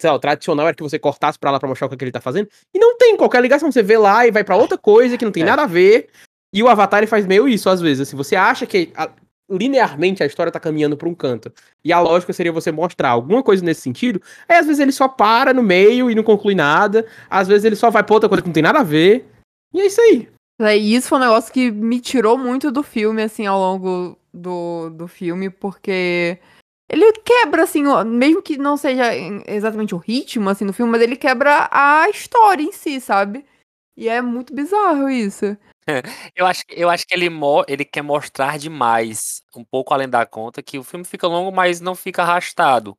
Sei 0.00 0.08
lá, 0.08 0.16
o 0.16 0.18
tradicional 0.18 0.66
era 0.66 0.74
que 0.74 0.82
você 0.82 0.98
cortasse 0.98 1.38
pra 1.38 1.50
lá 1.50 1.60
pra 1.60 1.68
mostrar 1.68 1.86
o 1.86 1.90
que, 1.90 2.02
é 2.02 2.04
ele 2.04 2.10
tá 2.10 2.22
fazendo. 2.22 2.48
E 2.74 2.78
não 2.78 2.96
tem 2.96 3.16
qualquer 3.18 3.42
ligação. 3.42 3.70
Você 3.70 3.82
vê 3.82 3.98
lá 3.98 4.26
e 4.26 4.32
vai 4.32 4.42
pra 4.42 4.56
outra 4.56 4.76
coisa 4.78 5.18
que 5.18 5.24
não 5.24 5.30
tem 5.30 5.42
É. 5.42 5.46
nada 5.46 5.62
a 5.62 5.66
ver. 5.66 6.08
E 6.52 6.62
o 6.62 6.68
Avatar 6.68 6.98
ele 7.00 7.06
faz 7.06 7.26
meio 7.26 7.48
isso, 7.48 7.68
às 7.70 7.80
vezes. 7.80 8.06
Assim, 8.08 8.16
você 8.16 8.36
acha 8.36 8.66
que 8.66 8.92
a- 8.94 9.10
linearmente 9.50 10.22
a 10.22 10.26
história 10.26 10.52
tá 10.52 10.60
caminhando 10.60 10.96
pra 10.96 11.08
um 11.08 11.14
canto. 11.14 11.52
E 11.84 11.92
a 11.92 12.00
lógica 12.00 12.32
seria 12.32 12.52
você 12.52 12.70
mostrar 12.72 13.10
alguma 13.10 13.42
coisa 13.42 13.64
nesse 13.64 13.80
sentido. 13.82 14.20
Aí 14.48 14.56
às 14.56 14.66
vezes 14.66 14.80
ele 14.80 14.92
só 14.92 15.08
para 15.08 15.52
no 15.52 15.62
meio 15.62 16.10
e 16.10 16.14
não 16.14 16.22
conclui 16.22 16.54
nada. 16.54 17.06
Às 17.28 17.48
vezes 17.48 17.64
ele 17.64 17.76
só 17.76 17.90
vai 17.90 18.02
pra 18.02 18.14
outra 18.14 18.28
coisa 18.28 18.42
que 18.42 18.48
não 18.48 18.54
tem 18.54 18.62
nada 18.62 18.80
a 18.80 18.84
ver. 18.84 19.26
E 19.74 19.80
é 19.80 19.86
isso 19.86 20.00
aí. 20.00 20.28
É, 20.60 20.76
E 20.76 20.94
isso 20.94 21.08
foi 21.08 21.18
um 21.18 21.22
negócio 21.22 21.52
que 21.52 21.70
me 21.70 22.00
tirou 22.00 22.38
muito 22.38 22.70
do 22.70 22.82
filme, 22.82 23.22
assim, 23.22 23.46
ao 23.46 23.58
longo 23.58 24.16
do, 24.32 24.90
do 24.90 25.08
filme, 25.08 25.50
porque 25.50 26.38
ele 26.90 27.12
quebra, 27.24 27.62
assim, 27.64 27.84
mesmo 28.06 28.42
que 28.42 28.56
não 28.58 28.76
seja 28.76 29.10
exatamente 29.46 29.94
o 29.94 29.98
ritmo, 29.98 30.48
assim, 30.50 30.66
do 30.66 30.72
filme, 30.72 30.92
mas 30.92 31.00
ele 31.02 31.16
quebra 31.16 31.68
a 31.70 32.08
história 32.10 32.62
em 32.62 32.70
si, 32.72 33.00
sabe? 33.00 33.44
E 33.96 34.08
é 34.08 34.20
muito 34.22 34.54
bizarro 34.54 35.08
isso. 35.10 35.56
Eu 36.34 36.46
acho, 36.46 36.62
eu 36.70 36.88
acho 36.90 37.06
que 37.06 37.14
ele, 37.14 37.28
mo- 37.28 37.64
ele 37.68 37.84
quer 37.84 38.02
mostrar 38.02 38.58
demais, 38.58 39.42
um 39.54 39.64
pouco 39.64 39.92
além 39.94 40.08
da 40.08 40.24
conta, 40.26 40.62
que 40.62 40.78
o 40.78 40.84
filme 40.84 41.04
fica 41.04 41.26
longo, 41.26 41.50
mas 41.54 41.80
não 41.80 41.94
fica 41.94 42.22
arrastado. 42.22 42.96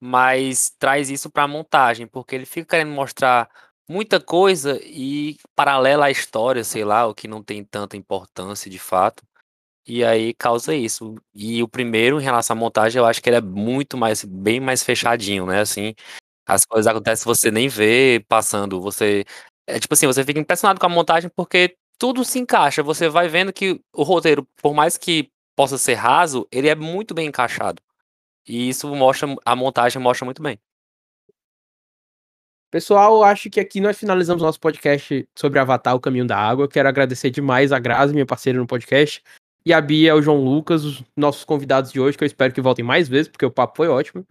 Mas 0.00 0.70
traz 0.78 1.10
isso 1.10 1.30
pra 1.30 1.48
montagem, 1.48 2.06
porque 2.06 2.34
ele 2.34 2.46
fica 2.46 2.68
querendo 2.76 2.92
mostrar 2.94 3.48
muita 3.88 4.20
coisa 4.20 4.80
e 4.84 5.38
paralela 5.56 6.06
à 6.06 6.10
história, 6.10 6.64
sei 6.64 6.84
lá, 6.84 7.06
o 7.06 7.14
que 7.14 7.28
não 7.28 7.42
tem 7.42 7.64
tanta 7.64 7.96
importância 7.96 8.70
de 8.70 8.78
fato. 8.78 9.22
E 9.86 10.04
aí 10.04 10.32
causa 10.34 10.74
isso. 10.74 11.14
E 11.34 11.62
o 11.62 11.68
primeiro, 11.68 12.20
em 12.20 12.24
relação 12.24 12.56
à 12.56 12.60
montagem, 12.60 12.98
eu 13.00 13.06
acho 13.06 13.22
que 13.22 13.28
ele 13.28 13.36
é 13.36 13.40
muito 13.40 13.96
mais, 13.98 14.24
bem 14.24 14.60
mais 14.60 14.82
fechadinho, 14.82 15.46
né? 15.46 15.60
Assim, 15.60 15.94
as 16.46 16.64
coisas 16.66 16.86
acontecem, 16.88 17.24
você 17.26 17.50
nem 17.50 17.68
vê 17.68 18.24
passando, 18.28 18.80
você. 18.80 19.24
É 19.66 19.80
tipo 19.80 19.94
assim, 19.94 20.06
você 20.06 20.24
fica 20.24 20.40
impressionado 20.40 20.80
com 20.80 20.86
a 20.86 20.88
montagem 20.90 21.30
porque 21.36 21.76
tudo 22.04 22.22
se 22.22 22.38
encaixa. 22.38 22.82
Você 22.82 23.08
vai 23.08 23.28
vendo 23.28 23.50
que 23.50 23.80
o 23.90 24.02
roteiro, 24.02 24.46
por 24.60 24.74
mais 24.74 24.98
que 24.98 25.30
possa 25.56 25.78
ser 25.78 25.94
raso, 25.94 26.46
ele 26.52 26.68
é 26.68 26.74
muito 26.74 27.14
bem 27.14 27.28
encaixado. 27.28 27.80
E 28.46 28.68
isso 28.68 28.94
mostra, 28.94 29.34
a 29.42 29.56
montagem 29.56 30.02
mostra 30.02 30.26
muito 30.26 30.42
bem. 30.42 30.58
Pessoal, 32.70 33.24
acho 33.24 33.48
que 33.48 33.58
aqui 33.58 33.80
nós 33.80 33.98
finalizamos 33.98 34.42
nosso 34.42 34.60
podcast 34.60 35.26
sobre 35.34 35.58
Avatar, 35.58 35.94
o 35.94 36.00
Caminho 36.00 36.26
da 36.26 36.36
Água. 36.36 36.68
Quero 36.68 36.90
agradecer 36.90 37.30
demais 37.30 37.72
a 37.72 37.78
Grazi, 37.78 38.12
minha 38.12 38.26
parceira 38.26 38.58
no 38.58 38.66
podcast, 38.66 39.22
e 39.64 39.72
a 39.72 39.80
Bia, 39.80 40.14
o 40.14 40.20
João 40.20 40.44
Lucas, 40.44 40.84
os 40.84 41.02
nossos 41.16 41.42
convidados 41.42 41.90
de 41.90 41.98
hoje, 41.98 42.18
que 42.18 42.24
eu 42.24 42.26
espero 42.26 42.52
que 42.52 42.60
voltem 42.60 42.84
mais 42.84 43.08
vezes, 43.08 43.28
porque 43.28 43.46
o 43.46 43.50
papo 43.50 43.78
foi 43.78 43.88
ótimo. 43.88 44.26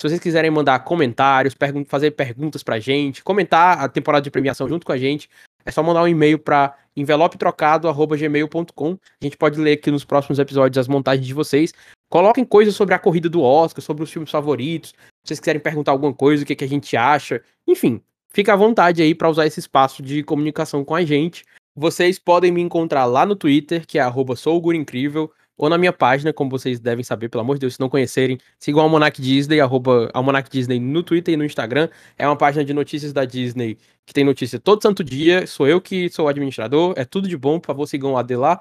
Se 0.00 0.08
vocês 0.08 0.20
quiserem 0.20 0.48
mandar 0.50 0.78
comentários, 0.80 1.54
pergun- 1.54 1.84
fazer 1.84 2.12
perguntas 2.12 2.62
pra 2.62 2.78
gente, 2.78 3.22
comentar 3.24 3.80
a 3.80 3.88
temporada 3.88 4.22
de 4.22 4.30
premiação 4.30 4.68
junto 4.68 4.86
com 4.86 4.92
a 4.92 4.96
gente, 4.96 5.28
é 5.64 5.72
só 5.72 5.82
mandar 5.82 6.04
um 6.04 6.08
e-mail 6.08 6.38
para 6.38 6.76
envelopetrocado.gmail.com. 6.96 8.98
A 9.20 9.24
gente 9.24 9.36
pode 9.36 9.60
ler 9.60 9.72
aqui 9.72 9.90
nos 9.90 10.04
próximos 10.04 10.38
episódios 10.38 10.78
as 10.78 10.86
montagens 10.86 11.26
de 11.26 11.34
vocês. 11.34 11.72
Coloquem 12.08 12.44
coisas 12.44 12.74
sobre 12.74 12.94
a 12.94 12.98
corrida 12.98 13.28
do 13.28 13.42
Oscar, 13.42 13.82
sobre 13.82 14.04
os 14.04 14.12
filmes 14.12 14.30
favoritos. 14.30 14.90
Se 14.90 15.28
vocês 15.28 15.40
quiserem 15.40 15.60
perguntar 15.60 15.92
alguma 15.92 16.14
coisa, 16.14 16.42
o 16.42 16.46
que, 16.46 16.54
que 16.54 16.64
a 16.64 16.68
gente 16.68 16.96
acha. 16.96 17.42
Enfim, 17.66 18.00
fica 18.32 18.52
à 18.52 18.56
vontade 18.56 19.02
aí 19.02 19.14
para 19.14 19.28
usar 19.28 19.46
esse 19.46 19.60
espaço 19.60 20.02
de 20.02 20.22
comunicação 20.22 20.84
com 20.84 20.94
a 20.94 21.04
gente. 21.04 21.44
Vocês 21.76 22.18
podem 22.18 22.50
me 22.50 22.62
encontrar 22.62 23.04
lá 23.04 23.26
no 23.26 23.36
Twitter, 23.36 23.86
que 23.86 23.98
é 23.98 24.12
sougurincrível, 24.36 25.30
ou 25.58 25.68
na 25.68 25.76
minha 25.76 25.92
página, 25.92 26.32
como 26.32 26.48
vocês 26.48 26.78
devem 26.78 27.02
saber, 27.04 27.28
pelo 27.28 27.42
amor 27.42 27.54
de 27.56 27.60
Deus, 27.62 27.74
se 27.74 27.80
não 27.80 27.88
conhecerem, 27.88 28.38
sigam 28.58 28.80
Almanac 28.80 29.20
Disney, 29.20 29.60
arroba 29.60 30.10
Disney 30.50 30.78
no 30.78 31.02
Twitter 31.02 31.34
e 31.34 31.36
no 31.36 31.44
Instagram. 31.44 31.88
É 32.16 32.26
uma 32.26 32.36
página 32.36 32.64
de 32.64 32.72
notícias 32.72 33.12
da 33.12 33.24
Disney 33.24 33.76
que 34.06 34.14
tem 34.14 34.24
notícia 34.24 34.58
todo 34.58 34.80
santo 34.80 35.02
dia. 35.02 35.46
Sou 35.46 35.66
eu 35.66 35.80
que 35.80 36.08
sou 36.08 36.26
o 36.26 36.28
administrador, 36.28 36.94
é 36.96 37.04
tudo 37.04 37.28
de 37.28 37.36
bom, 37.36 37.58
por 37.58 37.66
favor, 37.66 37.86
sigam 37.86 38.12
o 38.12 38.16
AD 38.16 38.36
lá. 38.36 38.60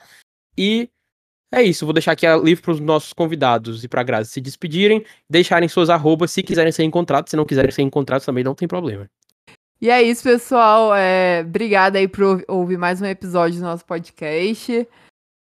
E 0.58 0.90
é 1.54 1.62
isso, 1.62 1.86
vou 1.86 1.94
deixar 1.94 2.12
aqui 2.14 2.26
a- 2.26 2.36
livre 2.36 2.62
para 2.62 2.72
os 2.74 2.80
nossos 2.80 3.14
convidados 3.14 3.84
e 3.84 3.88
para 3.88 4.02
a 4.02 4.04
Grazi 4.04 4.32
se 4.32 4.42
despedirem, 4.42 5.06
deixarem 5.30 5.70
suas 5.70 5.90
arrobas 5.90 6.32
se 6.32 6.44
quiserem 6.44 6.72
ser 6.74 6.84
encontrados, 6.84 7.30
se 7.30 7.38
não 7.38 7.46
quiserem 7.46 7.72
ser 7.72 7.84
encontrados 7.84 8.26
também 8.26 8.44
não 8.44 8.56
tem 8.56 8.68
problema. 8.68 9.08
E 9.80 9.92
é 9.92 10.02
isso, 10.02 10.24
pessoal. 10.24 10.94
É, 10.96 11.42
obrigada 11.48 12.00
aí 12.00 12.08
por 12.08 12.24
ouvi- 12.24 12.46
ouvir 12.48 12.78
mais 12.78 13.00
um 13.00 13.06
episódio 13.06 13.60
do 13.60 13.64
nosso 13.64 13.86
podcast. 13.86 14.88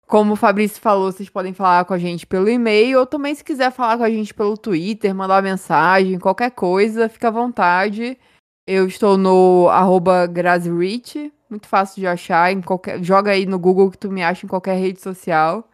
Como 0.10 0.34
o 0.34 0.36
Fabrício 0.36 0.82
falou, 0.82 1.12
vocês 1.12 1.30
podem 1.30 1.54
falar 1.54 1.86
com 1.86 1.94
a 1.94 1.98
gente 2.00 2.26
pelo 2.26 2.50
e-mail, 2.50 3.00
ou 3.00 3.06
também 3.06 3.36
se 3.36 3.44
quiser 3.44 3.72
falar 3.72 3.96
com 3.96 4.04
a 4.04 4.10
gente 4.10 4.34
pelo 4.34 4.58
Twitter, 4.58 5.14
mandar 5.14 5.36
uma 5.36 5.44
mensagem, 5.44 6.18
qualquer 6.18 6.50
coisa, 6.50 7.08
fica 7.08 7.28
à 7.28 7.32
vontade. 7.32 8.18
Eu 8.66 8.88
estou 8.88 9.20
no 9.20 9.70
arroba 9.70 10.26
GraziRich, 10.26 11.32
muito 11.48 11.68
fácil 11.68 12.00
de 12.02 12.08
achar, 12.08 12.52
em 12.52 12.60
qualquer, 12.60 13.04
joga 13.04 13.30
aí 13.30 13.46
no 13.46 13.60
Google 13.60 13.92
que 13.92 14.00
tu 14.00 14.10
me 14.10 14.24
acha 14.24 14.48
em 14.48 14.50
qualquer 14.50 14.80
rede 14.80 15.00
social. 15.00 15.70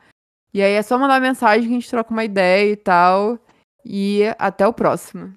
E 0.53 0.61
aí 0.61 0.73
é 0.73 0.81
só 0.81 0.97
mandar 0.99 1.21
mensagem 1.21 1.69
que 1.69 1.73
a 1.73 1.79
gente 1.79 1.89
troca 1.89 2.11
uma 2.11 2.25
ideia 2.25 2.73
e 2.73 2.75
tal. 2.75 3.39
E 3.85 4.23
até 4.37 4.67
o 4.67 4.73
próximo. 4.73 5.33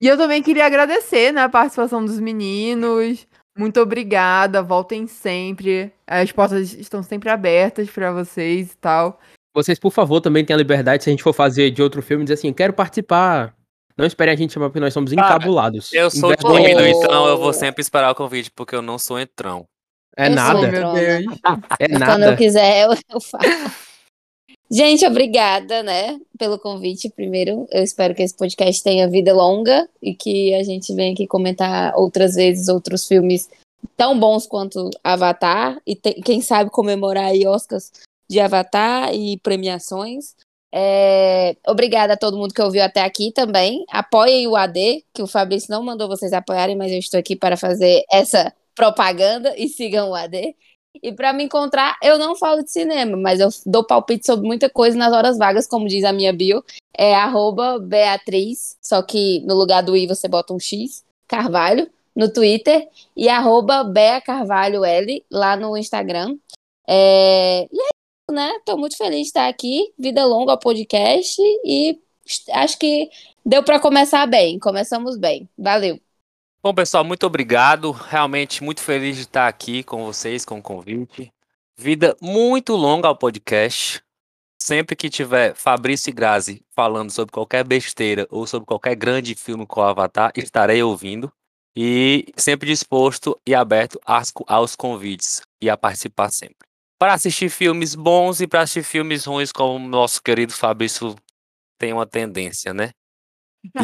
E 0.00 0.08
eu 0.08 0.16
também 0.16 0.42
queria 0.42 0.66
agradecer, 0.66 1.32
né, 1.32 1.42
a 1.42 1.48
participação 1.48 2.04
dos 2.04 2.18
meninos. 2.18 3.24
Muito 3.56 3.80
obrigada, 3.80 4.62
voltem 4.62 5.06
sempre. 5.06 5.92
As 6.06 6.32
portas 6.32 6.72
estão 6.74 7.02
sempre 7.02 7.28
abertas 7.30 7.90
pra 7.90 8.10
vocês 8.12 8.72
e 8.72 8.76
tal. 8.78 9.20
Vocês, 9.54 9.78
por 9.78 9.92
favor, 9.92 10.20
também 10.20 10.44
tenham 10.44 10.56
a 10.56 10.62
liberdade, 10.62 11.04
se 11.04 11.10
a 11.10 11.12
gente 11.12 11.22
for 11.22 11.34
fazer 11.34 11.70
de 11.70 11.82
outro 11.82 12.00
filme, 12.02 12.24
dizer 12.24 12.34
assim, 12.34 12.52
quero 12.52 12.72
participar. 12.72 13.54
Não 13.96 14.06
esperem 14.06 14.32
a 14.32 14.36
gente 14.36 14.54
chamar 14.54 14.70
porque 14.70 14.80
nós 14.80 14.94
somos 14.94 15.12
Cara, 15.12 15.26
encabulados. 15.36 15.92
Eu 15.92 16.10
sou 16.10 16.34
tímido, 16.34 16.80
Oh. 16.80 16.86
então 16.86 17.26
eu 17.26 17.36
vou 17.36 17.52
sempre 17.52 17.82
esperar 17.82 18.10
o 18.10 18.14
convite, 18.14 18.50
porque 18.50 18.74
eu 18.74 18.80
não 18.80 18.98
sou 18.98 19.20
entrão. 19.20 19.66
É 20.16 20.24
Eu 20.24 20.26
sou 20.28 20.34
nada, 20.36 20.60
meu 20.62 20.70
Meu 20.70 20.92
Deus. 20.94 21.24
Deus. 21.26 21.38
é 21.78 21.88
Quando 21.88 21.92
eu 21.92 21.98
nada. 21.98 22.36
quiser, 22.36 22.84
eu, 22.84 22.92
eu 23.10 23.20
faço. 23.20 23.91
Gente, 24.72 25.04
obrigada, 25.04 25.82
né, 25.82 26.18
pelo 26.38 26.58
convite. 26.58 27.10
Primeiro, 27.10 27.66
eu 27.70 27.82
espero 27.82 28.14
que 28.14 28.22
esse 28.22 28.34
podcast 28.34 28.82
tenha 28.82 29.06
vida 29.06 29.34
longa 29.34 29.86
e 30.00 30.14
que 30.14 30.54
a 30.54 30.62
gente 30.62 30.94
venha 30.94 31.12
aqui 31.12 31.26
comentar 31.26 31.94
outras 31.94 32.34
vezes 32.36 32.68
outros 32.68 33.06
filmes 33.06 33.50
tão 33.98 34.18
bons 34.18 34.46
quanto 34.46 34.88
Avatar 35.04 35.78
e 35.86 35.94
te- 35.94 36.14
quem 36.22 36.40
sabe 36.40 36.70
comemorar 36.70 37.26
aí 37.26 37.46
Oscars 37.46 37.92
de 38.30 38.40
Avatar 38.40 39.14
e 39.14 39.36
premiações. 39.40 40.34
É, 40.74 41.54
Obrigada 41.68 42.14
a 42.14 42.16
todo 42.16 42.38
mundo 42.38 42.54
que 42.54 42.62
ouviu 42.62 42.82
até 42.82 43.02
aqui 43.02 43.30
também. 43.30 43.84
Apoiem 43.90 44.48
o 44.48 44.56
AD, 44.56 45.04
que 45.12 45.22
o 45.22 45.26
Fabrício 45.26 45.70
não 45.70 45.82
mandou 45.82 46.08
vocês 46.08 46.32
apoiarem, 46.32 46.76
mas 46.76 46.90
eu 46.90 46.98
estou 46.98 47.20
aqui 47.20 47.36
para 47.36 47.58
fazer 47.58 48.04
essa 48.10 48.50
propaganda 48.74 49.54
e 49.58 49.68
sigam 49.68 50.08
o 50.08 50.14
AD. 50.14 50.56
E 51.00 51.12
para 51.12 51.32
me 51.32 51.44
encontrar, 51.44 51.96
eu 52.02 52.18
não 52.18 52.36
falo 52.36 52.62
de 52.62 52.70
cinema, 52.70 53.16
mas 53.16 53.40
eu 53.40 53.48
dou 53.64 53.84
palpite 53.84 54.26
sobre 54.26 54.46
muita 54.46 54.68
coisa 54.68 54.96
nas 54.96 55.12
horas 55.12 55.38
vagas, 55.38 55.66
como 55.66 55.88
diz 55.88 56.04
a 56.04 56.12
minha 56.12 56.32
bio. 56.32 56.62
É 56.92 57.14
arroba 57.14 57.78
Beatriz, 57.78 58.76
só 58.80 59.02
que 59.02 59.40
no 59.40 59.54
lugar 59.54 59.82
do 59.82 59.96
I 59.96 60.06
você 60.06 60.28
bota 60.28 60.52
um 60.52 60.60
X, 60.60 61.04
Carvalho, 61.26 61.90
no 62.14 62.30
Twitter, 62.30 62.86
e 63.16 63.28
arroba 63.28 63.82
Bea 63.84 64.20
Carvalho 64.20 64.84
L, 64.84 65.24
lá 65.30 65.56
no 65.56 65.76
Instagram. 65.76 66.36
É, 66.86 67.68
E 67.72 67.80
é 67.80 67.84
isso, 67.84 68.32
né? 68.32 68.52
Tô 68.64 68.76
muito 68.76 68.96
feliz 68.96 69.22
de 69.22 69.26
estar 69.28 69.48
aqui. 69.48 69.92
Vida 69.98 70.24
longa 70.24 70.52
ao 70.52 70.58
podcast 70.58 71.40
e 71.64 71.98
acho 72.52 72.78
que 72.78 73.10
deu 73.44 73.62
para 73.62 73.80
começar 73.80 74.26
bem. 74.26 74.58
Começamos 74.58 75.16
bem. 75.16 75.48
Valeu. 75.56 75.98
Bom, 76.64 76.72
pessoal, 76.72 77.02
muito 77.02 77.26
obrigado. 77.26 77.90
Realmente 77.90 78.62
muito 78.62 78.80
feliz 78.82 79.16
de 79.16 79.22
estar 79.22 79.48
aqui 79.48 79.82
com 79.82 80.04
vocês, 80.04 80.44
com 80.44 80.60
o 80.60 80.62
convite. 80.62 81.32
Vida 81.76 82.16
muito 82.20 82.76
longa 82.76 83.08
ao 83.08 83.16
podcast. 83.16 84.00
sempre 84.62 84.94
que 84.94 85.10
tiver 85.10 85.56
Fabrício 85.56 86.10
e 86.10 86.12
Grazi 86.12 86.64
falando 86.70 87.10
sobre 87.10 87.32
qualquer 87.32 87.64
besteira 87.64 88.28
ou 88.30 88.46
sobre 88.46 88.64
qualquer 88.64 88.94
grande 88.94 89.34
filme 89.34 89.66
com 89.66 89.80
o 89.80 89.82
Avatar, 89.82 90.30
estarei 90.36 90.80
ouvindo. 90.84 91.32
E 91.76 92.26
sempre 92.36 92.68
disposto 92.68 93.36
e 93.44 93.56
aberto 93.56 93.98
aos, 94.46 94.76
convites 94.76 95.42
e 95.60 95.68
a 95.68 95.76
participar 95.76 96.30
sempre. 96.30 96.68
Para 96.96 97.14
assistir 97.14 97.48
filmes 97.48 97.96
bons 97.96 98.40
e 98.40 98.46
para 98.46 98.60
assistir 98.60 98.84
filmes 98.84 99.24
ruins, 99.24 99.50
como 99.50 99.84
o 99.84 99.88
nosso 99.88 100.22
querido 100.22 100.52
Fabrício 100.52 101.16
tem 101.76 101.92
uma 101.92 102.06
tendência, 102.06 102.72
né? 102.72 102.92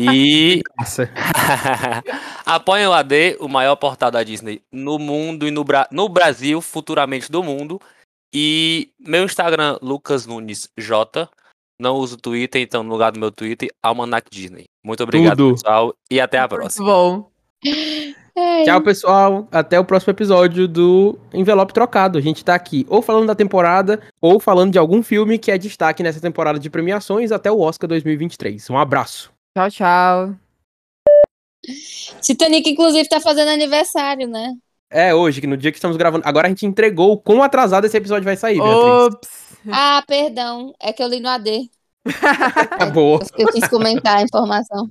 E 0.00 0.62
apoiem 2.44 2.86
o 2.86 2.92
AD, 2.92 3.36
o 3.40 3.48
maior 3.48 3.76
portal 3.76 4.10
da 4.10 4.22
Disney 4.22 4.60
no 4.72 4.98
mundo 4.98 5.46
e 5.46 5.50
no, 5.50 5.64
Bra 5.64 5.88
no 5.90 6.08
Brasil, 6.08 6.60
futuramente 6.60 7.30
do 7.30 7.42
mundo. 7.42 7.80
E 8.34 8.90
meu 8.98 9.24
Instagram, 9.24 9.78
Lucas 9.80 10.26
Nunes 10.26 10.68
J. 10.78 11.28
Não 11.80 11.96
uso 11.96 12.16
Twitter, 12.16 12.60
então 12.60 12.82
no 12.82 12.90
lugar 12.90 13.12
do 13.12 13.20
meu 13.20 13.30
Twitter, 13.30 13.70
Almanac 13.82 14.28
Disney. 14.30 14.64
Muito 14.84 15.02
obrigado, 15.02 15.36
Tudo. 15.36 15.54
pessoal, 15.54 15.94
e 16.10 16.20
até 16.20 16.38
a 16.38 16.42
Muito 16.42 16.56
próxima. 16.56 16.86
bom. 16.86 17.30
É, 18.36 18.64
Tchau, 18.64 18.80
pessoal. 18.80 19.48
Até 19.50 19.78
o 19.78 19.84
próximo 19.84 20.12
episódio 20.12 20.68
do 20.68 21.18
Envelope 21.32 21.72
Trocado. 21.72 22.18
A 22.18 22.20
gente 22.20 22.44
tá 22.44 22.54
aqui 22.54 22.86
ou 22.88 23.02
falando 23.02 23.26
da 23.26 23.34
temporada 23.34 24.00
ou 24.20 24.38
falando 24.38 24.72
de 24.72 24.78
algum 24.78 25.02
filme 25.02 25.38
que 25.38 25.50
é 25.50 25.58
destaque 25.58 26.02
nessa 26.02 26.20
temporada 26.20 26.58
de 26.58 26.70
premiações 26.70 27.32
até 27.32 27.50
o 27.50 27.60
Oscar 27.60 27.88
2023. 27.88 28.70
Um 28.70 28.78
abraço. 28.78 29.32
Tchau, 29.58 29.70
tchau. 29.70 30.36
Titanic, 32.22 32.70
inclusive, 32.70 33.08
tá 33.08 33.20
fazendo 33.20 33.48
aniversário, 33.48 34.28
né? 34.28 34.54
É 34.88 35.12
hoje, 35.12 35.40
que 35.40 35.48
no 35.48 35.56
dia 35.56 35.72
que 35.72 35.78
estamos 35.78 35.96
gravando. 35.96 36.22
Agora 36.24 36.46
a 36.46 36.48
gente 36.48 36.64
entregou 36.64 37.12
o 37.12 37.18
quão 37.18 37.42
atrasado 37.42 37.84
esse 37.84 37.96
episódio 37.96 38.24
vai 38.24 38.36
sair, 38.36 38.60
Beatriz. 38.60 39.16
Ops. 39.16 39.28
Ah, 39.68 40.00
perdão. 40.06 40.72
É 40.80 40.92
que 40.92 41.02
eu 41.02 41.08
li 41.08 41.18
no 41.18 41.28
AD. 41.28 41.68
Acabou. 42.70 43.20
Eu 43.36 43.48
quis 43.48 43.66
comentar 43.66 44.18
a 44.18 44.22
informação. 44.22 44.88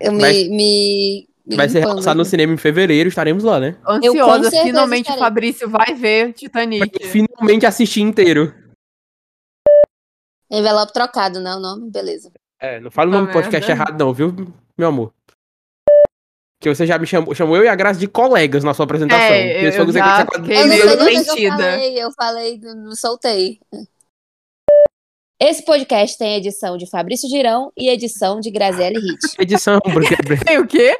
Eu 0.00 0.12
me. 0.12 0.20
Vai- 0.22 0.44
me, 0.48 1.28
me 1.46 1.56
Vai 1.56 1.68
ser 1.68 1.84
lançado 1.84 2.16
no 2.16 2.24
cinema 2.24 2.54
em 2.54 2.56
fevereiro, 2.56 3.10
estaremos 3.10 3.44
lá, 3.44 3.60
né? 3.60 3.76
Ansiosa, 3.86 4.50
finalmente 4.50 5.10
o 5.10 5.12
estarei. 5.12 5.22
Fabrício 5.22 5.68
vai 5.68 5.94
ver 5.94 6.32
Titanic. 6.32 7.06
finalmente 7.08 7.66
assistir 7.66 8.00
inteiro. 8.00 8.54
Envelope 10.50 10.94
trocado, 10.94 11.40
né? 11.40 11.54
O 11.54 11.60
nome? 11.60 11.90
Beleza. 11.90 12.32
É, 12.62 12.78
não 12.78 12.92
fala 12.92 13.08
o 13.08 13.12
nome 13.12 13.26
do 13.26 13.32
Puta 13.32 13.42
podcast 13.42 13.68
merda. 13.68 13.82
errado, 13.82 13.98
não, 13.98 14.14
viu, 14.14 14.32
meu 14.78 14.88
amor? 14.88 15.12
Que 16.60 16.72
você 16.72 16.86
já 16.86 16.96
me 16.96 17.08
chamou, 17.08 17.34
chamou 17.34 17.56
eu 17.56 17.64
e 17.64 17.68
a 17.68 17.74
Graça 17.74 17.98
de 17.98 18.06
colegas 18.06 18.62
na 18.62 18.72
sua 18.72 18.84
apresentação. 18.84 19.20
É, 19.26 19.66
eu 19.66 19.72
já 19.72 19.84
fiquei 19.84 20.00
Eu 20.00 20.64
o 20.94 20.98
que 20.98 21.06
eu 21.18 21.24
sentida. 21.24 21.56
falei. 21.56 22.02
Eu 22.02 22.12
falei, 22.12 22.60
não 22.60 22.94
soltei. 22.94 23.58
Esse 25.40 25.64
podcast 25.64 26.16
tem 26.16 26.36
edição 26.36 26.76
de 26.76 26.88
Fabrício 26.88 27.28
Girão 27.28 27.72
e 27.76 27.88
edição 27.88 28.38
de 28.38 28.48
Graziele 28.52 29.00
Hit. 29.00 29.18
Edição, 29.42 29.80
porque 29.80 30.14
Tem 30.46 30.58
o 30.58 30.66
quê? 30.68 30.96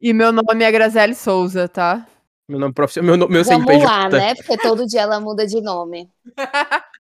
E 0.00 0.12
meu 0.12 0.32
nome 0.32 0.64
é 0.64 0.72
Graziele 0.72 1.14
Souza, 1.14 1.68
tá? 1.68 2.04
meu 2.48 2.58
nome 2.58 2.74
profissional, 2.74 3.16
meu, 3.16 3.28
meu 3.28 3.44
Vamos 3.44 3.64
CNPJ. 3.64 3.86
lá, 3.86 4.08
né? 4.08 4.34
Porque 4.34 4.56
todo 4.58 4.84
dia 4.84 5.02
ela 5.02 5.20
muda 5.20 5.46
de 5.46 5.60
nome. 5.60 6.10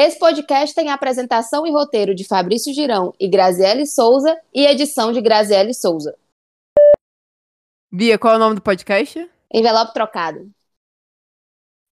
Esse 0.00 0.16
podcast 0.16 0.72
tem 0.76 0.90
apresentação 0.90 1.66
e 1.66 1.72
roteiro 1.72 2.14
de 2.14 2.22
Fabrício 2.22 2.72
Girão 2.72 3.12
e 3.18 3.26
Graziele 3.26 3.84
Souza 3.84 4.40
e 4.54 4.64
edição 4.64 5.10
de 5.10 5.20
Graziele 5.20 5.74
Souza. 5.74 6.16
Bia, 7.90 8.16
qual 8.16 8.34
é 8.34 8.36
o 8.36 8.38
nome 8.38 8.54
do 8.54 8.62
podcast? 8.62 9.28
Envelope 9.52 9.92
trocado. 9.92 10.48